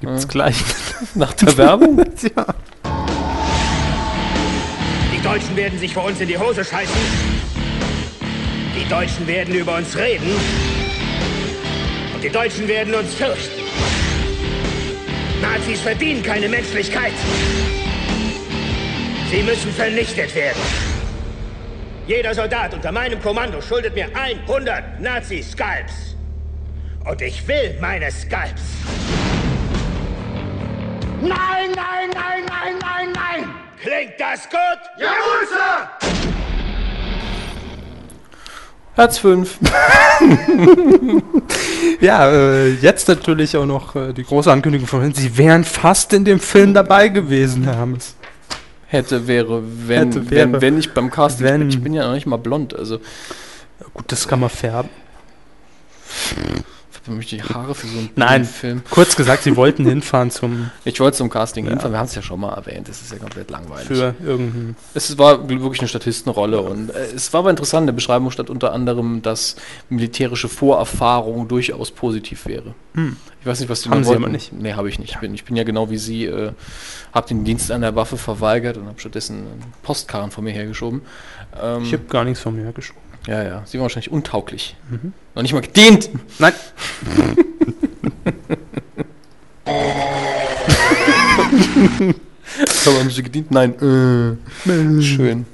[0.00, 0.56] gibt's äh, gleich
[1.14, 1.98] nach der Werbung.
[2.36, 2.46] ja.
[5.14, 6.96] Die Deutschen werden sich vor uns in die Hose scheißen.
[8.76, 10.30] Die Deutschen werden über uns reden.
[12.14, 13.60] Und die Deutschen werden uns fürchten.
[15.42, 17.12] Nazis verdienen keine Menschlichkeit.
[19.30, 20.60] Sie müssen vernichtet werden.
[22.08, 26.16] Jeder Soldat unter meinem Kommando schuldet mir 100 Nazi-Skalps.
[27.08, 28.62] Und ich will meine Skalps.
[31.20, 33.54] Nein, nein, nein, nein, nein, nein!
[33.80, 34.80] Klingt das gut?
[34.98, 35.88] Jawohl, Sir!
[38.96, 39.58] Platz 5.
[42.00, 45.14] ja, äh, jetzt natürlich auch noch äh, die große Ankündigung von Ihnen.
[45.14, 48.16] Sie wären fast in dem Film dabei gewesen, Herr Hammes.
[48.90, 51.68] Hätte, wäre, wenn, Hätte, wäre, wenn, wenn ich beim Casting, wenn.
[51.68, 52.98] ich bin ja noch nicht mal blond, also.
[53.94, 54.90] Gut, das kann man färben.
[57.10, 58.82] Dann möchte ich Haare für so einen Nein, Film.
[58.88, 61.70] kurz gesagt, sie wollten hinfahren zum Ich wollte zum Casting Ja.
[61.70, 63.88] hinfahren, wir haben es ja schon mal erwähnt, das ist ja komplett langweilig.
[63.88, 64.76] für irgendeinen.
[64.94, 67.82] Es war wirklich eine Statistenrolle und äh, es war aber interessant.
[67.82, 69.56] In der Beschreibung stand unter anderem, dass
[69.88, 72.74] militärische Vorerfahrung durchaus positiv wäre.
[72.94, 73.16] Hm.
[73.40, 74.52] Ich weiß nicht, was die Haben Sie aber nicht.
[74.52, 75.10] Nee, habe ich nicht.
[75.14, 76.52] Ich bin, ich bin ja genau wie Sie, äh,
[77.12, 81.02] habe den Dienst an der Waffe verweigert und habe stattdessen einen Postkarren vor mir hergeschoben.
[81.60, 83.00] Ähm, Ich habe gar nichts von mir geschoben.
[83.26, 83.62] Ja, ja.
[83.64, 84.76] Sie waren wahrscheinlich untauglich.
[84.88, 85.12] Mhm.
[85.34, 86.10] Noch nicht mal gedient.
[86.38, 86.52] Nein.
[92.86, 93.50] Aber haben Sie gedient?
[93.50, 94.38] Nein.
[94.66, 95.02] Äh.
[95.02, 95.46] Schön.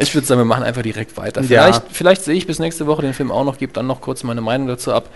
[0.00, 1.40] Ich würde sagen, wir machen einfach direkt weiter.
[1.42, 1.64] Ja.
[1.64, 4.22] Vielleicht, vielleicht sehe ich bis nächste Woche den Film auch noch, gebe dann noch kurz
[4.22, 5.10] meine Meinung dazu ab.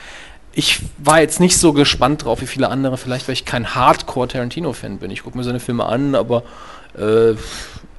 [0.54, 4.98] Ich war jetzt nicht so gespannt drauf wie viele andere, vielleicht weil ich kein Hardcore-Tarantino-Fan
[4.98, 5.10] bin.
[5.10, 6.42] Ich gucke mir seine Filme an, aber
[6.98, 7.34] äh,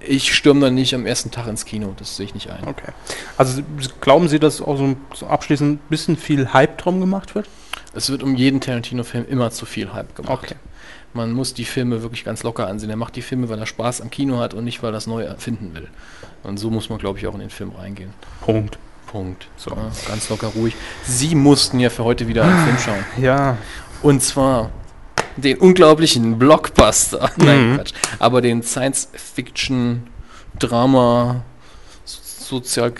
[0.05, 1.93] ich stürme dann nicht am ersten Tag ins Kino.
[1.97, 2.67] Das sehe ich nicht ein.
[2.67, 2.91] Okay.
[3.38, 3.61] Also
[4.01, 7.47] glauben Sie, dass auch so, so abschließend ein bisschen viel Hype drum gemacht wird?
[7.93, 10.43] Es wird um jeden Tarantino-Film immer zu viel Hype gemacht.
[10.43, 10.55] Okay.
[11.13, 12.89] Man muss die Filme wirklich ganz locker ansehen.
[12.89, 15.05] Er macht die Filme, weil er Spaß am Kino hat und nicht, weil er das
[15.05, 15.88] neu erfinden will.
[16.41, 18.13] Und so muss man, glaube ich, auch in den Film reingehen.
[18.41, 18.80] Punkt.
[19.07, 19.47] Punkt.
[19.55, 19.69] So.
[19.69, 20.75] Ja, ganz locker ruhig.
[21.03, 23.23] Sie mussten ja für heute wieder einen Film schauen.
[23.23, 23.57] Ja.
[24.01, 24.71] Und zwar
[25.38, 27.31] den unglaublichen Blockbuster.
[27.38, 27.76] Nein, Mhm.
[27.77, 27.93] Quatsch.
[28.19, 30.07] Aber den Science-Fiction,
[30.60, 31.43] Drama,
[32.05, 32.93] Sozial...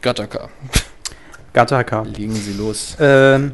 [0.00, 0.48] Gattaca.
[1.52, 2.02] Gattaca.
[2.02, 2.96] Legen Sie los.
[2.98, 3.52] Ähm,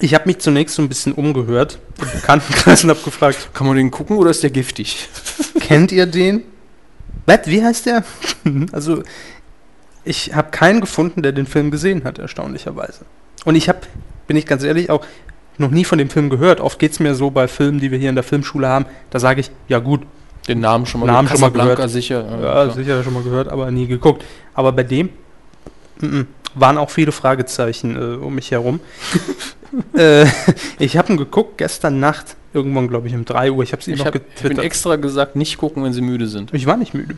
[0.00, 3.76] ich habe mich zunächst so ein bisschen umgehört im Bekanntenkreis und habe gefragt, Kann man
[3.76, 5.08] den gucken oder ist der giftig?
[5.60, 6.42] kennt ihr den?
[7.26, 8.04] Was, wie heißt der?
[8.72, 9.02] also,
[10.04, 13.06] ich habe keinen gefunden, der den Film gesehen hat, erstaunlicherweise.
[13.44, 13.80] Und ich habe,
[14.26, 15.06] bin ich ganz ehrlich, auch
[15.58, 16.60] noch nie von dem Film gehört.
[16.60, 19.18] Oft geht es mir so bei Filmen, die wir hier in der Filmschule haben, da
[19.18, 20.02] sage ich, ja gut,
[20.48, 21.88] Den Namen schon mal Namen schon mal gehört.
[21.90, 22.24] sicher.
[22.30, 22.70] Ja, klar.
[22.70, 24.24] sicher schon mal gehört, aber nie geguckt.
[24.54, 25.10] Aber bei dem
[26.00, 28.80] mm, mm, waren auch viele Fragezeichen äh, um mich herum.
[29.96, 30.26] äh,
[30.78, 33.62] ich habe ihn geguckt gestern Nacht, irgendwann glaube ich um 3 Uhr.
[33.62, 34.64] Ich habe es ihm Ich noch habe hab getwittert.
[34.64, 36.52] extra gesagt, nicht gucken, wenn Sie müde sind.
[36.52, 37.16] Ich war nicht müde.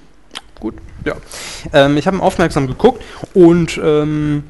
[0.61, 1.15] Gut, ja.
[1.73, 3.03] Ähm, ich habe ihn aufmerksam geguckt
[3.35, 4.45] und ähm,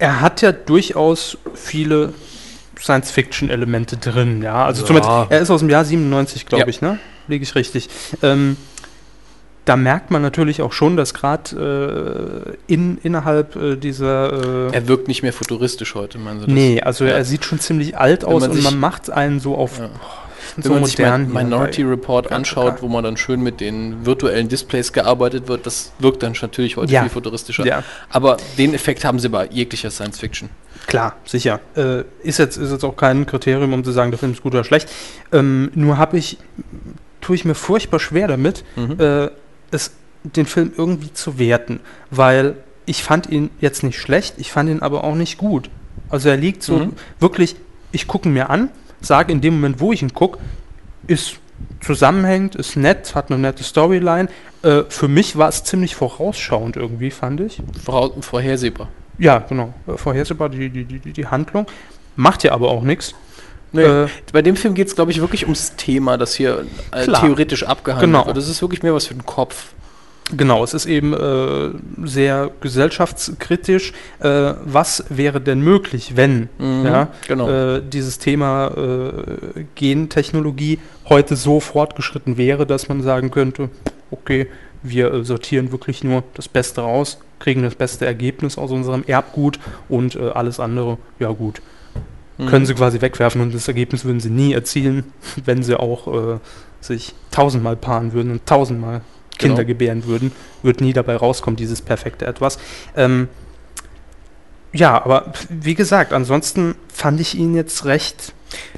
[0.00, 2.12] er hat ja durchaus viele
[2.80, 4.64] Science-Fiction-Elemente drin, ja.
[4.64, 4.86] Also Ja.
[4.88, 6.68] zumindest, er ist aus dem Jahr 97, glaube Ja.
[6.68, 6.98] ich, ne?
[7.28, 7.88] Liege ich richtig.
[8.22, 8.56] Ähm,
[9.66, 14.88] da merkt man natürlich auch schon, dass gerade äh, in, innerhalb äh, dieser äh, Er
[14.88, 16.54] wirkt nicht mehr futuristisch heute, meinen Sie das?
[16.54, 17.12] Nee, also Ja.
[17.12, 19.90] er sieht schon ziemlich alt aus man und man macht einen so auf Ja.
[20.56, 24.92] Wenn man sich hier Minority Report anschaut, wo man dann schön mit den virtuellen Displays
[24.92, 27.02] gearbeitet wird, das wirkt dann natürlich heute Ja.
[27.02, 27.66] viel futuristischer.
[27.66, 27.82] Ja.
[28.10, 30.50] Aber den Effekt haben sie bei jeglicher Science Fiction.
[30.86, 31.60] Klar, sicher.
[31.76, 34.54] Äh, ist, jetzt, ist jetzt auch kein Kriterium, um zu sagen, der Film ist gut
[34.54, 34.88] oder schlecht.
[35.32, 36.38] Ähm, nur habe ich,
[37.20, 38.96] tue ich mir furchtbar schwer damit, Mhm.
[38.98, 39.28] äh,
[39.70, 39.92] es,
[40.24, 42.56] den Film irgendwie zu werten, weil
[42.86, 45.70] ich fand ihn jetzt nicht schlecht, ich fand ihn aber auch nicht gut.
[46.08, 46.92] Also er liegt so Mhm.
[47.20, 47.56] wirklich,
[47.92, 48.70] ich gucke ihn mir an,
[49.00, 50.38] sage in dem Moment, wo ich ihn gucke,
[51.06, 51.36] ist
[51.80, 54.28] zusammenhängend, ist nett, hat eine nette Storyline.
[54.62, 57.62] Äh, für mich war es ziemlich vorausschauend irgendwie, fand ich.
[58.20, 58.88] Vorhersehbar.
[59.18, 59.74] Ja, genau.
[59.86, 61.66] Äh, Vorhersehbar die, die, die, die Handlung.
[62.16, 63.14] Macht ja aber auch nichts.
[63.72, 67.06] Nee, Äh, bei dem Film geht es, glaube ich, wirklich ums Thema, das hier äh,
[67.06, 68.26] theoretisch abgehandelt Genau.
[68.26, 68.36] wird.
[68.36, 69.72] Das ist wirklich mehr was für den Kopf.
[70.36, 71.70] Genau, es ist eben äh,
[72.06, 73.92] sehr gesellschaftskritisch.
[74.20, 77.48] Äh, was wäre denn möglich, wenn Mhm, ja, genau.
[77.48, 80.78] äh, dieses Thema äh, Gentechnologie
[81.08, 83.70] heute so fortgeschritten wäre, dass man sagen könnte,
[84.10, 84.46] okay,
[84.82, 89.58] wir äh, sortieren wirklich nur das Beste raus, kriegen das beste Ergebnis aus unserem Erbgut
[89.88, 91.60] und äh, alles andere, ja gut,
[92.38, 92.46] Mhm.
[92.46, 95.04] können sie quasi wegwerfen und das Ergebnis würden sie nie erzielen,
[95.44, 96.38] wenn sie auch
[96.80, 99.02] sich tausendmal paaren würden und tausendmal
[99.40, 99.66] Kinder Genau.
[99.68, 102.58] gebären würden, wird nie dabei rauskommen, dieses perfekte Etwas.
[102.96, 103.28] Ähm,
[104.72, 108.32] ja, aber wie gesagt, ansonsten fand ich ihn jetzt recht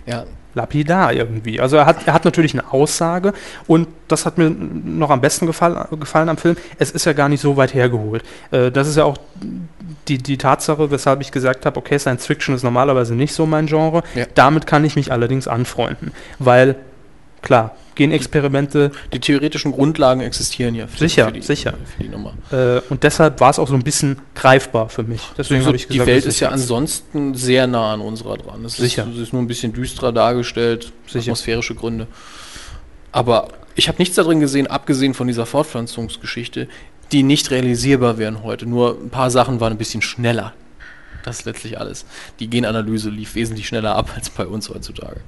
[0.07, 0.25] Ja,
[0.55, 1.61] lapidar irgendwie.
[1.61, 3.33] Also er hat, er hat natürlich eine Aussage
[3.67, 6.57] und das hat mir noch am besten gefallen, gefallen am Film.
[6.79, 8.23] Es ist ja gar nicht so weit hergeholt.
[8.51, 9.19] Äh, das ist ja auch
[10.09, 13.67] die, die Tatsache, weshalb ich gesagt habe, okay, Science Fiction ist normalerweise nicht so mein
[13.67, 14.03] Genre.
[14.15, 14.27] Ja.
[14.35, 16.77] Damit kann ich mich allerdings anfreunden, weil
[17.43, 21.75] klar, Genexperimente die theoretischen Grundlagen existieren ja für, Sicher, für, die, sicher.
[21.97, 22.33] für die Nummer.
[22.51, 25.21] äh, und deshalb war es auch so ein bisschen greifbar für mich.
[25.37, 28.39] Deswegen Also habe ich die gesagt, Welt das ist ja ansonsten sehr nah an unserer
[28.39, 28.65] dran.
[28.65, 29.03] Es Sicher.
[29.05, 31.21] Ist, es ist nur ein bisschen düsterer dargestellt, Sicher.
[31.21, 32.07] atmosphärische Gründe.
[33.13, 36.69] Aber ich habe nichts darin gesehen, abgesehen von dieser Fortpflanzungsgeschichte,
[37.13, 38.65] die nicht realisierbar wären heute.
[38.65, 40.55] Nur ein paar Sachen waren ein bisschen schneller.
[41.25, 42.07] Das ist letztlich alles.
[42.41, 45.21] Die Genanalyse lief wesentlich schneller ab als bei uns heutzutage.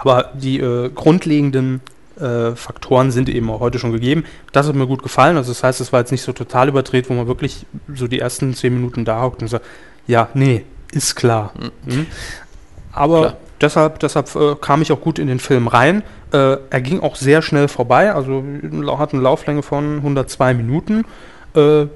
[0.00, 1.82] Aber die äh, grundlegenden
[2.18, 4.24] äh, Faktoren sind eben auch heute schon gegeben.
[4.52, 5.36] Das hat mir gut gefallen.
[5.36, 8.18] Also das heißt, es war jetzt nicht so total überdreht, wo man wirklich so die
[8.18, 9.66] ersten zehn Minuten da hockt und sagt,
[10.06, 11.52] ja, nee, ist klar.
[11.84, 12.06] Mhm.
[12.92, 13.36] Aber Klar.
[13.60, 16.02] deshalb, deshalb äh, kam ich auch gut in den Film rein.
[16.32, 18.42] Äh, er ging auch sehr schnell vorbei, also
[18.98, 21.04] hat eine Lauflänge von 102 Minuten.
[21.54, 21.86] Äh,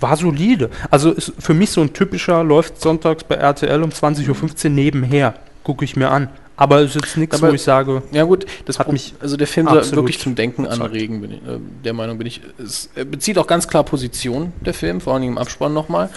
[0.00, 0.68] war solide.
[0.90, 5.34] Also ist für mich so ein typischer, läuft sonntags bei RTL um 20.15 Uhr nebenher.
[5.64, 6.28] Gucke ich mir an.
[6.56, 9.46] Aber es ist jetzt nichts, wo ich sage, Ja gut, das Hat mich also der
[9.46, 10.86] Film soll wirklich zum Denken überzeugt.
[10.86, 12.40] anregen, bin ich, äh, der Meinung bin ich.
[12.58, 16.08] Es er bezieht auch ganz klar Position, der Film, vor allem im Abspann nochmal.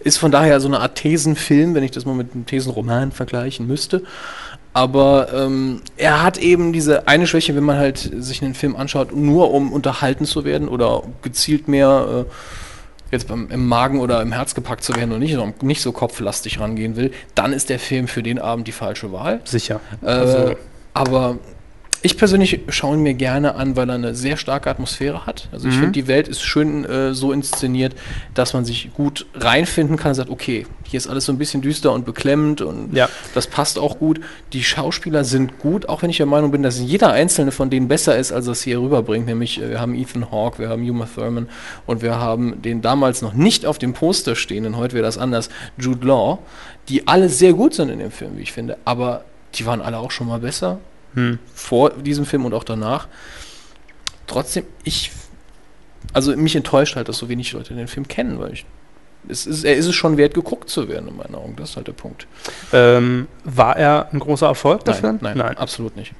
[0.00, 3.66] Ist von daher so eine Art Thesenfilm, wenn ich das mal mit einem Thesenroman vergleichen
[3.66, 4.02] müsste.
[4.72, 9.16] Aber ähm, er hat eben diese eine Schwäche, wenn man halt sich einen Film anschaut,
[9.16, 12.32] nur um unterhalten zu werden oder gezielt mehr äh,
[13.10, 15.92] jetzt beim, im Magen oder im Herz gepackt zu werden und nicht, so- nicht so
[15.92, 19.40] kopflastig rangehen will, dann ist der Film für den Abend die falsche Wahl.
[19.44, 19.80] sicher.
[20.02, 20.54] Äh, Also-
[20.94, 21.38] aber
[22.02, 25.48] ich persönlich schaue ihn mir gerne an, weil er eine sehr starke Atmosphäre hat.
[25.52, 25.78] Also ich Mhm.
[25.80, 27.94] finde, die Welt ist schön äh, so inszeniert,
[28.34, 31.60] dass man sich gut reinfinden kann und sagt, okay, hier ist alles so ein bisschen
[31.60, 33.08] düster und beklemmend und Ja.
[33.34, 34.20] das passt auch gut.
[34.52, 37.88] Die Schauspieler sind gut, auch wenn ich der Meinung bin, dass jeder einzelne von denen
[37.88, 39.26] besser ist, als er es hier rüberbringt.
[39.26, 41.48] Nämlich, äh, wir haben Ethan Hawke, wir haben Uma Thurman
[41.86, 45.48] und wir haben den damals noch nicht auf dem Poster stehenden, heute wäre das anders,
[45.76, 46.38] Jude Law,
[46.88, 48.78] die alle sehr gut sind in dem Film, wie ich finde.
[48.84, 49.24] Aber
[49.56, 50.78] die waren alle auch schon mal besser
[51.14, 51.38] Hm.
[51.54, 53.08] vor diesem Film und auch danach.
[54.26, 55.10] Trotzdem, ich,
[56.12, 58.66] also mich enttäuscht halt, dass so wenig Leute den Film kennen, weil ich,
[59.28, 61.56] es ist, er ist es schon wert, geguckt zu werden, in meinen Augen.
[61.56, 62.26] Das ist halt der Punkt.
[62.72, 65.36] Ähm, war er ein großer Erfolg, der Nein, Film?
[65.36, 66.12] nein, absolut nicht.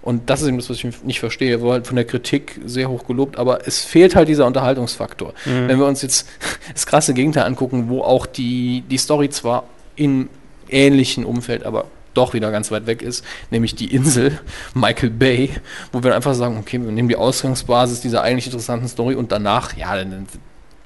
[0.00, 1.50] Und das ist eben das, was ich nicht verstehe.
[1.50, 5.34] Er war halt von der Kritik sehr hoch gelobt, aber es fehlt halt dieser Unterhaltungsfaktor.
[5.44, 5.68] Mhm.
[5.68, 6.28] Wenn wir uns jetzt
[6.72, 9.64] das krasse Gegenteil angucken, wo auch die, die Story zwar
[9.96, 10.28] in
[10.68, 14.38] ähnlichen Umfeld, aber doch wieder ganz weit weg ist, nämlich die Insel
[14.74, 15.50] Michael Bay,
[15.92, 19.76] wo wir einfach sagen, okay, wir nehmen die Ausgangsbasis dieser eigentlich interessanten Story und danach,
[19.76, 20.26] ja, dann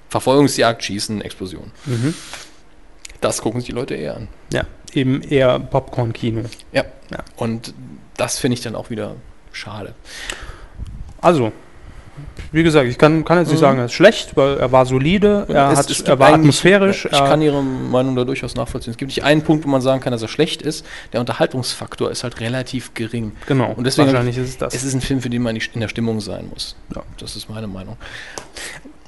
[0.08, 1.70] Verfolgungsjagd, Schießen, Explosion.
[1.86, 2.14] Mhm.
[3.20, 4.28] Das gucken sich die Leute eher an.
[4.52, 6.44] Ja, eben eher Popcorn-Kino.
[6.72, 6.84] Ja.
[7.10, 7.18] Ja.
[7.36, 7.74] Und
[8.16, 9.16] das finde ich dann auch wieder
[9.52, 9.94] schade.
[11.20, 11.52] Also,
[12.52, 13.60] wie gesagt, ich kann, kann jetzt nicht Mhm.
[13.60, 17.06] sagen, er ist schlecht, weil er war solide, er, Es- hat, es er war atmosphärisch.
[17.06, 18.90] Ich kann Ihre Meinung da durchaus nachvollziehen.
[18.90, 20.84] Es gibt nicht einen Punkt, wo man sagen kann, dass er schlecht ist.
[21.12, 23.32] Der Unterhaltungsfaktor ist halt relativ gering.
[23.46, 24.74] Genau, Und deswegen wahrscheinlich ist es das.
[24.74, 26.76] Es ist ein Film, für den man nicht in der Stimmung sein muss.
[26.94, 27.02] Ja.
[27.18, 27.96] Das ist meine Meinung.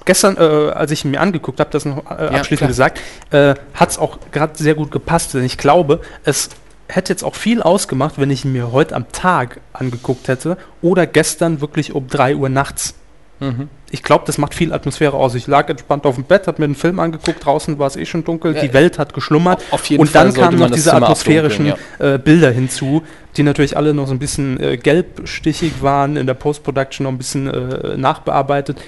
[0.06, 0.40] Gestern, äh,
[0.72, 2.68] als ich ihn mir angeguckt habe, das noch äh, Ja, abschließend klar.
[2.68, 3.00] gesagt,
[3.30, 6.50] äh, hat es auch gerade sehr gut gepasst, denn ich glaube, es
[6.94, 11.06] hätte jetzt auch viel ausgemacht, wenn ich ihn mir heute am Tag angeguckt hätte oder
[11.06, 12.94] gestern wirklich um 3 Uhr nachts.
[13.40, 13.68] Mhm.
[13.90, 15.34] Ich glaube, das macht viel Atmosphäre aus.
[15.34, 18.06] Ich lag entspannt auf dem Bett, habe mir einen Film angeguckt, draußen war es eh
[18.06, 20.70] schon dunkel, Ja, die Welt hat geschlummert auf jeden und Fall dann sollte kamen noch
[20.70, 23.02] diese atmosphärischen abdunkeln, äh, Bilder hinzu,
[23.36, 27.18] die natürlich alle noch so ein bisschen äh, gelbstichig waren, in der Post-Production noch ein
[27.18, 28.80] bisschen äh, nachbearbeitet.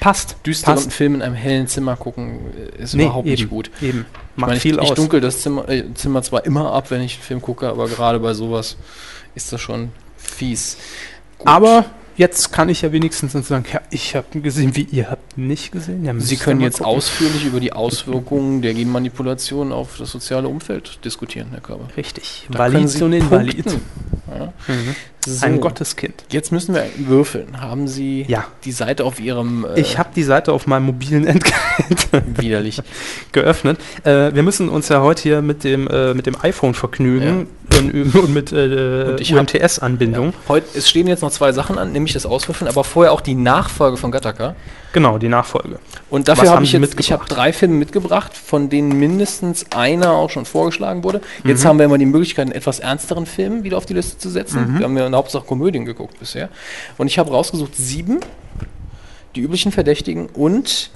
[0.00, 0.36] Passt.
[0.46, 0.92] Düsteren passt.
[0.92, 2.40] Film in einem hellen Zimmer gucken
[2.78, 3.70] äh, ist Nee, überhaupt nicht eben, gut.
[3.80, 4.06] eben.
[4.34, 4.96] Ich, Macht meine, viel ich, ich aus.
[4.96, 8.18] dunkel das Zimmer, äh, Zimmer zwar immer ab, wenn ich einen Film gucke, aber gerade
[8.18, 8.76] bei sowas
[9.34, 10.78] ist das schon fies.
[11.38, 11.48] Gut.
[11.48, 11.84] Aber
[12.16, 16.04] jetzt kann ich ja wenigstens sagen, ja, ich habe gesehen, wie ihr habt nicht gesehen.
[16.04, 16.96] Ja, Sie können jetzt gucken.
[16.96, 21.88] ausführlich über die Auswirkungen der Genmanipulation auf das soziale Umfeld diskutieren, Herr Körber.
[21.96, 22.46] Richtig.
[22.50, 23.78] Da Valid und Invalid.
[24.38, 24.52] Ja.
[24.74, 24.94] Mhm.
[25.24, 25.46] So.
[25.46, 26.24] Ein Gotteskind.
[26.30, 27.60] Jetzt müssen wir würfeln.
[27.60, 28.44] Haben Sie Ja.
[28.64, 32.82] die Seite auf Ihrem äh, Ich habe die Seite auf meinem mobilen Endgerät widerlich.
[33.30, 33.78] geöffnet.
[34.02, 37.46] Äh, wir müssen uns ja heute hier mit dem, äh, mit dem iPhone vergnügen
[37.78, 40.34] und, und mit äh, Und ich hab- UMTS-Anbindung.
[40.48, 43.34] Heute, es stehen jetzt noch zwei Sachen an, nämlich das Auswürfeln, aber vorher auch die
[43.36, 44.56] Nachfolge von Gattaca.
[44.92, 45.78] Genau, die Nachfolge.
[46.10, 50.28] Und dafür habe ich jetzt, ich habe drei Filme mitgebracht, von denen mindestens einer auch
[50.28, 51.22] schon vorgeschlagen wurde.
[51.44, 51.68] Jetzt Mhm.
[51.68, 54.74] haben wir immer die Möglichkeit, einen etwas ernsteren Film wieder auf die Liste zu setzen.
[54.74, 54.78] Mhm.
[54.78, 56.50] Wir haben ja in der Hauptsache Komödien geguckt bisher.
[56.98, 58.20] Und ich habe rausgesucht sieben,
[59.34, 60.90] die üblichen Verdächtigen und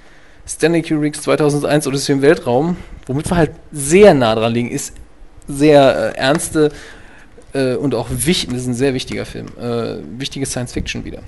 [0.47, 4.93] Stanley Kubricks 2001 Odyssey im Weltraum, womit wir halt sehr nah dran liegen, ist
[5.49, 6.71] sehr äh, ernste
[7.55, 11.23] äh, und auch wichtig, das ist ein sehr wichtiger Film, äh, wichtige Science Fiction wieder.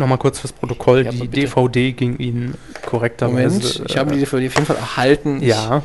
[0.00, 1.04] Nochmal kurz fürs Protokoll.
[1.04, 1.42] Ja, die bitte.
[1.42, 2.54] DVD ging Ihnen
[2.86, 3.58] korrekterweise.
[3.58, 5.42] Moment, ich habe die DVD auf jeden Fall erhalten.
[5.42, 5.82] Ja.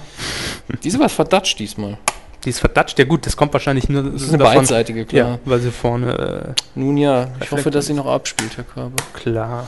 [0.82, 1.98] Die ist aber verdatscht diesmal.
[2.46, 2.98] Die ist verdatscht.
[2.98, 5.32] Ja gut, das kommt wahrscheinlich nur Das ist eine beidseitige, klar.
[5.32, 6.56] Ja, weil sie vorne...
[6.56, 8.96] Äh, Nun ja, ich hoffe, dass sie noch abspielt, Herr Körber.
[9.14, 9.68] klar.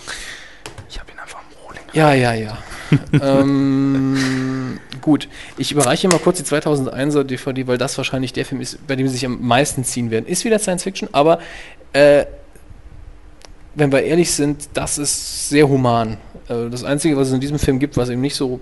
[0.90, 1.84] Ich habe ihn einfach am Rohling.
[1.92, 2.58] Ja, ja, ja.
[3.22, 8.88] ähm, gut, ich überreiche mal kurz die 2001er DVD, weil das wahrscheinlich der Film ist,
[8.88, 10.26] bei dem sie sich am meisten ziehen werden.
[10.26, 11.40] Ist wieder Science Fiction, aber
[11.92, 12.26] äh,
[13.78, 16.18] wenn wir ehrlich sind, das ist sehr human.
[16.50, 18.60] Äh, das Einzige, was es in diesem Film gibt, was eben nicht so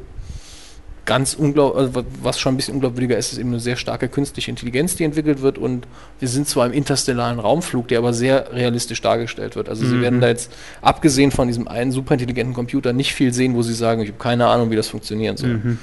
[1.05, 4.49] ganz unglaublich, also was schon ein bisschen unglaubwürdiger ist, ist eben eine sehr starke künstliche
[4.49, 5.85] Intelligenz, die entwickelt wird und
[6.19, 9.69] wir sind zwar im interstellaren Raumflug, der aber sehr realistisch dargestellt wird.
[9.69, 10.01] Also sie Mhm.
[10.01, 10.51] werden da jetzt,
[10.81, 14.47] abgesehen von diesem einen superintelligenten Computer, nicht viel sehen, wo sie sagen, ich habe keine
[14.47, 15.49] Ahnung, wie das funktionieren soll.
[15.57, 15.77] Mhm.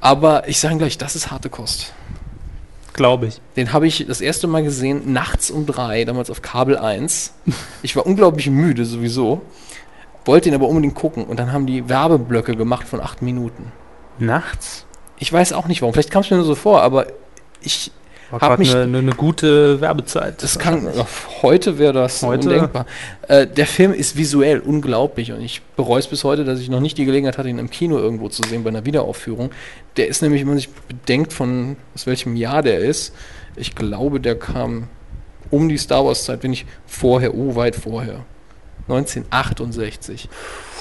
[0.00, 1.92] Aber ich sage gleich, das ist harte Kost.
[2.96, 3.40] Glaube ich.
[3.56, 7.34] Den habe ich das erste Mal gesehen, nachts um drei, damals auf Kabel 1.
[7.82, 9.42] Ich war unglaublich müde sowieso,
[10.24, 13.70] wollte ihn aber unbedingt gucken und dann haben die Werbeblöcke gemacht von acht Minuten.
[14.18, 14.86] Nachts?
[15.18, 17.06] Ich weiß auch nicht warum, vielleicht kam es mir nur so vor, aber
[17.60, 17.92] ich
[18.30, 18.74] War habe gerade mich...
[18.74, 20.42] eine, eine, gute Werbezeit.
[20.42, 20.88] Das kann,
[21.42, 22.48] heute wäre das Heute?
[22.48, 22.86] undenkbar.
[23.28, 26.80] Äh, der Film ist visuell unglaublich und ich bereue es bis heute, dass ich noch
[26.80, 29.50] nicht die Gelegenheit hatte, ihn im Kino irgendwo zu sehen bei einer Wiederaufführung.
[29.96, 33.14] Der ist nämlich, wenn man sich bedenkt, von aus welchem Jahr der ist,
[33.56, 34.88] ich glaube, der kam
[35.50, 38.24] um die Star Wars Zeit, wenn nicht vorher, oh, weit vorher.
[38.88, 40.28] 1968.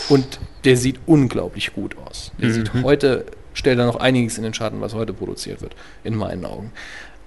[0.10, 2.32] Und der sieht unglaublich gut aus.
[2.40, 2.54] Der Mhm.
[2.54, 6.46] sieht heute, stellt er noch einiges in den Schatten, was heute produziert wird, in meinen
[6.46, 6.72] Augen.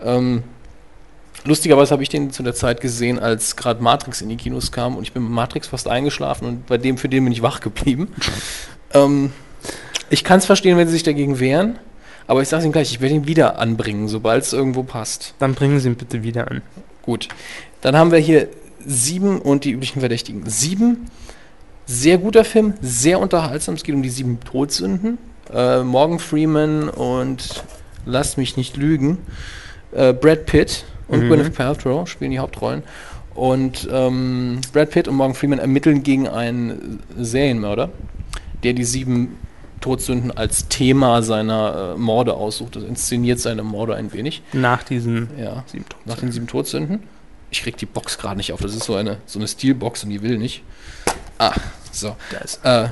[0.02, 0.42] Ähm,
[1.44, 4.96] lustigerweise habe ich den zu der Zeit gesehen, als gerade Matrix in die Kinos kam
[4.96, 7.60] und ich bin mit Matrix fast eingeschlafen und bei dem, für den bin ich wach
[7.60, 8.08] geblieben.
[8.94, 9.32] ähm,
[10.10, 11.78] ich kann es verstehen, wenn sie sich dagegen wehren,
[12.26, 15.34] aber ich sage Ihnen gleich, ich werde ihn wieder anbringen, sobald es irgendwo passt.
[15.38, 16.62] Dann bringen Sie ihn bitte wieder an.
[17.02, 17.28] Gut.
[17.80, 18.48] Dann haben wir hier
[18.84, 20.42] sieben und die üblichen Verdächtigen.
[20.46, 21.06] Sieben,
[21.86, 23.74] sehr guter Film, sehr unterhaltsam.
[23.74, 25.16] Es geht um die sieben Todsünden.
[25.52, 27.64] Äh, Morgan Freeman und
[28.04, 29.18] lasst mich nicht lügen.
[29.92, 31.28] Äh, Brad Pitt und Mhm.
[31.28, 32.82] Gwyneth Paltrow spielen die Hauptrollen.
[33.34, 37.88] Und ähm, Brad Pitt und Morgan Freeman ermitteln gegen einen Serienmörder,
[38.64, 39.36] der die sieben
[39.80, 42.74] Todsünden als Thema seiner äh, Morde aussucht.
[42.74, 44.42] Das inszeniert seine Morde ein wenig.
[44.52, 47.04] Nach diesen Ja, sieben nach den sieben Todsünden.
[47.50, 48.60] Ich krieg die Box gerade nicht auf.
[48.60, 50.62] Das ist so eine, so eine Steelbox und die will nicht.
[51.38, 51.54] Ah,
[51.92, 52.16] so.
[52.32, 52.88] Da ist- Äh,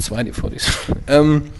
[0.00, 0.70] zwei DVDs.
[1.08, 1.50] ähm,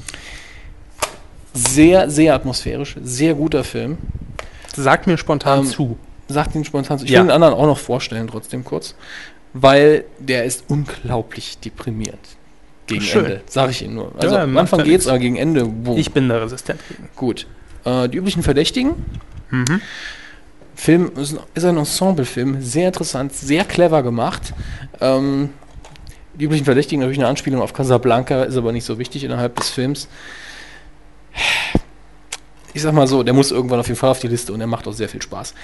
[1.56, 2.96] sehr, sehr atmosphärisch.
[3.02, 3.98] Sehr guter Film.
[4.74, 5.98] Sag mir spontan Ähm, zu.
[6.28, 7.04] Sagt ihn spontan zu.
[7.04, 7.20] Ich Ja.
[7.20, 8.94] will den anderen auch noch vorstellen, trotzdem kurz.
[9.52, 12.18] Weil der ist unglaublich deprimierend.
[12.86, 13.24] Gegen Schön.
[13.24, 13.40] Ende.
[13.48, 14.12] Sag ich Ihnen nur.
[14.18, 15.06] Also Ja, am Anfang geht's, nichts.
[15.08, 15.64] aber gegen Ende.
[15.64, 15.96] boom.
[15.96, 17.08] Ich bin da resistent gegen.
[17.16, 17.46] Gut.
[17.84, 18.92] Äh, die üblichen Verdächtigen.
[19.50, 19.80] Mhm.
[20.74, 24.52] Film ist ein, ist ein Ensemble-Film, sehr interessant, sehr clever gemacht.
[25.00, 25.50] Ähm,
[26.34, 29.70] die üblichen Verdächtigen natürlich eine Anspielung auf Casablanca, ist aber nicht so wichtig innerhalb des
[29.70, 30.06] Films.
[32.74, 34.66] Ich sag mal so, der muss irgendwann auf jeden Fall auf die Liste und er
[34.66, 35.54] macht auch sehr viel Spaß.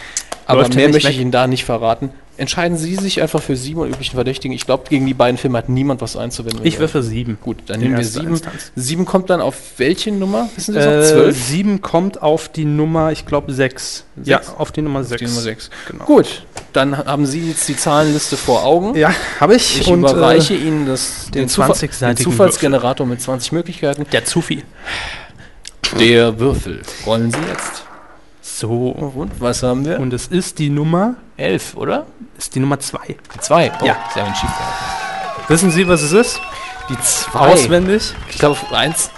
[0.47, 1.15] Aber Läuft mehr möchte weg?
[1.15, 2.11] ich Ihnen da nicht verraten.
[2.39, 4.55] Entscheiden Sie sich einfach für sieben und üblichen Verdächtigen.
[4.57, 6.61] Ich glaube, gegen die beiden Filme hat niemand was einzuwenden.
[6.65, 7.37] Ich würfe sieben.
[7.43, 8.29] Gut, dann In nehmen wir sieben.
[8.29, 8.73] Instanz.
[8.75, 10.49] Sieben kommt dann auf welche Nummer?
[10.57, 10.81] Wissen Sie?
[10.81, 11.37] Äh, Zwölf?
[11.37, 14.05] sieben kommt auf die Nummer, ich glaube, sechs.
[14.25, 15.21] Ja, auf die Nummer sechs.
[15.21, 15.71] Die Nummer 6.
[15.89, 16.05] Genau.
[16.07, 18.97] Gut, dann haben Sie jetzt die Zahlenliste vor Augen.
[18.97, 19.83] Ja, habe ich.
[19.83, 24.07] Ich und, überreiche äh, Ihnen das, den Zufa- 20-seitigen den Zufallsgenerator mit 20 Möglichkeiten.
[24.11, 24.65] Der Zufi.
[25.99, 26.83] Der Würfel.
[27.07, 27.85] Rollen Sie jetzt.
[28.41, 28.89] So.
[28.89, 30.01] Und was haben wir?
[30.01, 32.07] Und es ist die Nummer, 11, oder?
[32.39, 33.17] ist die Nummer zwei.
[33.35, 33.73] Die 2.
[33.81, 33.97] Oh, Ja.
[34.15, 34.53] Sie haben gehalten.
[35.49, 36.41] Wissen Sie, was es ist?
[36.89, 37.39] Die 2.
[37.39, 38.15] Auswendig?
[38.31, 39.11] Ich glaube, eins,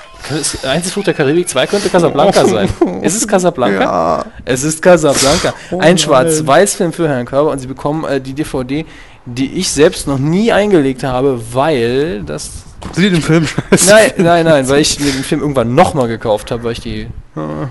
[0.65, 2.69] eins ist Fluch der Karibik, 2 könnte Casablanca sein.
[3.03, 3.81] Ist es Casablanca?
[3.81, 4.25] Ja.
[4.45, 5.55] Es ist Casablanca.
[5.71, 5.97] Oh Ein.
[5.97, 8.85] Schwarz-Weiß-Film für Herrn Körber und Sie bekommen äh, die DVD,
[9.27, 13.89] die ich selbst noch nie eingelegt habe, weil das Sie den Film scheiße.
[13.91, 17.07] Nein, nein, nein, weil ich mir den Film irgendwann nochmal gekauft habe, weil ich die,
[17.35, 17.69] Ah.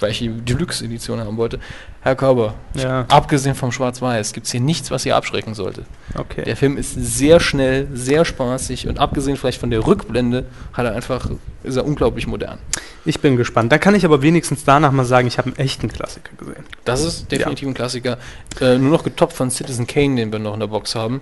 [0.00, 1.58] weil ich die Deluxe-Edition haben wollte.
[2.00, 3.06] Herr Körber, Ja.
[3.08, 5.84] abgesehen vom Schwarz-Weiß gibt es hier nichts, was Sie abschrecken sollte.
[6.16, 6.44] Okay.
[6.44, 10.94] Der Film ist sehr schnell, sehr spaßig und abgesehen vielleicht von der Rückblende hat er
[10.94, 11.28] einfach,
[11.64, 12.58] ist er unglaublich modern.
[13.04, 13.72] Ich bin gespannt.
[13.72, 16.64] Da kann ich aber wenigstens danach mal sagen, ich habe einen echten Klassiker gesehen.
[16.84, 18.18] Das ist definitiv ein Klassiker.
[18.60, 21.20] Äh, nur noch getoppt von Citizen Kane, den wir noch in der Box haben.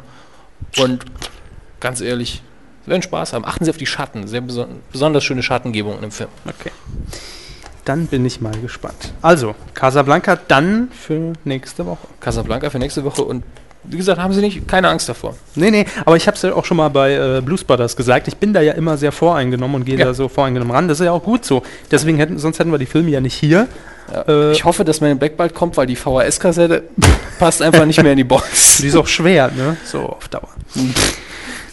[0.78, 1.04] Und
[1.80, 2.42] ganz ehrlich,
[2.84, 3.44] Sie werden Spaß haben.
[3.44, 4.26] Achten Sie auf die Schatten.
[4.28, 6.28] Sehr beson besonders schöne Schattengebung in dem Film.
[6.46, 6.70] Okay.
[7.86, 9.14] Dann bin ich mal gespannt.
[9.22, 12.06] Also, Casablanca dann für nächste Woche.
[12.20, 13.42] Casablanca für nächste Woche und
[13.84, 15.36] wie gesagt, haben Sie nicht keine Angst davor.
[15.54, 18.26] Nee, nee, aber ich habe es ja auch schon mal bei äh, Blues Brothers gesagt.
[18.26, 20.06] Ich bin da ja immer sehr voreingenommen und gehe Ja.
[20.06, 20.88] da so voreingenommen ran.
[20.88, 21.62] Das ist ja auch gut so.
[21.92, 23.68] Deswegen hätten, sonst hätten wir die Filme ja nicht hier.
[24.26, 26.82] Äh, ich hoffe, dass meine Black bald kommt, weil die VHS-Kassette
[27.38, 28.78] passt einfach nicht mehr in die Box.
[28.82, 29.76] Die ist auch schwer, ne?
[29.84, 30.48] So auf Dauer.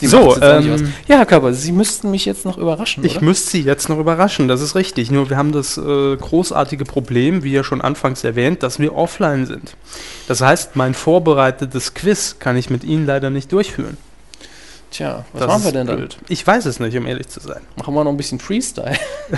[0.04, 0.82] Die So, ähm, aus.
[1.08, 3.26] ja, Herr Körper, Sie müssten mich jetzt noch überraschen, Ich oder?
[3.26, 5.10] müsste Sie jetzt noch überraschen, das ist richtig.
[5.12, 9.46] Nur wir haben das äh, großartige Problem, wie ja schon anfangs erwähnt, dass wir offline
[9.46, 9.76] sind.
[10.28, 13.98] Das heißt, mein vorbereitetes Quiz kann ich mit Ihnen leider nicht durchführen.
[14.94, 15.98] Tja, was Das machen wir denn dann?
[15.98, 16.18] blöd.
[16.30, 17.62] Ich weiß es nicht, um ehrlich zu sein.
[17.78, 18.96] Machen wir noch ein bisschen Freestyle.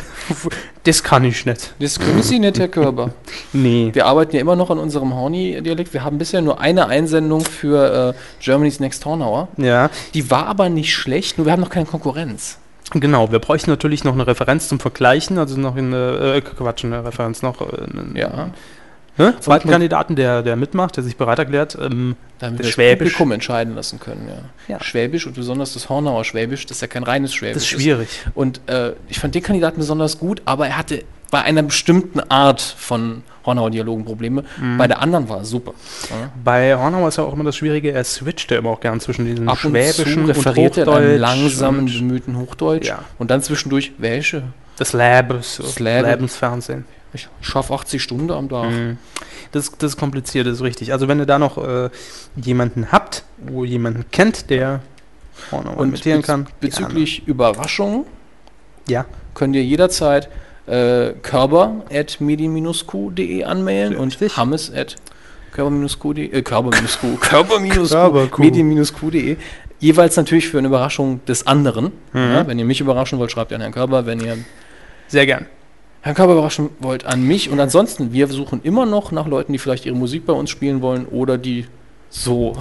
[0.84, 1.74] Das kann ich nicht.
[1.80, 3.10] Das können Sie nicht, Herr Körper.
[3.54, 3.90] Nee.
[3.94, 5.94] Wir arbeiten ja immer noch an unserem Horny-Dialekt.
[5.94, 9.48] Wir haben bisher nur eine Einsendung für äh, Germany's Next Hornauer.
[9.58, 9.90] Ja.
[10.14, 12.58] Die war aber nicht schlecht, nur wir haben noch keine Konkurrenz.
[12.92, 17.04] Genau, wir bräuchten natürlich noch eine Referenz zum Vergleichen, also noch eine, äh, Quatsch, eine
[17.04, 17.62] Referenz noch.
[17.62, 18.50] Äh, Ja.
[19.18, 19.34] Ne?
[19.40, 21.78] Zweiten Kandidaten, der, der mitmacht, der sich bereit erklärt.
[21.82, 23.14] Ähm, Damit das Schwäbisch.
[23.14, 24.76] Publikum entscheiden lassen können, ja.
[24.76, 24.84] Ja.
[24.84, 27.54] Schwäbisch und besonders das Hornauer Schwäbisch, das ist ja kein reines Schwäbisch.
[27.56, 28.10] Das ist schwierig.
[28.34, 32.62] Und äh, ich fand den Kandidaten besonders gut, aber er hatte bei einer bestimmten Art
[32.62, 34.44] von Hornauer Dialogen Probleme.
[34.60, 34.78] Mhm.
[34.78, 35.74] Bei der anderen war er super.
[36.10, 36.30] Ja.
[36.44, 39.26] Bei Hornauer ist ja auch immer das Schwierige, er switcht ja immer auch gern zwischen
[39.26, 43.00] diesen Ab und schwäbischen zu referiert er in einem Hochdeutsch langsamen, und bemühten Hochdeutsch Ja.
[43.18, 44.44] und dann zwischendurch welche.
[44.78, 46.86] das Labes, Das das Lab- Lebensfernsehen.
[47.16, 48.72] Ich schaffe 80 Stunden am Tag.
[48.72, 48.98] Mhm.
[49.52, 50.92] Das, das ist kompliziert, das ist richtig.
[50.92, 51.90] Also wenn ihr da noch äh,
[52.36, 54.82] jemanden habt, wo ihr jemanden kennt, der
[55.52, 58.06] Hornauer Und imitieren bez kann, bezüglich Überraschungen
[58.88, 60.30] ja, könnt ihr jederzeit
[60.68, 64.96] äh, körper at medi-q.de anmelden und hammes at
[65.52, 67.22] körper-q.de äh, körper-q
[69.80, 71.92] jeweils natürlich für eine Überraschung des anderen.
[72.14, 72.20] Mhm.
[72.20, 74.06] Ja, wenn ihr mich überraschen wollt, schreibt ihr an Herrn Körper.
[74.06, 74.38] Wenn ihr
[75.08, 75.46] sehr gern.
[76.06, 77.50] Herrn Körper überraschen wollt, an mich.
[77.50, 80.84] Und ansonsten, wir suchen immer noch nach Leuten, die vielleicht ihre Musik bei uns spielen
[80.84, 81.66] wollen oder die
[82.10, 82.56] so,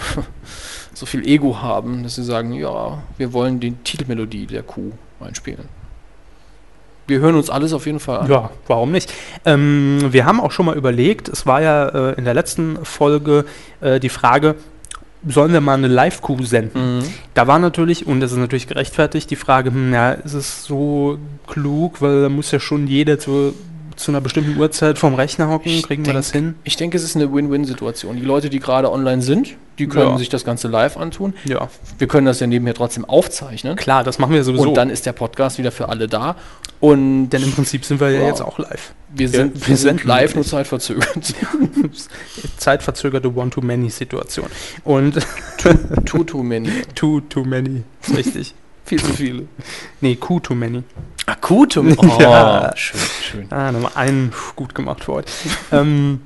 [0.94, 5.68] so viel Ego haben, dass sie sagen, ja, wir wollen die Titelmelodie der Kuh einspielen.
[7.06, 8.30] Wir hören uns alles auf jeden Fall an.
[8.30, 9.12] Ja, warum nicht?
[9.44, 13.44] Ähm, wir haben auch schon mal überlegt, es war ja äh, in der letzten Folge
[13.82, 14.54] äh, die Frage,
[15.26, 16.98] sollen wir mal eine Live-Coup senden?
[16.98, 17.02] Mhm.
[17.34, 21.18] Da war natürlich, und das ist natürlich gerechtfertigt, die Frage, hm, ja, ist es so
[21.46, 23.54] klug, weil da muss ja schon jeder zu,
[23.96, 26.54] zu einer bestimmten Uhrzeit vorm Rechner hocken, kriegen wir das hin?
[26.64, 28.16] Ich denke, es ist eine Win-Win-Situation.
[28.16, 30.18] Die Leute, die gerade online sind, die können Ja.
[30.18, 31.34] sich das Ganze live antun.
[31.44, 31.68] Ja.
[31.98, 33.76] Wir können das ja nebenher trotzdem aufzeichnen.
[33.76, 34.68] Klar, das machen wir sowieso.
[34.68, 36.36] Und dann ist der Podcast wieder für alle da.
[36.80, 38.26] Und Denn im Prinzip sind wir ja Ja.
[38.28, 38.92] jetzt auch live.
[39.14, 41.08] wir sind, wir wir sind live nur zeitverzögert.
[42.58, 44.46] Zeitverzögerte One-to-Many-Situation.
[44.84, 45.18] Und
[46.04, 46.68] Too, too many.
[46.94, 47.82] Too, too many.
[48.14, 48.54] Richtig.
[48.84, 49.48] Viel zu viele.
[50.00, 50.82] Nee, Q too many.
[51.26, 51.80] Akute.
[51.96, 52.70] Oh, Ja.
[52.76, 53.46] schön, schön.
[53.50, 55.32] Ah, nochmal einen gut gemacht für heute.
[55.72, 56.20] ähm,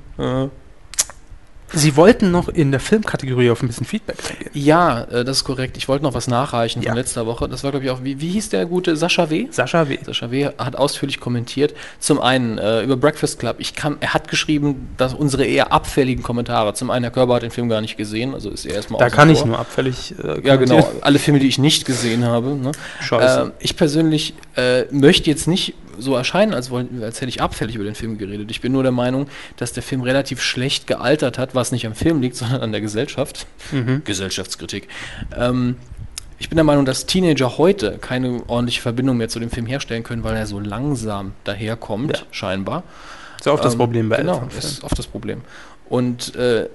[1.73, 4.49] Sie wollten noch in der Filmkategorie auf ein bisschen Feedback reagieren.
[4.53, 5.77] Ja, äh, das ist korrekt.
[5.77, 6.89] Ich wollte noch was nachreichen Ja.
[6.89, 7.47] von letzter Woche.
[7.47, 9.47] Das war, glaube ich, auch, wie, wie hieß der gute Sascha W.?
[9.51, 9.97] Sascha W.
[10.03, 10.49] Sascha W.
[10.57, 11.73] hat ausführlich kommentiert.
[11.99, 13.57] Zum einen äh, über Breakfast Club.
[13.59, 16.73] Ich kann, er hat geschrieben, dass unsere eher abfälligen Kommentare.
[16.73, 19.09] Zum einen, Herr Körber hat den Film gar nicht gesehen, also ist er erstmal Da
[19.09, 19.47] kann ich vor.
[19.47, 20.89] nur abfällig äh, Ja, genau.
[21.01, 22.49] Alle Filme, die ich nicht gesehen habe.
[22.55, 22.71] Ne?
[23.01, 23.41] Scheiße.
[23.41, 27.75] Ähm, ich persönlich äh, möchte jetzt nicht so erscheinen, als, wollen, als hätte ich abfällig
[27.75, 28.49] über den Film geredet.
[28.51, 29.27] Ich bin nur der Meinung,
[29.57, 32.81] dass der Film relativ schlecht gealtert hat, was nicht am Film liegt, sondern an der
[32.81, 33.47] Gesellschaft.
[33.71, 34.01] Mhm.
[34.05, 34.87] Gesellschaftskritik.
[35.37, 35.75] Ähm,
[36.39, 40.03] ich bin der Meinung, dass Teenager heute keine ordentliche Verbindung mehr zu dem Film herstellen
[40.03, 42.23] können, weil er so langsam daherkommt, Ja.
[42.31, 42.83] scheinbar.
[43.37, 45.41] Ist ja auch das Problem bei Genau, ist oft das Problem.
[45.89, 46.69] Und äh,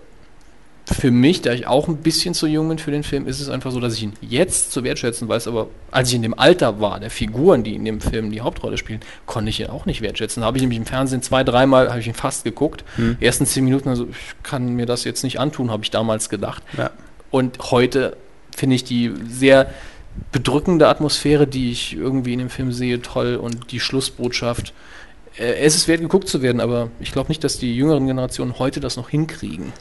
[0.87, 3.49] für mich, da ich auch ein bisschen zu jung bin für den Film, ist es
[3.49, 6.79] einfach so, dass ich ihn jetzt zu wertschätzen weiß, aber als ich in dem Alter
[6.81, 10.03] war, der Figuren, die in dem Film die Hauptrolle spielen, konnte ich ihn auch nicht
[10.03, 10.43] wertschätzen.
[10.43, 12.85] Da habe ich nämlich im Fernsehen zwei, dreimal, habe ich ihn fast geguckt.
[12.97, 13.17] Hm.
[13.19, 16.29] Die ersten zehn Minuten, also ich kann mir das jetzt nicht antun, habe ich damals
[16.29, 16.63] gedacht.
[16.77, 16.91] Ja.
[17.31, 18.17] Und heute
[18.55, 19.71] finde ich die sehr
[20.33, 24.75] bedrückende Atmosphäre, die ich irgendwie in dem Film sehe, toll und die Schlussbotschaft.
[25.39, 28.59] Äh, es ist wert, geguckt zu werden, aber ich glaube nicht, dass die jüngeren Generationen
[28.59, 29.73] heute das noch hinkriegen.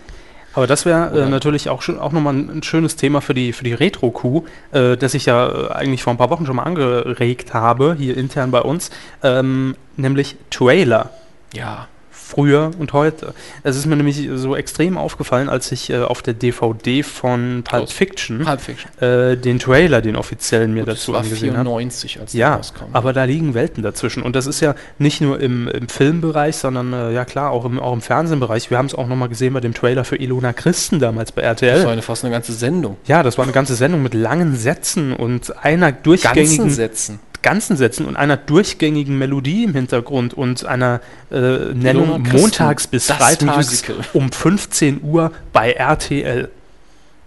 [0.53, 3.53] Aber das wäre äh, natürlich auch schon, auch nochmal ein, ein schönes Thema für die,
[3.53, 6.63] für die Retro-Coup, äh, das ich ja äh, eigentlich vor ein paar Wochen schon mal
[6.63, 8.91] angeregt habe, hier intern bei uns,
[9.23, 11.09] ähm, nämlich Trailer.
[11.53, 11.87] Ja.
[12.33, 13.35] Früher und heute.
[13.61, 17.91] Es ist mir nämlich so extrem aufgefallen, als ich äh, auf der DVD von Pulp
[17.91, 18.89] Fiction, Pulp Fiction.
[18.99, 21.69] Äh, den Trailer, den offiziellen, mir Gut, dazu das war angesehen habe.
[21.69, 22.85] 94, als Ja, rauskam.
[22.91, 24.23] aber da liegen Welten dazwischen.
[24.23, 27.79] Und das ist ja nicht nur im, im Filmbereich, sondern äh, ja klar, auch im,
[27.79, 28.71] auch im Fernsehbereich.
[28.71, 31.75] Wir haben es auch nochmal gesehen bei dem Trailer für Ilona Christen damals bei RTL.
[31.75, 32.97] Das war eine, fast eine ganze Sendung.
[33.05, 37.19] Ja, das war eine ganze Sendung mit langen Sätzen und einer durchgängigen Ganzen Sätzen.
[37.43, 41.01] Ganzen Sätzen und einer durchgängigen Melodie im Hintergrund und einer
[41.31, 41.37] äh,
[41.73, 43.97] Nennung montags bis freitags Musical.
[44.13, 46.49] um 15 Uhr bei RTL.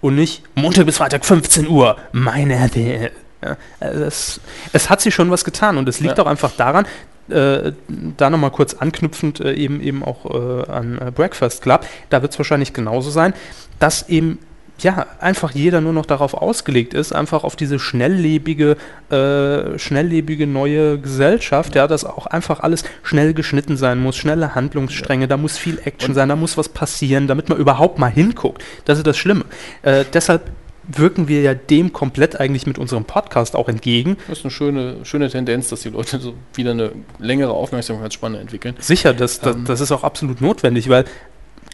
[0.00, 3.10] Und nicht Montag bis Freitag 15 Uhr, mein RTL.
[3.44, 4.40] Ja, also es,
[4.72, 6.24] es hat sich schon was getan und es liegt Ja.
[6.24, 6.86] auch einfach daran,
[7.28, 7.72] äh,
[8.16, 12.32] da nochmal kurz anknüpfend äh, eben eben auch äh, an äh, Breakfast Club, da wird
[12.32, 13.34] es wahrscheinlich genauso sein,
[13.78, 14.38] dass eben
[14.80, 18.76] ja, einfach jeder nur noch darauf ausgelegt ist, einfach auf diese schnelllebige,
[19.10, 25.28] äh, schnelllebige neue Gesellschaft, ja, dass auch einfach alles schnell geschnitten sein muss, schnelle Handlungsstränge,
[25.28, 28.62] da muss viel Action sein, da muss was passieren, damit man überhaupt mal hinguckt.
[28.84, 29.44] Das ist das Schlimme.
[29.82, 30.42] Äh, deshalb
[30.88, 34.16] wirken wir ja dem komplett eigentlich mit unserem Podcast auch entgegen.
[34.28, 38.76] Das ist eine schöne, schöne Tendenz, dass die Leute so wieder eine längere Aufmerksamkeitsspanne entwickeln.
[38.78, 39.64] Sicher, das, das, Ähm.
[39.64, 41.04] das ist auch absolut notwendig, weil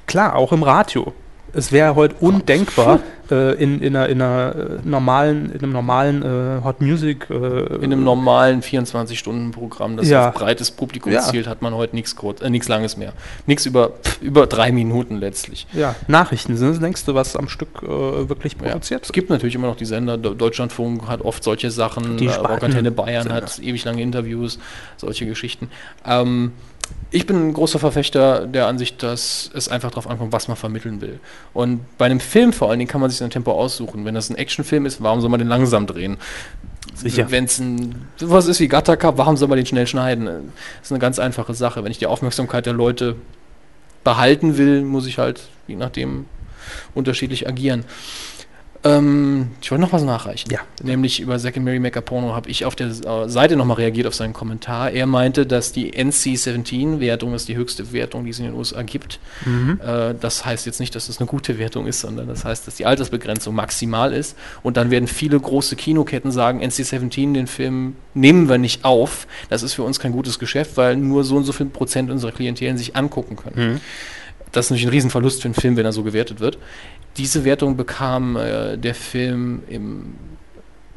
[0.07, 1.13] klar, auch im Radio
[1.53, 3.01] es wäre heute undenkbar,
[3.31, 7.29] äh, in, in, einer, in, einer äh, normalen, in einem normalen äh, Hot Music.
[7.31, 7.35] Äh,
[7.77, 10.29] In einem normalen 24-Stunden-Programm, das Ja.
[10.29, 11.21] auf breites Publikum Ja.
[11.21, 13.13] zielt, hat man heute nichts kurz, äh, nichts Langes mehr.
[13.47, 15.67] Nichts über, über drei Minuten letztlich.
[15.73, 18.69] ja, Nachrichten sind das längste, was am Stück äh, wirklich Ja.
[18.71, 22.91] produziert Es gibt natürlich immer noch die Sender, Deutschlandfunk hat oft solche Sachen, Die Rockantenne
[22.91, 23.37] Bayern Sender.
[23.37, 24.59] hat ewig lange Interviews,
[24.97, 25.69] solche Geschichten.
[26.07, 26.53] Ähm,
[27.11, 31.01] ich bin ein großer Verfechter der Ansicht, dass es einfach darauf ankommt, was man vermitteln
[31.01, 31.21] will.
[31.53, 34.05] Und bei einem Film vor allen Dingen kann man sich sein Tempo aussuchen.
[34.05, 36.17] Wenn das ein Actionfilm ist, warum soll man den langsam drehen?
[36.95, 37.31] Sicher.
[37.31, 37.61] Wenn es
[38.17, 40.25] sowas ist wie Gattaca, warum soll man den schnell schneiden?
[40.25, 41.85] Das ist eine ganz einfache Sache.
[41.85, 43.17] Wenn ich die Aufmerksamkeit der Leute
[44.05, 46.27] behalten will, muss ich halt je nachdem
[46.95, 47.85] unterschiedlich agieren.
[48.85, 50.51] Ähm, ich wollte noch was nachreichen.
[50.51, 50.61] Ja.
[50.83, 53.77] Nämlich über Zack and Mary Make a Porno habe ich auf der äh, Seite nochmal
[53.77, 54.91] reagiert auf seinen Kommentar.
[54.91, 58.83] Er meinte, dass die NC-17-Wertung, das ist die höchste Wertung, die es in den USA
[58.83, 59.21] gibt.
[59.45, 59.81] Mhm.
[59.85, 62.75] Äh, das heißt jetzt nicht, dass das eine gute Wertung ist, sondern das heißt, dass
[62.75, 64.37] die Altersbegrenzung maximal ist.
[64.65, 69.29] Und dann werden viele große Kinoketten sagen, NC-17, den Film nehmen wir nicht auf.
[69.49, 72.33] Das ist für uns kein gutes Geschäft, weil nur so und so viel Prozent unserer
[72.33, 73.75] Klientel sich angucken können.
[73.75, 73.81] Mhm.
[74.53, 76.59] Das ist natürlich ein Riesenverlust für einen Film, wenn er so gewertet wird.
[77.17, 80.15] Diese Wertung bekam äh, der Film im,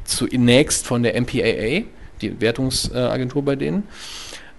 [0.04, 1.84] zunächst von der MPAA,
[2.22, 3.84] die Wertungsagentur bei denen.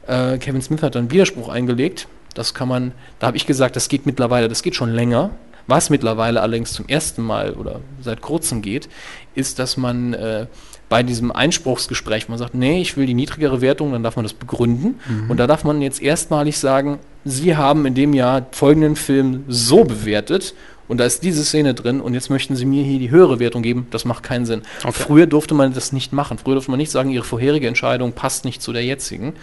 [0.06, 2.08] Äh, Kevin Smith hat dann Widerspruch eingelegt.
[2.34, 5.32] Das kann man, da habe ich gesagt, das geht mittlerweile, das geht schon länger.
[5.66, 8.88] Was mittlerweile allerdings zum ersten Mal oder seit kurzem geht,
[9.36, 10.46] ist, dass man äh,
[10.88, 14.34] bei diesem Einspruchsgespräch, man sagt, nee, ich will die niedrigere Wertung, dann darf man das
[14.34, 15.00] begründen.
[15.08, 15.30] Mhm.
[15.30, 19.84] Und da darf man jetzt erstmalig sagen, Sie haben in dem Jahr folgenden Film so
[19.84, 20.54] bewertet
[20.88, 23.62] und da ist diese Szene drin und jetzt möchten Sie mir hier die höhere Wertung
[23.62, 23.88] geben.
[23.92, 24.62] Das macht keinen Sinn.
[24.84, 24.92] Okay.
[24.94, 26.38] Früher durfte man das nicht machen.
[26.38, 29.34] Früher durfte man nicht sagen, Ihre vorherige Entscheidung passt nicht zu der jetzigen.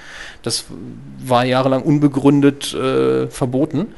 [0.42, 0.64] Das
[1.24, 3.88] war jahrelang unbegründet äh, verboten.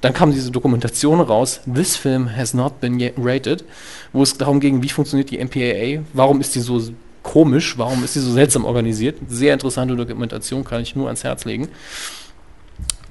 [0.00, 3.64] Dann kam diese Dokumentation raus, This Film Has Not Been Rated,
[4.12, 6.80] wo es darum ging, wie funktioniert die MPAA, warum ist die so
[7.22, 9.16] komisch, warum ist die so seltsam organisiert.
[9.28, 11.68] Sehr interessante Dokumentation, kann ich nur ans Herz legen.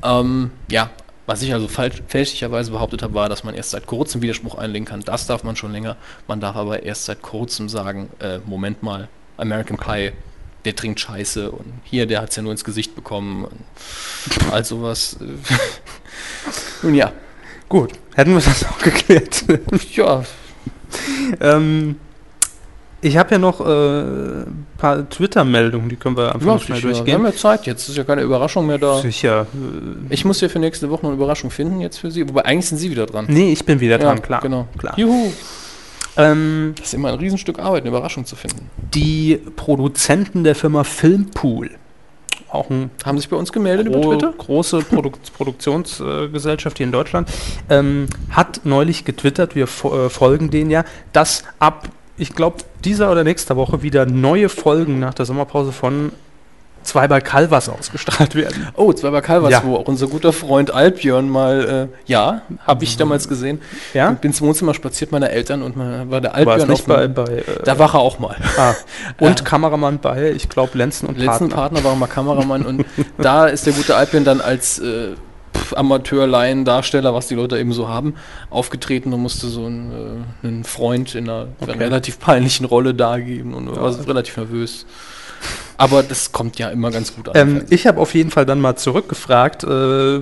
[0.04, 0.92] Ähm, ja,
[1.26, 4.86] was ich also falsch, fälschlicherweise behauptet habe, war, dass man erst seit kurzem Widerspruch einlegen
[4.86, 5.02] kann.
[5.02, 5.98] Das darf man schon länger.
[6.28, 9.08] Man darf aber erst seit kurzem sagen, äh, Moment mal,
[9.38, 10.12] American Pie,
[10.66, 13.46] der trinkt Scheiße und hier, der hat es ja nur ins Gesicht bekommen.
[13.46, 15.18] Und all sowas.
[16.82, 17.12] Nun ja.
[17.68, 19.46] Gut, hätten wir das auch geklärt.
[19.94, 20.24] ja.
[21.42, 22.00] ähm,
[23.06, 26.88] ich habe ja noch äh, ein paar Twitter-Meldungen, die können wir einfach Ja, schnell sicher.
[26.90, 27.14] Wir durchgehen.
[27.16, 29.00] haben ja Zeit, jetzt ist ja keine Überraschung mehr da.
[29.00, 29.46] Sicher.
[30.10, 32.68] Ich muss ja für nächste Woche noch eine Überraschung finden jetzt für Sie, wobei eigentlich
[32.68, 33.26] sind Sie wieder dran.
[33.28, 34.42] Nee, ich bin wieder Ja, dran, klar.
[34.42, 34.68] genau.
[34.78, 34.94] klar.
[34.98, 35.32] Juhu.
[36.18, 38.70] Ähm, Das ist immer ein Riesenstück Arbeit, eine Überraschung zu finden.
[38.94, 41.72] die Produzenten der Firma Filmpool,
[42.50, 42.70] auch
[43.04, 44.34] Haben sich bei uns gemeldet über Twitter?
[44.38, 47.30] große Produ Produktionsgesellschaft hier in Deutschland,
[47.70, 53.12] ähm, hat neulich getwittert, wir fo äh, folgen denen ja, dass ab, ich glaube, dieser
[53.12, 56.12] oder nächster Woche wieder neue Folgen nach der Sommerpause von
[56.84, 58.68] Zwei bei Calvas ausgestrahlt werden.
[58.76, 59.64] Oh, zwei bei Calvas, Ja.
[59.66, 63.60] wo auch unser guter Freund Alpjörn mal, äh, ja, habe ich damals gesehen.
[63.96, 64.12] Ja?
[64.12, 67.24] Ich bin zum Wohnzimmer spaziert meiner Eltern und man war der Alpjörn nicht bei, bei
[67.24, 68.36] äh, Da war er auch mal.
[68.60, 68.76] ah,
[69.20, 69.44] und Ja.
[69.46, 71.56] Kameramann bei, ich glaube, Lenzen und Letzten Partner.
[71.80, 72.86] Partner war mal Kameramann und
[73.18, 75.14] da ist der gute Alpjörn dann als äh,
[75.66, 78.16] pf, Amateur-Laien, Darsteller, was die Leute eben so haben,
[78.50, 81.78] aufgetreten und musste so einen, äh, einen Freund in einer Okay.
[81.78, 84.86] relativ peinlichen Rolle dargeben und war so relativ nervös.
[85.78, 87.36] Aber das kommt ja immer ganz gut an.
[87.36, 89.68] Ähm, ich habe auf jeden Fall dann mal zurückgefragt, äh,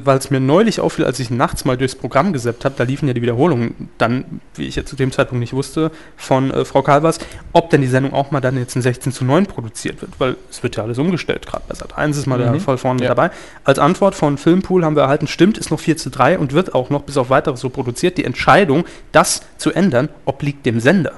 [0.04, 3.08] weil es mir neulich auffiel, als ich nachts mal durchs Programm gesäppt habe, da liefen
[3.08, 6.82] ja die Wiederholungen dann, wie ich jetzt zu dem Zeitpunkt nicht wusste, von äh, Frau
[6.82, 7.20] Kalvers,
[7.52, 10.38] ob denn die Sendung auch mal dann jetzt in 16 zu 9 produziert wird, weil
[10.50, 12.52] es wird ja alles umgestellt, gerade bei Sat 1 ist mal Mhm.
[12.54, 13.10] der voll vorne Ja.
[13.10, 13.30] dabei.
[13.64, 16.74] Als Antwort von Filmpool haben wir erhalten, stimmt, ist noch 4 zu 3 und wird
[16.74, 18.18] auch noch bis auf weiteres so produziert.
[18.18, 21.12] Die Entscheidung, das zu ändern, obliegt dem Sender.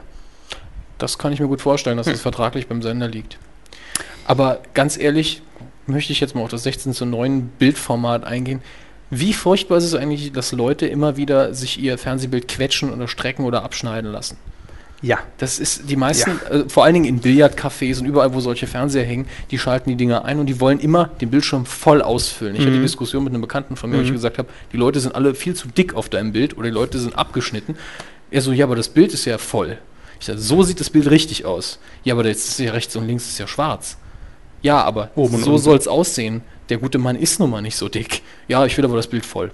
[0.98, 3.38] Das kann ich mir gut vorstellen, dass das vertraglich beim Sender liegt.
[4.26, 5.41] Aber ganz ehrlich,
[5.88, 8.61] möchte ich jetzt mal auf das 16 zu 9 Bildformat eingehen.
[9.11, 13.45] Wie furchtbar ist es eigentlich, dass Leute immer wieder sich ihr Fernsehbild quetschen oder strecken
[13.45, 14.38] oder abschneiden lassen?
[15.02, 15.19] Ja.
[15.38, 19.03] Das ist die meisten, äh, vor allen Dingen in Billardcafés und überall, wo solche Fernseher
[19.06, 22.56] hängen, die schalten die Dinger ein und die wollen immer den Bildschirm voll ausfüllen.
[22.56, 22.84] Ich hatte die Mhm.
[22.84, 24.14] Diskussion mit einem Bekannten von mir, wo ich Mhm.
[24.14, 26.97] gesagt habe, die Leute sind alle viel zu dick auf deinem Bild oder die Leute
[26.97, 27.76] sind abgeschnitten.
[28.31, 29.77] Er so, ja, aber das Bild ist ja voll.
[30.19, 31.77] Ich sage, so sieht das Bild richtig aus.
[32.03, 33.97] Ja, aber jetzt ist ja rechts und links ist ja schwarz.
[34.65, 36.41] Ja, aber Oben so soll es aussehen.
[36.69, 38.23] Der gute Mann ist nun mal nicht so dick.
[38.47, 39.51] Ja, ich will aber das Bild voll.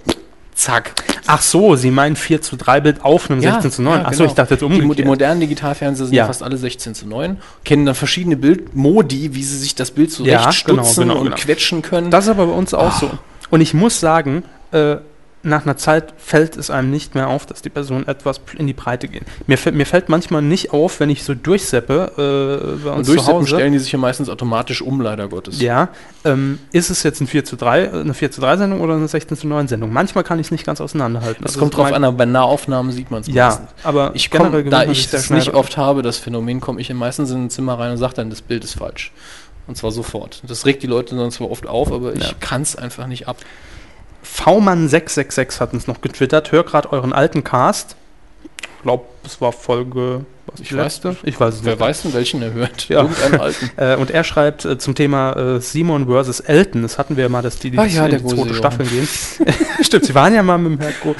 [0.54, 0.92] Zack.
[1.26, 4.00] Ach so, Sie meinen 4 zu 3 Bild auf einem 16 zu 9.
[4.00, 4.30] ja, Ach so, genau.
[4.30, 4.98] ich dachte jetzt die, umgekehrt.
[4.98, 6.22] die modernen Digitalfernseher sind Ja.
[6.24, 10.10] ja fast alle 16 zu 9, kennen dann verschiedene Bildmodi, wie sie sich das Bild
[10.18, 11.36] Ja, zurechtstutzen genau, genau, und genau.
[11.36, 12.10] quetschen können.
[12.10, 12.98] Das ist aber bei uns auch Ah.
[13.00, 13.10] so.
[13.50, 14.96] Und ich muss sagen, äh,
[15.44, 18.72] nach einer Zeit fällt es einem nicht mehr auf, dass die Personen etwas in die
[18.72, 19.24] Breite gehen.
[19.48, 22.12] Mir, fällt- mir fällt manchmal nicht auf, wenn ich so durchseppe
[22.78, 23.46] äh, bei Und uns zu durchsetzen Hause.
[23.48, 25.60] stellen die sich ja meistens automatisch um, leider Gottes.
[25.60, 25.88] Ja,
[26.24, 28.94] ähm, ist es jetzt ein 4 zu 3, äh, eine 4 zu 3 Sendung oder
[28.94, 29.92] eine 16 zu 9 Sendung?
[29.92, 31.42] Manchmal kann ich es nicht ganz auseinanderhalten.
[31.42, 34.62] Das Also kommt drauf an, aber bei Nahaufnahmen sieht man es Ja, aber ich generell
[34.62, 37.30] komm, da gewöhnt man ich das nicht oft habe, das Phänomen, komme ich in meistens
[37.32, 39.12] in ein Zimmer rein und sage dann, das Bild ist falsch.
[39.66, 40.40] Und zwar sofort.
[40.46, 42.34] Das regt die Leute dann zwar oft auf, aber ich Ja.
[42.40, 43.36] kann es einfach nicht ab.
[44.32, 46.52] V-Mann666 hat uns noch getwittert.
[46.52, 47.96] Hör gerade euren alten Cast.
[48.44, 50.24] Ich glaube, es war Folge.
[50.52, 51.00] Was Ich weiß.
[51.24, 51.80] Ich weiß es Wer nicht.
[51.80, 52.88] weiß denn, welchen er hört?
[52.88, 53.02] Ja.
[53.02, 53.70] Irgendeinen alten.
[53.76, 56.82] äh, und er schreibt äh, zum Thema äh, Simon versus Elton.
[56.82, 58.54] Das hatten wir ja mal, dass die, die Ah ja, in die zweite.
[58.54, 59.08] Staffel gehen.
[59.82, 61.14] Stimmt, sie waren ja mal mit dem Herko.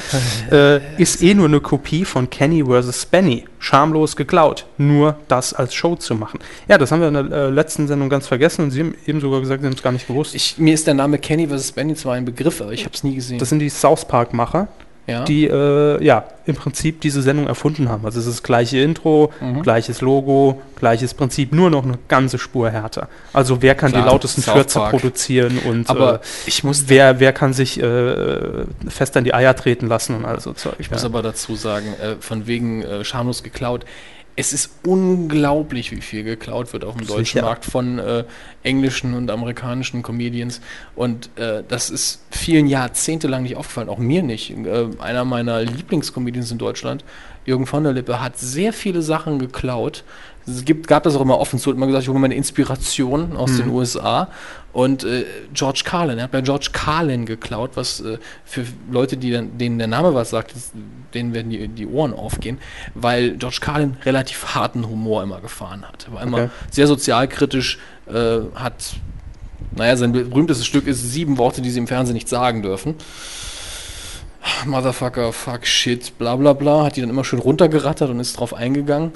[0.51, 3.45] äh, ist eh nur eine Kopie von Kenny versus Spenny.
[3.59, 4.67] Schamlos geklaut.
[4.77, 6.41] Nur das als Show zu machen.
[6.69, 9.41] Ja, das haben wir in der letzten Sendung ganz vergessen und sie haben eben sogar
[9.41, 10.35] gesagt, sie haben es gar nicht gewusst.
[10.35, 11.73] Ich, mir ist der Name Kenny vs.
[11.73, 13.39] Benny zwar ein Begriff, aber ich habe es nie gesehen.
[13.39, 14.67] Das sind die South Park-Macher,
[15.09, 15.25] Ja.
[15.25, 18.05] die äh, ja im Prinzip diese Sendung erfunden haben.
[18.05, 19.63] Also es ist das gleiche Intro, Mhm.
[19.63, 23.09] gleiches Logo, gleiches Prinzip, nur noch eine ganze Spur härter.
[23.33, 24.91] Also wer kann Klar, die lautesten Fürze Park.
[24.93, 29.57] produzieren und Aber äh, ich muss wer, wer kann sich äh, fest an die Eier
[29.57, 30.75] treten lassen und all so Zeug.
[30.79, 33.85] Ich muss aber dazu sagen, äh, von wegen äh, schamlos geklaut.
[34.35, 37.43] Es ist unglaublich, wie viel geklaut wird auf dem deutschen Sicher.
[37.43, 38.25] Markt von äh,
[38.63, 40.61] englischen und amerikanischen Comedians.
[40.97, 44.51] Und äh, das ist vielen jahrzehntelang nicht aufgefallen, auch mir nicht.
[44.51, 47.05] Äh, einer meiner Lieblingscomedians in Deutschland,
[47.45, 50.05] Jürgen von der Lippe, hat sehr viele Sachen geklaut.
[50.47, 53.37] Es gibt, gab das auch immer offen zu, hat immer gesagt, ich hole meine Inspiration
[53.37, 53.57] aus Mhm.
[53.59, 54.29] den USA.
[54.73, 55.25] Und äh,
[55.55, 59.79] George Carlin, er hat bei George Carlin geklaut, was äh, für Leute, die dann, denen
[59.79, 60.73] der Name was sagt, das,
[61.15, 62.59] denen werden die, die Ohren aufgehen,
[62.95, 66.07] weil George Carlin relativ harten Humor immer gefahren hat.
[66.09, 66.51] Er war immer Okay.
[66.71, 68.95] sehr sozialkritisch, äh, hat,
[69.77, 72.95] naja, sein berühmtestes Stück ist sieben Worte, die sie im Fernsehen nicht sagen dürfen.
[74.67, 78.55] Motherfucker, fuck, shit, bla bla bla, hat die dann immer schön runtergerattert und ist drauf
[78.55, 79.13] eingegangen.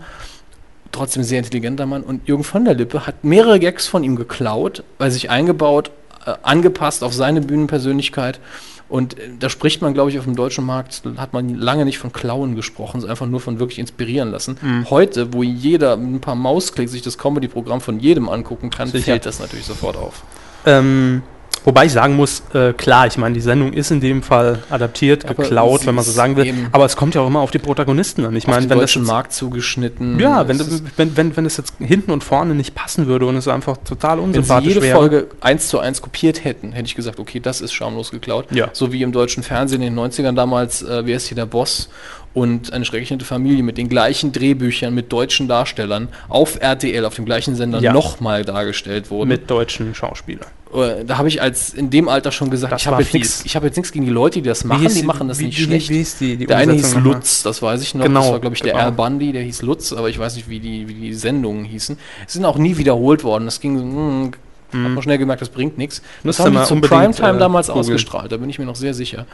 [0.92, 2.02] Trotzdem sehr intelligenter Mann.
[2.02, 5.90] Und Jürgen von der Lippe hat mehrere Gags von ihm geklaut, bei sich eingebaut,
[6.24, 8.40] äh, angepasst auf seine Bühnenpersönlichkeit.
[8.88, 11.98] Und äh, da spricht man, glaube ich, auf dem deutschen Markt, hat man lange nicht
[11.98, 14.58] von Klauen gesprochen, sondern einfach nur von wirklich inspirieren lassen.
[14.60, 14.90] Mhm.
[14.90, 19.04] Heute, wo jeder mit ein paar Mausklicks sich das Comedy-Programm von jedem angucken kann, Sicher.
[19.04, 20.22] fällt das natürlich sofort auf.
[20.64, 21.22] Ähm,
[21.64, 25.24] wobei ich sagen muss, äh, klar, ich meine, die Sendung ist in dem Fall adaptiert,
[25.24, 26.46] Aber geklaut, wenn man so sagen will.
[26.46, 28.34] eben Aber es kommt ja auch immer auf die Protagonisten an.
[28.36, 30.18] Ich auf meine, wenn das jetzt, Markt zugeschnitten.
[30.18, 30.60] ja, wenn,
[30.96, 34.18] wenn, wenn, wenn es jetzt hinten und vorne nicht passen würde und es einfach total
[34.18, 34.96] Wenn sie unsympathisch jede wäre.
[34.96, 38.46] Folge eins zu eins kopiert hätten, hätte ich gesagt, okay, das ist schamlos geklaut.
[38.50, 38.68] Ja.
[38.72, 41.88] So wie im deutschen Fernsehen in den 90ern damals, äh, wer ist hier der Boss?
[42.36, 47.14] Und eine schrecklich nette Familie mit den gleichen Drehbüchern, mit deutschen Darstellern auf RTL, auf
[47.14, 47.94] dem gleichen Sender Ja.
[47.94, 49.28] nochmal dargestellt wurden.
[49.30, 50.44] mit deutschen Schauspielern.
[50.74, 53.42] Äh, da habe ich als in dem Alter schon gesagt, Das ich habe jetzt nichts
[53.54, 55.88] nichts gegen die Leute, die das machen, hieß die machen das wie- nicht wie- schlecht.
[55.88, 56.96] wie hieß die- die der eine hieß?
[56.96, 58.84] Lutz, das weiß ich noch, Genau, das war glaube ich der genau.
[58.84, 61.96] Al Bundy, der hieß Lutz, aber ich weiß nicht, wie die, wie die Sendungen hießen.
[62.26, 64.32] Es sind auch nie wiederholt worden, das ging, mm,
[64.74, 66.02] hat man schnell gemerkt, das bringt nichts.
[66.22, 67.80] Das Müsst haben die unbedingt, Primetime äh, damals googeln.
[67.80, 69.24] ausgestrahlt, da bin ich mir noch sehr sicher.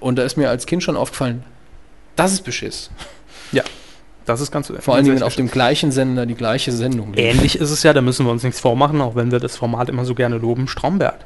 [0.00, 1.44] Und da ist mir als Kind schon aufgefallen,
[2.16, 2.90] das ist Beschiss.
[3.52, 3.62] Ja,
[4.26, 7.14] das ist ganz Vor allen Dingen, wenn auf dem gleichen Sender die gleiche Sendung.
[7.16, 9.88] Ähnlich ist es ja, da müssen wir uns nichts vormachen, auch wenn wir das Format
[9.88, 11.18] immer so gerne loben, Stromberg.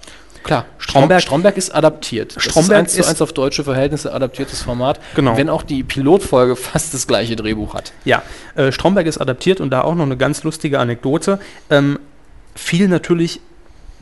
[0.43, 2.37] Klar, Stromberg- Stromberg, ist adaptiert.
[2.37, 5.01] Das Stromberg ist eins zu ist- eins auf deutsche Verhältnisse adaptiertes Format.
[5.15, 5.37] Genau.
[5.39, 7.93] Wenn auch die Pilotfolge fast das gleiche Drehbuch hat.
[8.05, 8.23] Ja,
[8.55, 11.39] äh, Stromberg ist adaptiert und da auch noch eine ganz lustige Anekdote.
[11.71, 11.99] Ähm,
[12.55, 13.41] fiel natürlich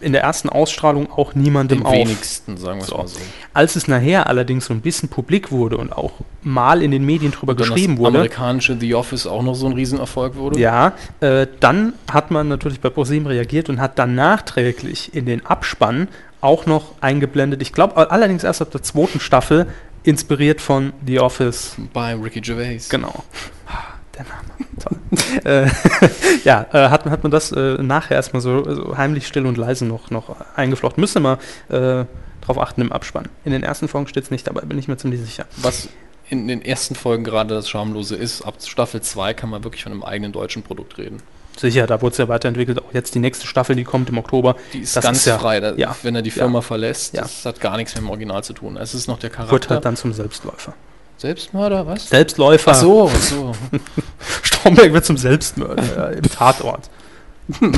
[0.03, 1.93] in der ersten Ausstrahlung auch niemandem Dem auf.
[1.93, 2.97] wenigsten, sagen wir So.
[2.99, 3.19] mal so.
[3.55, 6.13] Als es nachher allerdings so ein bisschen publik wurde und auch
[6.43, 9.73] mal in den Medien drüber geschrieben das wurde, amerikanische The Office auch noch so ein
[9.73, 10.59] Riesenerfolg wurde.
[10.61, 15.47] ja, äh, dann hat man natürlich bei ProSieben reagiert und hat dann nachträglich in den
[15.47, 16.09] Abspann
[16.41, 17.63] auch noch eingeblendet.
[17.63, 19.67] Ich glaube allerdings erst ab der zweiten Staffel,
[20.03, 21.77] inspiriert von The Office.
[21.93, 22.89] Bei Ricky Gervais.
[22.89, 23.23] Genau.
[24.19, 24.62] Der Name.
[24.83, 24.99] Toll.
[25.45, 25.67] äh,
[26.45, 29.85] ja, äh, hat, hat man das äh, nachher erstmal so, so heimlich still und leise
[29.85, 31.01] noch, noch eingeflochten.
[31.01, 31.39] Müsste mal
[31.69, 32.05] äh,
[32.41, 33.29] drauf achten im Abspann.
[33.45, 35.47] In den ersten Folgen steht es nicht dabei, bin ich mir ziemlich sicher.
[35.59, 35.89] Was
[36.29, 39.93] in den ersten Folgen gerade das Schamlose ist, ab Staffel 2 kann man wirklich von
[39.93, 41.23] einem eigenen deutschen Produkt reden.
[41.57, 42.83] Sicher, da wurde es ja weiterentwickelt.
[42.83, 44.57] Auch jetzt die nächste Staffel, die kommt im Oktober.
[44.73, 46.37] Die ist Das ganz ja, frei, da, ja, wenn er die ja.
[46.37, 47.15] Firma verlässt.
[47.15, 47.23] Ja.
[47.23, 48.79] Das hat gar nichts mit dem Original zu tun.
[48.79, 49.53] Es ist noch der Charakter.
[49.53, 50.75] Wird halt dann zum Selbstläufer.
[51.17, 52.09] Selbstmörder, was?
[52.09, 52.73] Selbstläufer.
[52.73, 53.53] Ach so, ach so.
[54.43, 56.91] Stromberg wird zum Selbstmörder ja, im Tatort.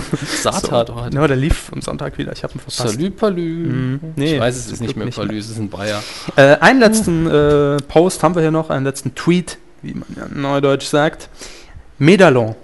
[0.42, 1.12] Saartatort.
[1.12, 1.18] So.
[1.18, 2.32] Ja, der lief am Sonntag wieder.
[2.32, 2.96] Ich habe ihn verpasst.
[2.96, 3.40] Salü Palü.
[3.42, 4.00] Mhm.
[4.16, 6.02] Nee, ich weiß, es ist nicht mehr nicht Palü, es ist ein Bayer.
[6.36, 10.26] Äh, einen letzten äh, Post haben wir hier noch, einen letzten Tweet, wie man ja
[10.32, 11.28] neudeutsch sagt.
[11.98, 12.54] Medallon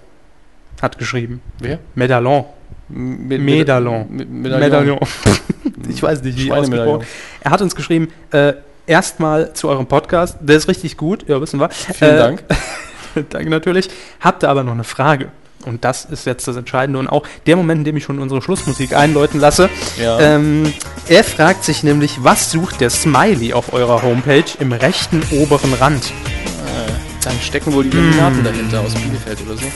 [0.80, 1.40] hat geschrieben.
[1.58, 1.78] Wer?
[1.94, 2.44] Medallon.
[2.88, 4.06] Med- Medallon.
[4.10, 4.98] Med- Medaillon.
[5.88, 7.06] ich weiß nicht, wie ausgesprochen.
[7.40, 8.54] Er hat uns geschrieben, äh,
[8.86, 10.36] erstmal zu eurem Podcast.
[10.40, 11.70] Der ist richtig gut, ja, wissen wir.
[11.70, 12.44] Vielen Dank.
[13.30, 13.88] Danke natürlich.
[14.20, 15.28] Habt ihr aber noch eine Frage?
[15.66, 18.40] Und das ist jetzt das Entscheidende und auch der Moment, in dem ich schon unsere
[18.40, 19.68] Schlussmusik einläuten lasse.
[20.00, 20.18] Ja.
[20.18, 20.72] Ähm,
[21.08, 26.06] er fragt sich nämlich, was sucht der Smiley auf eurer Homepage im rechten oberen Rand?
[26.06, 26.92] Äh,
[27.22, 29.66] dann stecken wohl die Illuminaten dahinter aus Bielefeld oder so.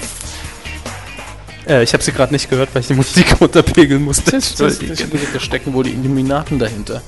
[1.69, 4.33] Äh, ich habe sie gerade nicht gehört, weil ich die Musik runterpegeln musste.
[4.33, 7.03] Das, das, das, da stecken wohl die Illuminaten dahinter.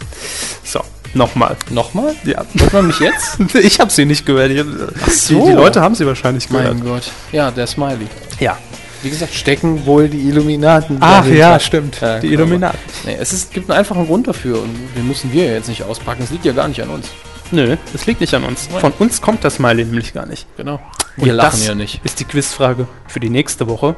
[0.64, 0.82] So,
[1.16, 1.56] nochmal.
[1.70, 2.14] Nochmal?
[2.24, 2.44] Ja.
[2.58, 3.38] Hört man mich jetzt?
[3.54, 4.50] Ich habe sie nicht gehört.
[4.50, 4.62] Ich,
[5.04, 5.40] Ach so.
[5.40, 6.74] die, die Leute haben sie wahrscheinlich gehört.
[6.74, 7.10] Mein Gott.
[7.32, 8.06] Ja, der Smiley.
[8.38, 8.56] Ja.
[9.02, 12.00] Wie gesagt, stecken wohl die Illuminaten Ach ja, stimmt.
[12.00, 12.28] Ja, die.
[12.28, 12.78] Illuminaten.
[13.04, 16.22] Nee, es ist, gibt einen einfachen Grund dafür und den müssen wir jetzt nicht auspacken.
[16.24, 17.08] Es liegt ja gar nicht an uns.
[17.52, 18.68] Nö, es liegt nicht an uns.
[18.80, 20.46] Von uns kommt das Smiley nämlich gar nicht.
[20.56, 20.80] Genau.
[21.16, 22.00] Und Wir lachen das ja nicht.
[22.04, 23.94] ist die Quizfrage für die nächste Woche.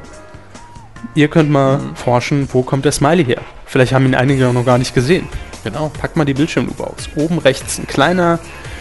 [1.15, 1.95] Ihr könnt mal Mhm.
[1.95, 3.41] forschen, wo kommt der Smiley her?
[3.65, 5.27] Vielleicht haben ihn einige noch gar nicht gesehen.
[5.63, 5.89] Genau.
[5.99, 7.09] Packt mal die Bildschirmlupe aus.
[7.15, 8.39] Oben rechts ein kleiner,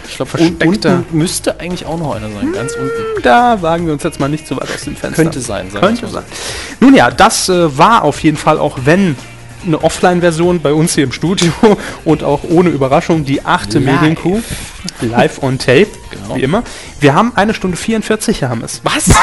[0.08, 0.66] Ich glaube, versteckter.
[0.68, 3.22] unten müsste eigentlich auch noch einer sein, ganz unten.
[3.22, 5.22] Da wagen wir uns jetzt mal nicht so weit aus dem Fenster.
[5.22, 6.22] Könnte sein, sagen Könnte sein.
[6.80, 9.16] Nun ja, das äh, war auf jeden Fall, auch wenn
[9.66, 11.50] eine Offline-Version bei uns hier im Studio
[12.04, 13.80] und auch ohne Überraschung die achte.
[13.80, 14.40] Medienkuh.
[15.00, 16.36] Live on Tape, Genau.
[16.36, 16.62] wie immer.
[17.00, 18.80] Wir haben eine Stunde 44, Herr Hammes.
[18.84, 19.04] Was?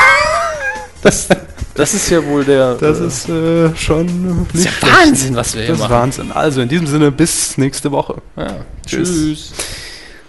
[1.02, 1.28] Das,
[1.76, 2.76] Das ist ja wohl der.
[2.76, 4.72] das äh, ist äh, schon ist ja.
[4.82, 5.94] Wahnsinn, was wir hier Das ist machen.
[5.94, 6.32] Wahnsinn.
[6.32, 8.22] Also in diesem Sinne, bis nächste Woche.
[8.38, 8.56] Ja.
[8.86, 9.10] Tschüss.
[9.10, 9.54] Tschüss.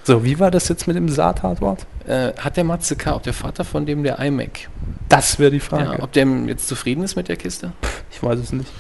[0.03, 1.87] So, wie war das jetzt mit dem Saattatwort?
[2.07, 4.69] Äh, hat der Matze K., ob der Vater von dem der iMac,
[5.09, 5.85] Das wäre die Frage.
[5.97, 7.73] ja, ob der jetzt zufrieden ist mit der Kiste?
[8.11, 8.71] ich weiß es nicht.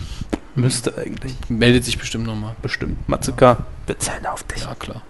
[0.54, 1.34] Müsste eigentlich.
[1.48, 2.54] Meldet sich bestimmt nochmal.
[2.62, 3.08] Bestimmt.
[3.08, 4.62] Matsuka, wir zählen auf dich.
[4.62, 5.02] Ja, klar.